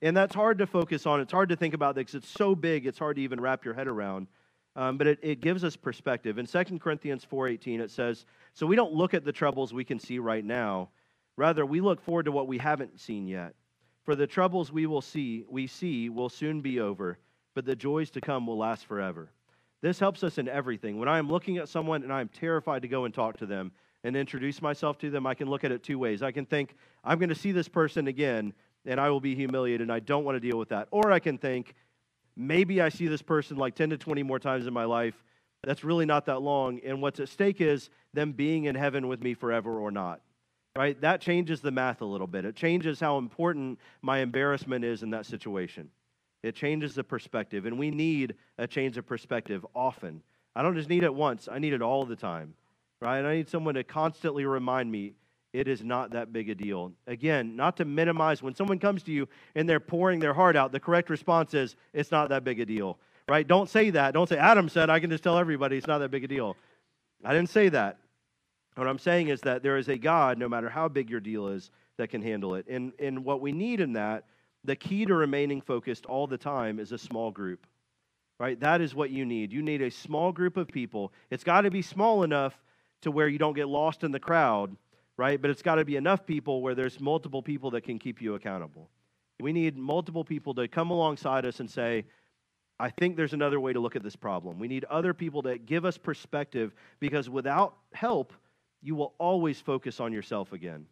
And 0.00 0.16
that's 0.16 0.34
hard 0.34 0.58
to 0.58 0.66
focus 0.66 1.06
on. 1.06 1.20
It's 1.20 1.32
hard 1.32 1.48
to 1.50 1.56
think 1.56 1.74
about 1.74 1.94
because 1.94 2.14
it's 2.14 2.28
so 2.28 2.54
big, 2.54 2.86
it's 2.86 2.98
hard 2.98 3.16
to 3.16 3.22
even 3.22 3.40
wrap 3.40 3.64
your 3.64 3.74
head 3.74 3.88
around. 3.88 4.26
Um, 4.74 4.96
but 4.96 5.06
it, 5.06 5.18
it 5.22 5.40
gives 5.40 5.64
us 5.64 5.76
perspective. 5.76 6.38
In 6.38 6.46
2 6.46 6.78
Corinthians 6.78 7.26
4.18, 7.30 7.80
it 7.80 7.90
says, 7.90 8.24
So 8.54 8.66
we 8.66 8.76
don't 8.76 8.92
look 8.92 9.12
at 9.12 9.24
the 9.24 9.32
troubles 9.32 9.74
we 9.74 9.84
can 9.84 9.98
see 9.98 10.18
right 10.18 10.44
now. 10.44 10.88
Rather, 11.36 11.66
we 11.66 11.80
look 11.80 12.00
forward 12.00 12.24
to 12.24 12.32
what 12.32 12.46
we 12.46 12.58
haven't 12.58 13.00
seen 13.00 13.26
yet. 13.26 13.54
For 14.04 14.14
the 14.14 14.26
troubles 14.26 14.72
we 14.72 14.86
will 14.86 15.00
see, 15.00 15.44
we 15.48 15.66
see 15.66 16.08
will 16.08 16.28
soon 16.28 16.60
be 16.60 16.80
over, 16.80 17.18
but 17.54 17.64
the 17.64 17.76
joys 17.76 18.10
to 18.10 18.20
come 18.20 18.46
will 18.46 18.58
last 18.58 18.86
forever. 18.86 19.30
This 19.80 19.98
helps 19.98 20.24
us 20.24 20.38
in 20.38 20.48
everything. 20.48 20.98
When 20.98 21.08
I 21.08 21.18
am 21.18 21.28
looking 21.28 21.58
at 21.58 21.68
someone 21.68 22.02
and 22.02 22.12
I 22.12 22.20
am 22.20 22.28
terrified 22.28 22.82
to 22.82 22.88
go 22.88 23.04
and 23.04 23.12
talk 23.12 23.36
to 23.38 23.46
them 23.46 23.72
and 24.04 24.16
introduce 24.16 24.62
myself 24.62 24.98
to 24.98 25.10
them, 25.10 25.26
I 25.26 25.34
can 25.34 25.48
look 25.48 25.64
at 25.64 25.72
it 25.72 25.82
two 25.82 25.98
ways. 25.98 26.22
I 26.22 26.32
can 26.32 26.46
think, 26.46 26.74
I'm 27.04 27.18
going 27.18 27.28
to 27.28 27.34
see 27.34 27.52
this 27.52 27.68
person 27.68 28.06
again 28.06 28.54
and 28.84 29.00
I 29.00 29.10
will 29.10 29.20
be 29.20 29.34
humiliated 29.34 29.82
and 29.82 29.92
I 29.92 30.00
don't 30.00 30.24
want 30.24 30.36
to 30.36 30.40
deal 30.40 30.58
with 30.58 30.70
that. 30.70 30.88
Or 30.90 31.12
I 31.12 31.18
can 31.18 31.38
think, 31.38 31.74
maybe 32.36 32.80
I 32.80 32.88
see 32.88 33.06
this 33.06 33.22
person 33.22 33.56
like 33.56 33.74
10 33.74 33.90
to 33.90 33.98
20 33.98 34.22
more 34.22 34.38
times 34.38 34.66
in 34.66 34.72
my 34.72 34.84
life. 34.84 35.22
That's 35.64 35.84
really 35.84 36.06
not 36.06 36.26
that 36.26 36.42
long. 36.42 36.80
And 36.84 37.00
what's 37.00 37.20
at 37.20 37.28
stake 37.28 37.60
is 37.60 37.90
them 38.12 38.32
being 38.32 38.64
in 38.64 38.74
heaven 38.74 39.08
with 39.08 39.22
me 39.22 39.34
forever 39.34 39.78
or 39.78 39.90
not. 39.90 40.20
Right? 40.76 40.98
That 41.00 41.20
changes 41.20 41.60
the 41.60 41.70
math 41.70 42.00
a 42.00 42.06
little 42.06 42.26
bit. 42.26 42.44
It 42.44 42.56
changes 42.56 42.98
how 42.98 43.18
important 43.18 43.78
my 44.00 44.18
embarrassment 44.18 44.84
is 44.84 45.02
in 45.02 45.10
that 45.10 45.26
situation. 45.26 45.90
It 46.42 46.56
changes 46.56 46.94
the 46.94 47.04
perspective. 47.04 47.66
And 47.66 47.78
we 47.78 47.90
need 47.90 48.34
a 48.58 48.66
change 48.66 48.96
of 48.96 49.06
perspective 49.06 49.66
often. 49.74 50.22
I 50.56 50.62
don't 50.62 50.74
just 50.74 50.88
need 50.88 51.02
it 51.02 51.14
once, 51.14 51.48
I 51.50 51.58
need 51.58 51.72
it 51.72 51.82
all 51.82 52.04
the 52.04 52.16
time. 52.16 52.54
Right? 53.00 53.18
And 53.18 53.26
I 53.26 53.36
need 53.36 53.48
someone 53.48 53.74
to 53.74 53.84
constantly 53.84 54.44
remind 54.44 54.90
me 54.90 55.14
it 55.52 55.68
is 55.68 55.84
not 55.84 56.12
that 56.12 56.32
big 56.32 56.48
a 56.48 56.54
deal. 56.54 56.92
Again, 57.06 57.56
not 57.56 57.76
to 57.76 57.84
minimize 57.84 58.42
when 58.42 58.54
someone 58.54 58.78
comes 58.78 59.02
to 59.04 59.12
you 59.12 59.28
and 59.54 59.68
they're 59.68 59.80
pouring 59.80 60.18
their 60.18 60.32
heart 60.32 60.56
out, 60.56 60.72
the 60.72 60.80
correct 60.80 61.10
response 61.10 61.52
is, 61.52 61.76
it's 61.92 62.10
not 62.10 62.30
that 62.30 62.42
big 62.42 62.60
a 62.60 62.66
deal. 62.66 62.98
Right? 63.28 63.46
Don't 63.46 63.68
say 63.68 63.90
that. 63.90 64.14
Don't 64.14 64.28
say, 64.28 64.38
Adam 64.38 64.68
said, 64.68 64.90
I 64.90 64.98
can 64.98 65.10
just 65.10 65.22
tell 65.22 65.38
everybody 65.38 65.76
it's 65.76 65.86
not 65.86 65.98
that 65.98 66.10
big 66.10 66.24
a 66.24 66.28
deal. 66.28 66.56
I 67.24 67.34
didn't 67.34 67.50
say 67.50 67.68
that. 67.68 67.98
What 68.74 68.88
I'm 68.88 68.98
saying 68.98 69.28
is 69.28 69.42
that 69.42 69.62
there 69.62 69.76
is 69.76 69.88
a 69.88 69.98
God, 69.98 70.38
no 70.38 70.48
matter 70.48 70.70
how 70.70 70.88
big 70.88 71.10
your 71.10 71.20
deal 71.20 71.48
is, 71.48 71.70
that 71.98 72.08
can 72.08 72.22
handle 72.22 72.54
it. 72.54 72.66
And, 72.68 72.92
and 72.98 73.24
what 73.24 73.40
we 73.40 73.52
need 73.52 73.80
in 73.80 73.92
that, 73.92 74.24
the 74.64 74.74
key 74.74 75.04
to 75.04 75.14
remaining 75.14 75.60
focused 75.60 76.06
all 76.06 76.26
the 76.26 76.38
time 76.38 76.80
is 76.80 76.92
a 76.92 76.98
small 76.98 77.30
group. 77.30 77.66
Right? 78.40 78.58
That 78.58 78.80
is 78.80 78.94
what 78.94 79.10
you 79.10 79.26
need. 79.26 79.52
You 79.52 79.62
need 79.62 79.82
a 79.82 79.90
small 79.90 80.32
group 80.32 80.56
of 80.56 80.66
people. 80.66 81.12
It's 81.30 81.44
got 81.44 81.60
to 81.60 81.70
be 81.70 81.82
small 81.82 82.22
enough 82.22 82.58
to 83.02 83.10
where 83.10 83.28
you 83.28 83.38
don't 83.38 83.54
get 83.54 83.68
lost 83.68 84.02
in 84.02 84.10
the 84.10 84.18
crowd 84.18 84.74
right? 85.16 85.40
But 85.40 85.50
it's 85.50 85.62
got 85.62 85.76
to 85.76 85.84
be 85.84 85.96
enough 85.96 86.26
people 86.26 86.62
where 86.62 86.74
there's 86.74 87.00
multiple 87.00 87.42
people 87.42 87.70
that 87.72 87.82
can 87.82 87.98
keep 87.98 88.20
you 88.20 88.34
accountable. 88.34 88.88
We 89.40 89.52
need 89.52 89.76
multiple 89.76 90.24
people 90.24 90.54
to 90.54 90.68
come 90.68 90.90
alongside 90.90 91.44
us 91.44 91.60
and 91.60 91.70
say, 91.70 92.04
I 92.78 92.90
think 92.90 93.16
there's 93.16 93.32
another 93.32 93.60
way 93.60 93.72
to 93.72 93.80
look 93.80 93.96
at 93.96 94.02
this 94.02 94.16
problem. 94.16 94.58
We 94.58 94.68
need 94.68 94.84
other 94.84 95.14
people 95.14 95.42
that 95.42 95.66
give 95.66 95.84
us 95.84 95.98
perspective 95.98 96.74
because 97.00 97.28
without 97.28 97.76
help, 97.92 98.32
you 98.82 98.94
will 98.94 99.14
always 99.18 99.60
focus 99.60 100.00
on 100.00 100.12
yourself 100.12 100.52
again, 100.52 100.86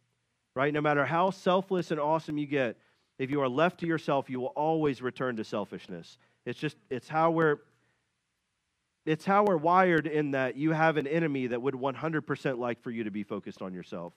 right? 0.55 0.73
No 0.73 0.81
matter 0.81 1.05
how 1.05 1.31
selfless 1.31 1.91
and 1.91 1.99
awesome 1.99 2.39
you 2.39 2.47
get, 2.47 2.77
if 3.19 3.31
you 3.31 3.41
are 3.43 3.49
left 3.49 3.81
to 3.81 3.87
yourself, 3.87 4.31
you 4.31 4.41
will 4.41 4.49
always 4.49 5.03
return 5.03 5.37
to 5.37 5.45
selfishness. 5.45 6.17
It's 6.47 6.59
just, 6.59 6.77
it's 6.89 7.09
how 7.09 7.31
we're, 7.33 7.59
it's 9.11 9.25
how 9.25 9.43
we're 9.43 9.57
wired 9.57 10.07
in 10.07 10.31
that 10.31 10.57
you 10.57 10.71
have 10.71 10.97
an 10.97 11.09
enemy 11.09 11.49
that 11.49 11.61
would 11.61 11.75
100% 11.75 12.59
like 12.59 12.81
for 12.81 12.93
you 12.93 13.03
to 13.03 13.11
be 13.11 13.25
focused 13.25 13.61
on 13.61 13.75
yourself, 13.75 14.13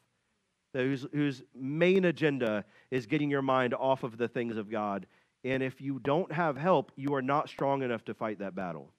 whose, 0.73 1.07
whose 1.11 1.41
main 1.55 2.05
agenda 2.05 2.63
is 2.91 3.07
getting 3.07 3.31
your 3.31 3.41
mind 3.41 3.73
off 3.73 4.03
of 4.03 4.19
the 4.19 4.27
things 4.27 4.55
of 4.55 4.69
God. 4.69 5.07
And 5.43 5.63
if 5.63 5.81
you 5.81 5.97
don't 5.97 6.31
have 6.31 6.57
help, 6.57 6.91
you 6.95 7.15
are 7.15 7.23
not 7.23 7.49
strong 7.49 7.81
enough 7.81 8.05
to 8.05 8.13
fight 8.13 8.37
that 8.37 8.53
battle. 8.53 8.91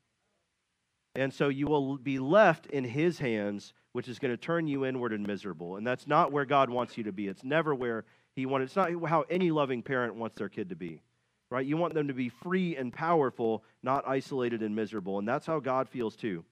And 1.15 1.33
so 1.33 1.49
you 1.49 1.69
will 1.69 1.97
be 1.97 2.19
left 2.19 2.67
in 2.67 2.83
his 2.83 3.21
hands, 3.21 3.73
which 3.93 4.09
is 4.09 4.19
going 4.19 4.33
to 4.33 4.37
turn 4.37 4.67
you 4.67 4.85
inward 4.85 5.13
and 5.13 5.25
miserable. 5.25 5.77
And 5.77 5.87
that's 5.87 6.09
not 6.09 6.33
where 6.33 6.45
God 6.45 6.71
wants 6.71 6.99
you 6.99 7.05
to 7.05 7.13
be. 7.13 7.29
It's 7.29 7.45
never 7.45 7.73
where 7.73 8.05
he 8.35 8.47
wanted. 8.47 8.65
It's 8.65 8.75
not 8.75 8.91
how 9.07 9.27
any 9.31 9.53
loving 9.53 9.81
parent 9.81 10.17
wants 10.17 10.39
their 10.39 10.49
kid 10.49 10.71
to 10.71 10.77
be 10.77 11.03
right? 11.51 11.67
You 11.67 11.77
want 11.77 11.95
them 11.95 12.09
to 12.09 12.15
be 12.15 12.29
free 12.29 12.77
and 12.77 12.93
powerful, 12.93 13.65
not 13.83 14.07
isolated 14.07 14.63
and 14.63 14.75
miserable. 14.75 15.19
And 15.19 15.29
that's 15.29 15.47
how 15.47 15.61
God 15.61 15.89
feels 15.89 16.17
too. 16.17 16.45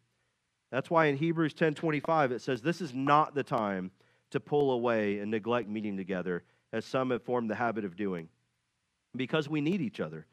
That's 0.70 0.90
why 0.90 1.06
in 1.06 1.16
Hebrews 1.16 1.54
10:25 1.54 2.32
it 2.32 2.40
says 2.40 2.62
this 2.62 2.80
is 2.80 2.94
not 2.94 3.34
the 3.34 3.42
time 3.42 3.90
to 4.30 4.40
pull 4.40 4.72
away 4.72 5.18
and 5.18 5.30
neglect 5.30 5.68
meeting 5.68 5.96
together 5.96 6.44
as 6.72 6.84
some 6.86 7.10
have 7.10 7.22
formed 7.22 7.50
the 7.50 7.54
habit 7.54 7.84
of 7.84 7.96
doing. 7.96 8.28
Because 9.14 9.48
we 9.48 9.60
need 9.60 9.82
each 9.82 10.00
other. 10.00 10.26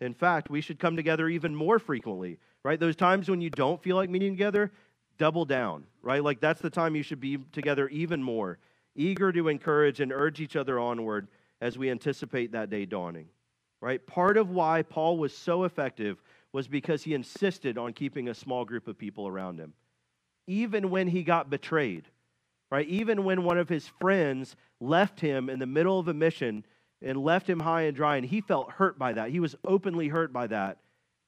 In 0.00 0.14
fact, 0.14 0.48
we 0.48 0.62
should 0.62 0.78
come 0.78 0.96
together 0.96 1.28
even 1.28 1.54
more 1.54 1.78
frequently, 1.78 2.38
right? 2.62 2.80
Those 2.80 2.96
times 2.96 3.28
when 3.28 3.42
you 3.42 3.50
don't 3.50 3.82
feel 3.82 3.96
like 3.96 4.08
meeting 4.08 4.32
together, 4.32 4.72
double 5.18 5.44
down, 5.44 5.84
right? 6.00 6.24
Like 6.24 6.40
that's 6.40 6.62
the 6.62 6.70
time 6.70 6.96
you 6.96 7.02
should 7.02 7.20
be 7.20 7.38
together 7.52 7.88
even 7.88 8.22
more, 8.22 8.58
eager 8.94 9.30
to 9.32 9.48
encourage 9.48 10.00
and 10.00 10.10
urge 10.10 10.40
each 10.40 10.56
other 10.56 10.78
onward 10.78 11.28
as 11.60 11.76
we 11.76 11.90
anticipate 11.90 12.52
that 12.52 12.70
day 12.70 12.86
dawning 12.86 13.28
right? 13.82 14.06
Part 14.06 14.36
of 14.36 14.48
why 14.48 14.82
Paul 14.82 15.18
was 15.18 15.36
so 15.36 15.64
effective 15.64 16.22
was 16.52 16.68
because 16.68 17.02
he 17.02 17.14
insisted 17.14 17.76
on 17.76 17.92
keeping 17.92 18.28
a 18.28 18.34
small 18.34 18.64
group 18.64 18.86
of 18.86 18.96
people 18.96 19.26
around 19.26 19.58
him. 19.58 19.74
Even 20.46 20.88
when 20.88 21.08
he 21.08 21.24
got 21.24 21.50
betrayed, 21.50 22.04
right? 22.70 22.86
Even 22.86 23.24
when 23.24 23.42
one 23.42 23.58
of 23.58 23.68
his 23.68 23.88
friends 23.88 24.54
left 24.80 25.18
him 25.18 25.50
in 25.50 25.58
the 25.58 25.66
middle 25.66 25.98
of 25.98 26.06
a 26.06 26.14
mission 26.14 26.64
and 27.02 27.18
left 27.18 27.50
him 27.50 27.58
high 27.58 27.82
and 27.82 27.96
dry, 27.96 28.16
and 28.16 28.24
he 28.24 28.40
felt 28.40 28.70
hurt 28.70 28.98
by 28.98 29.12
that. 29.14 29.30
He 29.30 29.40
was 29.40 29.56
openly 29.64 30.06
hurt 30.06 30.32
by 30.32 30.46
that. 30.46 30.78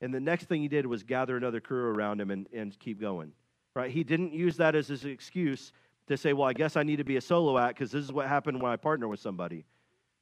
And 0.00 0.14
the 0.14 0.20
next 0.20 0.44
thing 0.44 0.62
he 0.62 0.68
did 0.68 0.86
was 0.86 1.02
gather 1.02 1.36
another 1.36 1.60
crew 1.60 1.86
around 1.86 2.20
him 2.20 2.30
and, 2.30 2.46
and 2.52 2.78
keep 2.78 3.00
going, 3.00 3.32
right? 3.74 3.90
He 3.90 4.04
didn't 4.04 4.32
use 4.32 4.56
that 4.58 4.76
as 4.76 4.86
his 4.86 5.04
excuse 5.04 5.72
to 6.06 6.16
say, 6.16 6.32
well, 6.32 6.48
I 6.48 6.52
guess 6.52 6.76
I 6.76 6.84
need 6.84 6.96
to 6.96 7.04
be 7.04 7.16
a 7.16 7.20
solo 7.20 7.58
act 7.58 7.78
because 7.78 7.90
this 7.90 8.04
is 8.04 8.12
what 8.12 8.28
happened 8.28 8.62
when 8.62 8.70
I 8.70 8.76
partner 8.76 9.08
with 9.08 9.18
somebody 9.18 9.64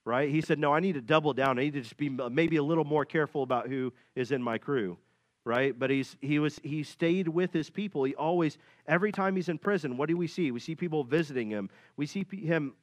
right? 0.04 0.28
He 0.28 0.40
said, 0.40 0.58
No, 0.58 0.72
I 0.72 0.80
need 0.80 0.94
to 0.94 1.00
double 1.00 1.32
down. 1.32 1.58
I 1.58 1.62
need 1.62 1.74
to 1.74 1.80
just 1.80 1.96
be 1.96 2.10
uh, 2.20 2.28
maybe 2.28 2.56
a 2.56 2.62
little 2.62 2.84
more 2.84 3.04
careful 3.04 3.42
about 3.42 3.68
who 3.68 3.92
is 4.14 4.32
in 4.32 4.42
my 4.42 4.58
crew, 4.58 4.98
right? 5.44 5.78
But 5.78 5.90
he's, 5.90 6.16
he, 6.20 6.38
was, 6.38 6.60
he 6.62 6.82
stayed 6.82 7.28
with 7.28 7.52
his 7.52 7.70
people. 7.70 8.04
He 8.04 8.14
always, 8.14 8.58
every 8.86 9.12
time 9.12 9.36
he's 9.36 9.48
in 9.48 9.58
prison, 9.58 9.96
what 9.96 10.08
do 10.08 10.16
we 10.16 10.26
see? 10.26 10.50
We 10.50 10.60
see 10.60 10.74
people 10.74 11.04
visiting 11.04 11.50
him. 11.50 11.70
We 11.96 12.06
see 12.06 12.24
him 12.30 12.74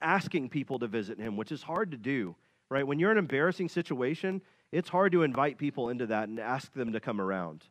asking 0.00 0.48
people 0.48 0.78
to 0.78 0.86
visit 0.86 1.18
him, 1.18 1.36
which 1.36 1.52
is 1.52 1.62
hard 1.62 1.90
to 1.90 1.96
do, 1.96 2.34
right? 2.68 2.86
When 2.86 2.98
you're 2.98 3.10
in 3.10 3.18
an 3.18 3.24
embarrassing 3.24 3.68
situation, 3.68 4.40
it's 4.72 4.88
hard 4.88 5.12
to 5.12 5.22
invite 5.22 5.58
people 5.58 5.88
into 5.88 6.06
that 6.06 6.28
and 6.28 6.38
ask 6.38 6.72
them 6.72 6.92
to 6.92 7.00
come 7.00 7.20
around. 7.20 7.64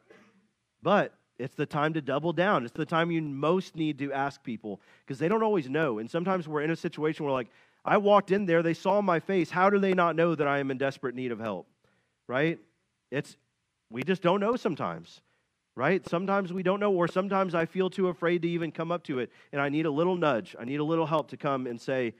But 0.82 1.14
it's 1.38 1.56
the 1.56 1.66
time 1.66 1.94
to 1.94 2.02
double 2.02 2.34
down. 2.34 2.66
It's 2.66 2.74
the 2.74 2.86
time 2.86 3.12
you 3.12 3.22
most 3.22 3.76
need 3.76 3.98
to 4.00 4.12
ask 4.12 4.44
people 4.44 4.82
because 5.06 5.20
they 5.20 5.30
don't 5.30 5.44
always 5.44 5.70
know. 5.70 6.00
And 6.00 6.12
sometimes 6.12 6.48
we're 6.48 6.62
in 6.62 6.72
a 6.72 6.76
situation 6.76 7.26
where, 7.26 7.34
like, 7.34 7.48
I 7.90 7.98
walked 7.98 8.30
in 8.30 8.46
there, 8.46 8.62
they 8.62 8.76
saw 8.76 9.02
my 9.02 9.20
face. 9.20 9.50
How 9.50 9.72
do 9.72 9.80
they 9.80 9.96
not 9.96 10.16
know 10.16 10.36
that 10.36 10.48
I 10.48 10.60
am 10.60 10.70
in 10.70 10.78
desperate 10.78 11.16
need 11.16 11.32
of 11.32 11.40
help? 11.40 11.68
Right? 12.28 12.60
It's 13.10 13.36
we 13.90 14.04
just 14.04 14.22
don't 14.22 14.40
know 14.40 14.56
sometimes. 14.56 15.22
Right? 15.76 16.08
Sometimes 16.08 16.54
we 16.54 16.62
don't 16.62 16.80
know 16.80 16.92
or 16.92 17.08
sometimes 17.08 17.56
I 17.56 17.66
feel 17.66 17.90
too 17.90 18.10
afraid 18.10 18.44
to 18.44 18.48
even 18.48 18.72
come 18.72 18.92
up 18.92 19.04
to 19.06 19.18
it 19.18 19.32
and 19.52 19.60
I 19.60 19.70
need 19.70 19.88
a 19.88 19.92
little 19.92 20.16
nudge. 20.16 20.56
I 20.60 20.66
need 20.66 20.80
a 20.80 20.84
little 20.84 21.08
help 21.08 21.30
to 21.30 21.38
come 21.38 21.66
and 21.66 21.82
say 21.82 22.14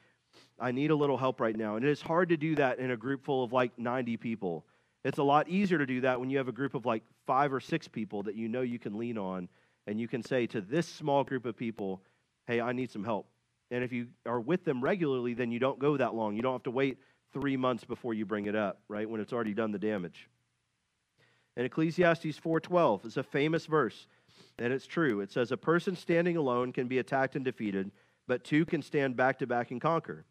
I 0.60 0.72
need 0.72 0.90
a 0.90 0.96
little 0.96 1.18
help 1.18 1.40
right 1.40 1.56
now. 1.56 1.76
And 1.76 1.86
it 1.86 1.92
is 1.92 2.02
hard 2.02 2.30
to 2.30 2.38
do 2.38 2.56
that 2.56 2.80
in 2.80 2.90
a 2.90 2.98
group 2.98 3.24
full 3.24 3.44
of 3.44 3.54
like 3.54 3.78
90 3.78 4.18
people. 4.18 4.66
It's 5.06 5.20
a 5.20 5.24
lot 5.24 5.50
easier 5.50 5.78
to 5.78 5.86
do 5.86 6.02
that 6.02 6.20
when 6.20 6.32
you 6.32 6.40
have 6.40 6.48
a 6.48 6.52
group 6.52 6.74
of 6.74 6.88
like 6.88 7.04
5 7.28 7.54
or 7.54 7.60
6 7.60 7.88
people 7.90 8.24
that 8.24 8.34
you 8.34 8.48
know 8.48 8.62
you 8.62 8.80
can 8.80 8.98
lean 8.98 9.20
on 9.20 9.48
and 9.86 10.00
you 10.00 10.08
can 10.08 10.24
say 10.24 10.48
to 10.48 10.62
this 10.62 10.88
small 10.88 11.24
group 11.24 11.46
of 11.46 11.56
people, 11.56 12.02
"Hey, 12.48 12.60
I 12.60 12.72
need 12.72 12.90
some 12.90 13.04
help." 13.04 13.28
And 13.72 13.84
if 13.84 13.92
you 13.92 14.08
are 14.26 14.40
with 14.40 14.66
them 14.66 14.82
regularly, 14.82 15.34
then 15.34 15.52
you 15.52 15.60
don't 15.60 15.80
go 15.80 15.98
that 15.98 16.16
long. 16.16 16.36
You 16.36 16.42
don't 16.42 16.54
have 16.54 16.64
to 16.64 16.72
wait 16.72 16.98
three 17.32 17.58
months 17.58 17.84
before 17.84 18.14
you 18.14 18.26
bring 18.26 18.48
it 18.48 18.56
up, 18.56 18.82
right? 18.88 19.10
When 19.10 19.22
it's 19.22 19.34
already 19.34 19.54
done 19.54 19.72
the 19.72 19.80
damage. 19.80 20.28
And 21.56 21.66
Ecclesiastes 21.66 22.40
4:12 22.40 23.06
is 23.06 23.18
a 23.18 23.24
famous 23.24 23.66
verse, 23.66 24.08
and 24.58 24.72
it's 24.74 24.88
true. 24.88 25.20
It 25.20 25.32
says 25.32 25.52
a 25.52 25.58
person 25.58 25.96
standing 25.96 26.38
alone 26.38 26.72
can 26.72 26.88
be 26.88 27.00
attacked 27.00 27.36
and 27.36 27.44
defeated, 27.44 27.92
but 28.28 28.44
two 28.44 28.66
can 28.66 28.82
stand 28.82 29.16
back 29.16 29.40
to 29.40 29.48
back 29.48 29.72
and 29.72 29.82
conquer. 29.82 30.26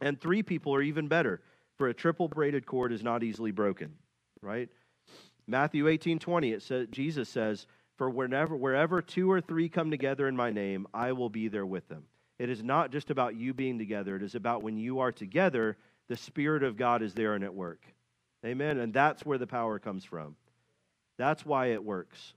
And 0.00 0.20
three 0.20 0.42
people 0.42 0.74
are 0.74 0.82
even 0.82 1.08
better, 1.08 1.42
for 1.76 1.88
a 1.88 1.94
triple 1.94 2.28
braided 2.28 2.64
cord 2.66 2.92
is 2.92 3.02
not 3.02 3.22
easily 3.22 3.50
broken, 3.50 3.96
right? 4.40 4.68
Matthew 5.46 5.88
18:20 5.88 6.52
it 6.52 6.62
says 6.62 6.88
Jesus 6.90 7.28
says, 7.28 7.66
"For 7.96 8.08
whenever 8.08 8.56
wherever 8.56 9.02
two 9.02 9.30
or 9.30 9.40
three 9.40 9.68
come 9.68 9.90
together 9.90 10.28
in 10.28 10.36
my 10.36 10.50
name, 10.50 10.86
I 10.94 11.12
will 11.12 11.30
be 11.30 11.48
there 11.48 11.66
with 11.66 11.88
them." 11.88 12.06
It 12.38 12.50
is 12.50 12.62
not 12.62 12.90
just 12.90 13.10
about 13.10 13.36
you 13.36 13.54
being 13.54 13.78
together, 13.78 14.16
it 14.16 14.22
is 14.22 14.34
about 14.34 14.62
when 14.62 14.76
you 14.76 15.00
are 15.00 15.12
together, 15.12 15.76
the 16.08 16.16
spirit 16.16 16.62
of 16.62 16.76
God 16.76 17.02
is 17.02 17.14
there 17.14 17.34
and 17.34 17.44
at 17.44 17.54
work. 17.54 17.86
Amen. 18.44 18.78
And 18.78 18.92
that's 18.92 19.24
where 19.24 19.38
the 19.38 19.46
power 19.46 19.78
comes 19.78 20.04
from. 20.04 20.36
That's 21.16 21.46
why 21.46 21.66
it 21.66 21.84
works. 21.84 22.34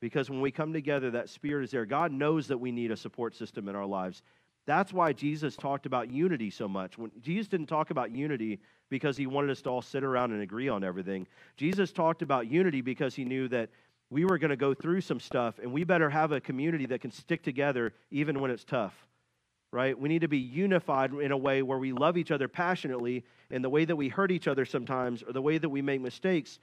Because 0.00 0.28
when 0.28 0.40
we 0.40 0.50
come 0.50 0.72
together, 0.72 1.10
that 1.12 1.28
spirit 1.28 1.64
is 1.64 1.70
there. 1.70 1.86
God 1.86 2.12
knows 2.12 2.48
that 2.48 2.58
we 2.58 2.72
need 2.72 2.90
a 2.90 2.96
support 2.96 3.34
system 3.34 3.68
in 3.68 3.76
our 3.76 3.86
lives. 3.86 4.22
That's 4.66 4.92
why 4.92 5.12
Jesus 5.12 5.56
talked 5.56 5.86
about 5.86 6.10
unity 6.10 6.50
so 6.50 6.68
much. 6.68 6.98
When 6.98 7.12
Jesus 7.22 7.46
didn't 7.48 7.66
talk 7.66 7.90
about 7.90 8.10
unity 8.10 8.58
because 8.90 9.16
he 9.16 9.26
wanted 9.26 9.50
us 9.50 9.62
to 9.62 9.70
all 9.70 9.82
sit 9.82 10.02
around 10.02 10.32
and 10.32 10.42
agree 10.42 10.68
on 10.68 10.84
everything. 10.84 11.26
Jesus 11.56 11.92
talked 11.92 12.22
about 12.22 12.50
unity 12.50 12.80
because 12.80 13.14
he 13.14 13.24
knew 13.24 13.48
that 13.48 13.70
we 14.10 14.24
were 14.24 14.38
going 14.38 14.50
to 14.50 14.56
go 14.56 14.74
through 14.74 15.00
some 15.00 15.20
stuff 15.20 15.58
and 15.58 15.72
we 15.72 15.84
better 15.84 16.10
have 16.10 16.32
a 16.32 16.40
community 16.40 16.86
that 16.86 17.00
can 17.00 17.10
stick 17.10 17.42
together 17.42 17.92
even 18.10 18.40
when 18.40 18.50
it's 18.50 18.64
tough. 18.64 18.94
Right? 19.72 19.98
We 19.98 20.08
need 20.08 20.20
to 20.20 20.28
be 20.28 20.38
unified 20.38 21.12
in 21.12 21.32
a 21.32 21.36
way 21.36 21.60
where 21.62 21.78
we 21.78 21.92
love 21.92 22.16
each 22.16 22.30
other 22.30 22.48
passionately 22.48 23.24
and 23.50 23.64
the 23.64 23.68
way 23.68 23.84
that 23.84 23.96
we 23.96 24.08
hurt 24.08 24.30
each 24.30 24.48
other 24.48 24.64
sometimes 24.64 25.22
or 25.22 25.32
the 25.32 25.42
way 25.42 25.58
that 25.58 25.68
we 25.68 25.82
make 25.82 26.00
mistakes 26.00 26.58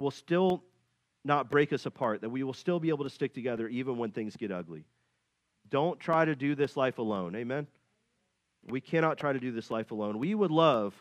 will 0.00 0.10
still 0.10 0.64
not 1.24 1.50
break 1.50 1.72
us 1.72 1.86
apart, 1.86 2.22
that 2.22 2.30
we 2.30 2.42
will 2.42 2.54
still 2.54 2.80
be 2.80 2.88
able 2.88 3.04
to 3.04 3.10
stick 3.10 3.34
together 3.34 3.68
even 3.68 3.98
when 3.98 4.10
things 4.10 4.36
get 4.36 4.50
ugly. 4.50 4.84
Don't 5.68 6.00
try 6.00 6.24
to 6.24 6.34
do 6.34 6.54
this 6.54 6.76
life 6.76 6.98
alone. 6.98 7.36
Amen? 7.36 7.66
We 8.68 8.80
cannot 8.80 9.18
try 9.18 9.32
to 9.32 9.40
do 9.40 9.52
this 9.52 9.70
life 9.70 9.90
alone. 9.90 10.18
We 10.18 10.34
would 10.34 10.50
love 10.50 10.94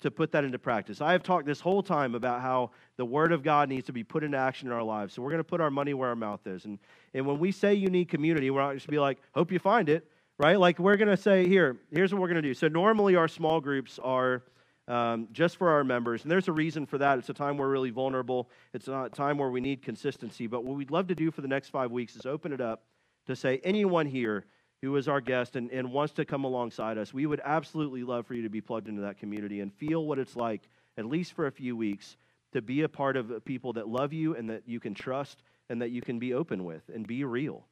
to 0.00 0.10
put 0.10 0.32
that 0.32 0.44
into 0.44 0.58
practice. 0.58 1.00
I 1.00 1.12
have 1.12 1.22
talked 1.22 1.46
this 1.46 1.60
whole 1.60 1.82
time 1.82 2.14
about 2.14 2.40
how 2.40 2.70
the 2.96 3.04
Word 3.04 3.32
of 3.32 3.42
God 3.42 3.68
needs 3.68 3.86
to 3.86 3.92
be 3.92 4.04
put 4.04 4.22
into 4.22 4.38
action 4.38 4.68
in 4.68 4.72
our 4.72 4.82
lives. 4.82 5.14
So 5.14 5.22
we're 5.22 5.30
going 5.30 5.38
to 5.38 5.44
put 5.44 5.60
our 5.60 5.70
money 5.70 5.94
where 5.94 6.08
our 6.08 6.16
mouth 6.16 6.46
is. 6.46 6.64
And, 6.64 6.78
and 7.14 7.26
when 7.26 7.38
we 7.38 7.50
say 7.50 7.74
you 7.74 7.88
need 7.88 8.08
community, 8.08 8.50
we're 8.50 8.60
not 8.60 8.74
just 8.74 8.86
be 8.86 8.98
like, 8.98 9.18
hope 9.34 9.50
you 9.50 9.58
find 9.58 9.88
it, 9.88 10.08
right? 10.38 10.58
Like 10.58 10.78
we're 10.78 10.96
going 10.96 11.08
to 11.08 11.16
say, 11.16 11.48
here, 11.48 11.76
here's 11.90 12.12
what 12.12 12.20
we're 12.20 12.28
going 12.28 12.42
to 12.42 12.48
do. 12.48 12.54
So 12.54 12.68
normally 12.68 13.16
our 13.16 13.28
small 13.28 13.60
groups 13.60 13.98
are 13.98 14.44
um, 14.86 15.28
just 15.32 15.56
for 15.56 15.68
our 15.68 15.84
members. 15.84 16.22
And 16.22 16.30
there's 16.30 16.48
a 16.48 16.52
reason 16.52 16.86
for 16.86 16.98
that. 16.98 17.18
It's 17.18 17.28
a 17.28 17.34
time 17.34 17.56
we're 17.56 17.68
really 17.68 17.90
vulnerable. 17.90 18.50
It's 18.72 18.86
not 18.86 19.06
a 19.06 19.10
time 19.10 19.36
where 19.36 19.50
we 19.50 19.60
need 19.60 19.82
consistency. 19.82 20.46
But 20.46 20.64
what 20.64 20.76
we'd 20.76 20.90
love 20.90 21.08
to 21.08 21.14
do 21.14 21.30
for 21.30 21.40
the 21.40 21.48
next 21.48 21.70
five 21.70 21.90
weeks 21.90 22.16
is 22.16 22.24
open 22.24 22.52
it 22.52 22.60
up 22.60 22.84
to 23.26 23.36
say 23.36 23.60
anyone 23.64 24.06
here 24.06 24.46
who 24.82 24.94
is 24.96 25.08
our 25.08 25.20
guest 25.20 25.56
and, 25.56 25.70
and 25.70 25.92
wants 25.92 26.14
to 26.14 26.24
come 26.24 26.44
alongside 26.44 26.98
us, 26.98 27.12
we 27.12 27.26
would 27.26 27.40
absolutely 27.44 28.02
love 28.02 28.26
for 28.26 28.34
you 28.34 28.42
to 28.42 28.48
be 28.48 28.60
plugged 28.60 28.88
into 28.88 29.02
that 29.02 29.18
community 29.18 29.60
and 29.60 29.72
feel 29.74 30.04
what 30.04 30.18
it's 30.18 30.36
like, 30.36 30.62
at 30.96 31.04
least 31.04 31.32
for 31.32 31.46
a 31.46 31.52
few 31.52 31.76
weeks, 31.76 32.16
to 32.52 32.62
be 32.62 32.82
a 32.82 32.88
part 32.88 33.16
of 33.16 33.44
people 33.44 33.72
that 33.74 33.88
love 33.88 34.12
you 34.12 34.34
and 34.36 34.48
that 34.50 34.62
you 34.66 34.80
can 34.80 34.94
trust 34.94 35.42
and 35.68 35.82
that 35.82 35.90
you 35.90 36.00
can 36.00 36.18
be 36.18 36.32
open 36.32 36.64
with 36.64 36.82
and 36.94 37.06
be 37.06 37.24
real 37.24 37.66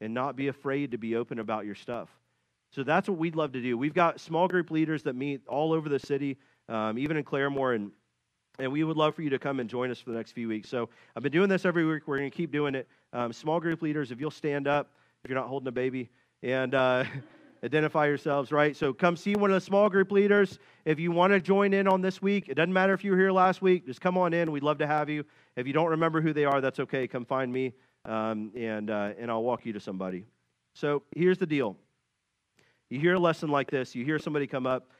and 0.00 0.14
not 0.14 0.36
be 0.36 0.48
afraid 0.48 0.92
to 0.92 0.98
be 0.98 1.16
open 1.16 1.38
about 1.38 1.64
your 1.64 1.74
stuff. 1.74 2.08
So 2.70 2.84
that's 2.84 3.08
what 3.08 3.18
we'd 3.18 3.34
love 3.34 3.52
to 3.52 3.60
do. 3.60 3.76
We've 3.76 3.94
got 3.94 4.20
small 4.20 4.46
group 4.46 4.70
leaders 4.70 5.02
that 5.02 5.16
meet 5.16 5.40
all 5.48 5.72
over 5.72 5.88
the 5.88 5.98
city 5.98 6.38
um, 6.70 6.98
even 6.98 7.16
in 7.16 7.24
Claremore. 7.24 7.74
And, 7.74 7.90
and 8.58 8.72
we 8.72 8.84
would 8.84 8.96
love 8.96 9.14
for 9.14 9.22
you 9.22 9.30
to 9.30 9.38
come 9.38 9.60
and 9.60 9.68
join 9.68 9.90
us 9.90 9.98
for 9.98 10.10
the 10.10 10.16
next 10.16 10.32
few 10.32 10.48
weeks. 10.48 10.68
So 10.68 10.88
I've 11.16 11.22
been 11.22 11.32
doing 11.32 11.48
this 11.48 11.64
every 11.64 11.84
week. 11.84 12.06
We're 12.06 12.18
going 12.18 12.30
to 12.30 12.36
keep 12.36 12.52
doing 12.52 12.74
it. 12.74 12.88
Um, 13.12 13.32
small 13.32 13.60
group 13.60 13.82
leaders, 13.82 14.12
if 14.12 14.20
you'll 14.20 14.30
stand 14.30 14.68
up, 14.68 14.92
if 15.24 15.30
you're 15.30 15.38
not 15.38 15.48
holding 15.48 15.68
a 15.68 15.72
baby, 15.72 16.08
and 16.42 16.74
uh, 16.74 17.04
identify 17.64 18.06
yourselves, 18.06 18.52
right? 18.52 18.76
So 18.76 18.92
come 18.92 19.16
see 19.16 19.34
one 19.34 19.50
of 19.50 19.54
the 19.54 19.60
small 19.60 19.88
group 19.88 20.10
leaders. 20.10 20.58
If 20.84 20.98
you 20.98 21.12
want 21.12 21.32
to 21.32 21.40
join 21.40 21.74
in 21.74 21.86
on 21.86 22.00
this 22.00 22.22
week, 22.22 22.48
it 22.48 22.54
doesn't 22.54 22.72
matter 22.72 22.92
if 22.94 23.04
you 23.04 23.12
were 23.12 23.18
here 23.18 23.32
last 23.32 23.62
week, 23.62 23.86
just 23.86 24.00
come 24.00 24.16
on 24.16 24.32
in. 24.32 24.50
We'd 24.50 24.62
love 24.62 24.78
to 24.78 24.86
have 24.86 25.08
you. 25.08 25.24
If 25.56 25.66
you 25.66 25.72
don't 25.72 25.90
remember 25.90 26.20
who 26.20 26.32
they 26.32 26.44
are, 26.44 26.60
that's 26.60 26.80
okay. 26.80 27.06
Come 27.06 27.24
find 27.24 27.52
me, 27.52 27.74
um, 28.04 28.52
and, 28.56 28.90
uh, 28.90 29.12
and 29.18 29.30
I'll 29.30 29.42
walk 29.42 29.66
you 29.66 29.72
to 29.74 29.80
somebody. 29.80 30.24
So 30.74 31.02
here's 31.14 31.38
the 31.38 31.46
deal. 31.46 31.76
You 32.88 32.98
hear 32.98 33.14
a 33.14 33.18
lesson 33.20 33.50
like 33.50 33.70
this, 33.70 33.94
you 33.94 34.04
hear 34.04 34.18
somebody 34.18 34.46
come 34.46 34.66
up 34.66 34.90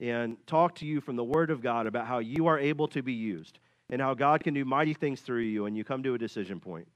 and 0.00 0.36
talk 0.46 0.74
to 0.76 0.86
you 0.86 1.00
from 1.00 1.16
the 1.16 1.24
Word 1.24 1.50
of 1.50 1.62
God 1.62 1.86
about 1.86 2.06
how 2.06 2.18
you 2.18 2.46
are 2.46 2.58
able 2.58 2.88
to 2.88 3.02
be 3.02 3.14
used 3.14 3.58
and 3.90 4.00
how 4.00 4.14
God 4.14 4.44
can 4.44 4.54
do 4.54 4.64
mighty 4.64 4.94
things 4.94 5.20
through 5.20 5.42
you, 5.42 5.66
and 5.66 5.76
you 5.76 5.82
come 5.82 6.02
to 6.02 6.14
a 6.14 6.18
decision 6.18 6.60
point. 6.60 6.86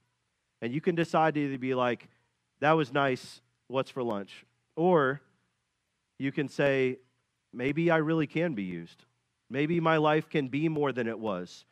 And 0.60 0.72
you 0.72 0.80
can 0.80 0.94
decide 0.94 1.34
to 1.34 1.40
either 1.40 1.58
be 1.58 1.74
like, 1.74 2.08
that 2.60 2.72
was 2.72 2.92
nice, 2.92 3.40
what's 3.72 3.90
for 3.90 4.02
lunch? 4.02 4.44
Or 4.76 5.20
you 6.18 6.30
can 6.30 6.48
say, 6.48 6.98
maybe 7.52 7.90
I 7.90 7.96
really 7.96 8.26
can 8.26 8.54
be 8.54 8.62
used. 8.62 9.04
Maybe 9.50 9.80
my 9.80 9.96
life 9.96 10.28
can 10.28 10.48
be 10.48 10.68
more 10.68 10.92
than 10.92 11.08
it 11.08 11.18
was. 11.18 11.64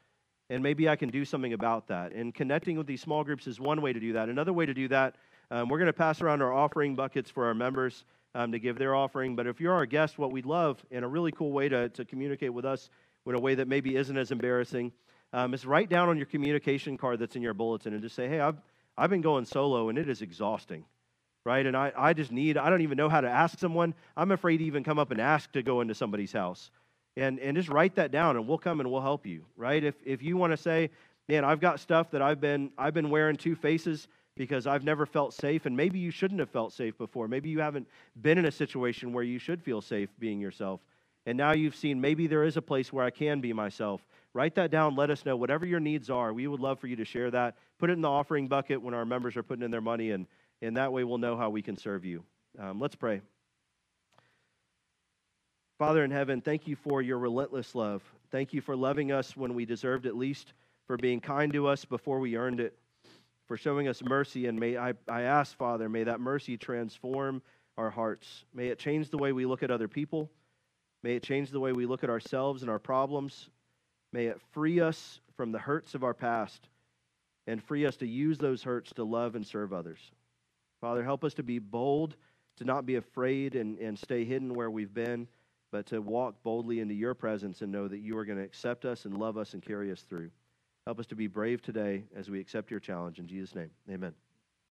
And 0.48 0.62
maybe 0.62 0.88
I 0.88 0.96
can 0.96 1.10
do 1.10 1.24
something 1.24 1.52
about 1.52 1.88
that. 1.88 2.12
And 2.12 2.34
connecting 2.34 2.76
with 2.76 2.86
these 2.86 3.00
small 3.00 3.22
groups 3.22 3.46
is 3.46 3.60
one 3.60 3.80
way 3.80 3.92
to 3.92 4.00
do 4.00 4.14
that. 4.14 4.28
Another 4.28 4.52
way 4.52 4.66
to 4.66 4.74
do 4.74 4.88
that, 4.88 5.14
um, 5.50 5.68
we're 5.68 5.78
going 5.78 5.86
to 5.86 5.92
pass 5.92 6.20
around 6.20 6.42
our 6.42 6.52
offering 6.52 6.96
buckets 6.96 7.30
for 7.30 7.46
our 7.46 7.54
members 7.54 8.04
um, 8.34 8.50
to 8.52 8.58
give 8.58 8.78
their 8.78 8.94
offering. 8.94 9.36
But 9.36 9.46
if 9.46 9.60
you're 9.60 9.72
our 9.72 9.86
guest, 9.86 10.18
what 10.18 10.32
we'd 10.32 10.46
love, 10.46 10.84
and 10.90 11.04
a 11.04 11.08
really 11.08 11.32
cool 11.32 11.52
way 11.52 11.68
to, 11.68 11.88
to 11.90 12.04
communicate 12.04 12.52
with 12.52 12.64
us 12.64 12.90
in 13.26 13.34
a 13.34 13.40
way 13.40 13.54
that 13.54 13.68
maybe 13.68 13.94
isn't 13.94 14.16
as 14.16 14.32
embarrassing, 14.32 14.92
um, 15.32 15.54
is 15.54 15.64
write 15.64 15.88
down 15.88 16.08
on 16.08 16.16
your 16.16 16.26
communication 16.26 16.98
card 16.98 17.20
that's 17.20 17.36
in 17.36 17.42
your 17.42 17.54
bulletin 17.54 17.92
and 17.92 18.02
just 18.02 18.16
say, 18.16 18.28
hey, 18.28 18.40
I've, 18.40 18.60
I've 18.96 19.10
been 19.10 19.20
going 19.20 19.44
solo 19.44 19.88
and 19.88 19.98
it 19.98 20.08
is 20.08 20.20
exhausting, 20.20 20.84
right? 21.44 21.64
And 21.64 21.76
I, 21.76 21.92
I 21.96 22.12
just 22.12 22.32
need, 22.32 22.56
I 22.56 22.70
don't 22.70 22.82
even 22.82 22.96
know 22.96 23.08
how 23.08 23.20
to 23.20 23.28
ask 23.28 23.58
someone. 23.58 23.94
I'm 24.16 24.30
afraid 24.32 24.58
to 24.58 24.64
even 24.64 24.84
come 24.84 24.98
up 24.98 25.10
and 25.10 25.20
ask 25.20 25.50
to 25.52 25.62
go 25.62 25.80
into 25.80 25.94
somebody's 25.94 26.32
house. 26.32 26.70
And, 27.16 27.38
and 27.40 27.56
just 27.56 27.68
write 27.68 27.96
that 27.96 28.12
down 28.12 28.36
and 28.36 28.46
we'll 28.46 28.58
come 28.58 28.80
and 28.80 28.90
we'll 28.90 29.00
help 29.00 29.26
you, 29.26 29.44
right? 29.56 29.82
If, 29.82 29.94
if 30.04 30.22
you 30.22 30.36
want 30.36 30.52
to 30.52 30.56
say, 30.56 30.90
man, 31.28 31.44
I've 31.44 31.60
got 31.60 31.80
stuff 31.80 32.10
that 32.12 32.22
I've 32.22 32.40
been, 32.40 32.70
I've 32.78 32.94
been 32.94 33.10
wearing 33.10 33.36
two 33.36 33.54
faces 33.54 34.08
because 34.36 34.66
I've 34.66 34.84
never 34.84 35.04
felt 35.06 35.34
safe, 35.34 35.66
and 35.66 35.76
maybe 35.76 35.98
you 35.98 36.10
shouldn't 36.10 36.40
have 36.40 36.48
felt 36.48 36.72
safe 36.72 36.96
before. 36.96 37.28
Maybe 37.28 37.50
you 37.50 37.60
haven't 37.60 37.86
been 38.22 38.38
in 38.38 38.46
a 38.46 38.50
situation 38.50 39.12
where 39.12 39.24
you 39.24 39.38
should 39.38 39.62
feel 39.62 39.82
safe 39.82 40.08
being 40.18 40.40
yourself. 40.40 40.80
And 41.26 41.36
now 41.36 41.52
you've 41.52 41.76
seen 41.76 42.00
maybe 42.00 42.26
there 42.26 42.44
is 42.44 42.56
a 42.56 42.62
place 42.62 42.92
where 42.92 43.04
I 43.04 43.10
can 43.10 43.40
be 43.40 43.52
myself. 43.52 44.00
Write 44.32 44.54
that 44.54 44.70
down. 44.70 44.96
Let 44.96 45.10
us 45.10 45.26
know. 45.26 45.36
Whatever 45.36 45.66
your 45.66 45.80
needs 45.80 46.08
are, 46.08 46.32
we 46.32 46.46
would 46.46 46.60
love 46.60 46.78
for 46.78 46.86
you 46.86 46.96
to 46.96 47.04
share 47.04 47.30
that. 47.32 47.56
Put 47.78 47.90
it 47.90 47.94
in 47.94 48.00
the 48.00 48.08
offering 48.08 48.48
bucket 48.48 48.80
when 48.80 48.94
our 48.94 49.04
members 49.04 49.36
are 49.36 49.42
putting 49.42 49.64
in 49.64 49.70
their 49.70 49.82
money, 49.82 50.12
and, 50.12 50.26
and 50.62 50.76
that 50.76 50.92
way 50.92 51.04
we'll 51.04 51.18
know 51.18 51.36
how 51.36 51.50
we 51.50 51.62
can 51.62 51.76
serve 51.76 52.04
you. 52.04 52.22
Um, 52.58 52.80
let's 52.80 52.94
pray. 52.94 53.20
Father 55.78 56.04
in 56.04 56.10
heaven, 56.10 56.40
thank 56.40 56.66
you 56.66 56.76
for 56.76 57.00
your 57.00 57.18
relentless 57.18 57.74
love. 57.74 58.02
Thank 58.30 58.52
you 58.52 58.60
for 58.60 58.76
loving 58.76 59.12
us 59.12 59.36
when 59.36 59.54
we 59.54 59.64
deserved 59.64 60.06
it 60.06 60.14
least, 60.14 60.52
for 60.86 60.96
being 60.96 61.20
kind 61.20 61.52
to 61.52 61.66
us 61.66 61.84
before 61.84 62.20
we 62.20 62.36
earned 62.36 62.60
it 62.60 62.76
for 63.50 63.56
showing 63.56 63.88
us 63.88 64.00
mercy. 64.04 64.46
And 64.46 64.60
may 64.60 64.76
I, 64.76 64.92
I 65.08 65.22
ask, 65.22 65.56
Father, 65.56 65.88
may 65.88 66.04
that 66.04 66.20
mercy 66.20 66.56
transform 66.56 67.42
our 67.76 67.90
hearts. 67.90 68.44
May 68.54 68.68
it 68.68 68.78
change 68.78 69.10
the 69.10 69.18
way 69.18 69.32
we 69.32 69.44
look 69.44 69.64
at 69.64 69.72
other 69.72 69.88
people. 69.88 70.30
May 71.02 71.16
it 71.16 71.24
change 71.24 71.50
the 71.50 71.58
way 71.58 71.72
we 71.72 71.86
look 71.86 72.04
at 72.04 72.10
ourselves 72.10 72.62
and 72.62 72.70
our 72.70 72.78
problems. 72.78 73.48
May 74.12 74.26
it 74.26 74.40
free 74.52 74.80
us 74.80 75.20
from 75.36 75.50
the 75.50 75.58
hurts 75.58 75.96
of 75.96 76.04
our 76.04 76.14
past 76.14 76.68
and 77.48 77.60
free 77.60 77.86
us 77.86 77.96
to 77.96 78.06
use 78.06 78.38
those 78.38 78.62
hurts 78.62 78.92
to 78.92 79.02
love 79.02 79.34
and 79.34 79.44
serve 79.44 79.72
others. 79.72 79.98
Father, 80.80 81.04
help 81.04 81.24
us 81.24 81.34
to 81.34 81.42
be 81.42 81.58
bold, 81.58 82.16
to 82.56 82.64
not 82.64 82.86
be 82.86 82.96
afraid 82.96 83.54
and, 83.54 83.78
and 83.78 83.98
stay 83.98 84.24
hidden 84.24 84.54
where 84.54 84.70
we've 84.70 84.94
been, 84.94 85.28
but 85.70 85.86
to 85.86 86.00
walk 86.00 86.42
boldly 86.42 86.80
into 86.80 86.94
your 86.94 87.14
presence 87.14 87.62
and 87.62 87.70
know 87.70 87.86
that 87.86 87.98
you 87.98 88.16
are 88.16 88.24
going 88.24 88.38
to 88.38 88.44
accept 88.44 88.84
us 88.84 89.04
and 89.04 89.16
love 89.16 89.36
us 89.36 89.54
and 89.54 89.62
carry 89.62 89.92
us 89.92 90.02
through. 90.02 90.30
Help 90.86 90.98
us 90.98 91.06
to 91.06 91.14
be 91.14 91.26
brave 91.26 91.62
today 91.62 92.04
as 92.16 92.30
we 92.30 92.40
accept 92.40 92.70
your 92.70 92.80
challenge. 92.80 93.18
In 93.18 93.26
Jesus' 93.26 93.54
name, 93.54 93.70
amen. 93.90 94.14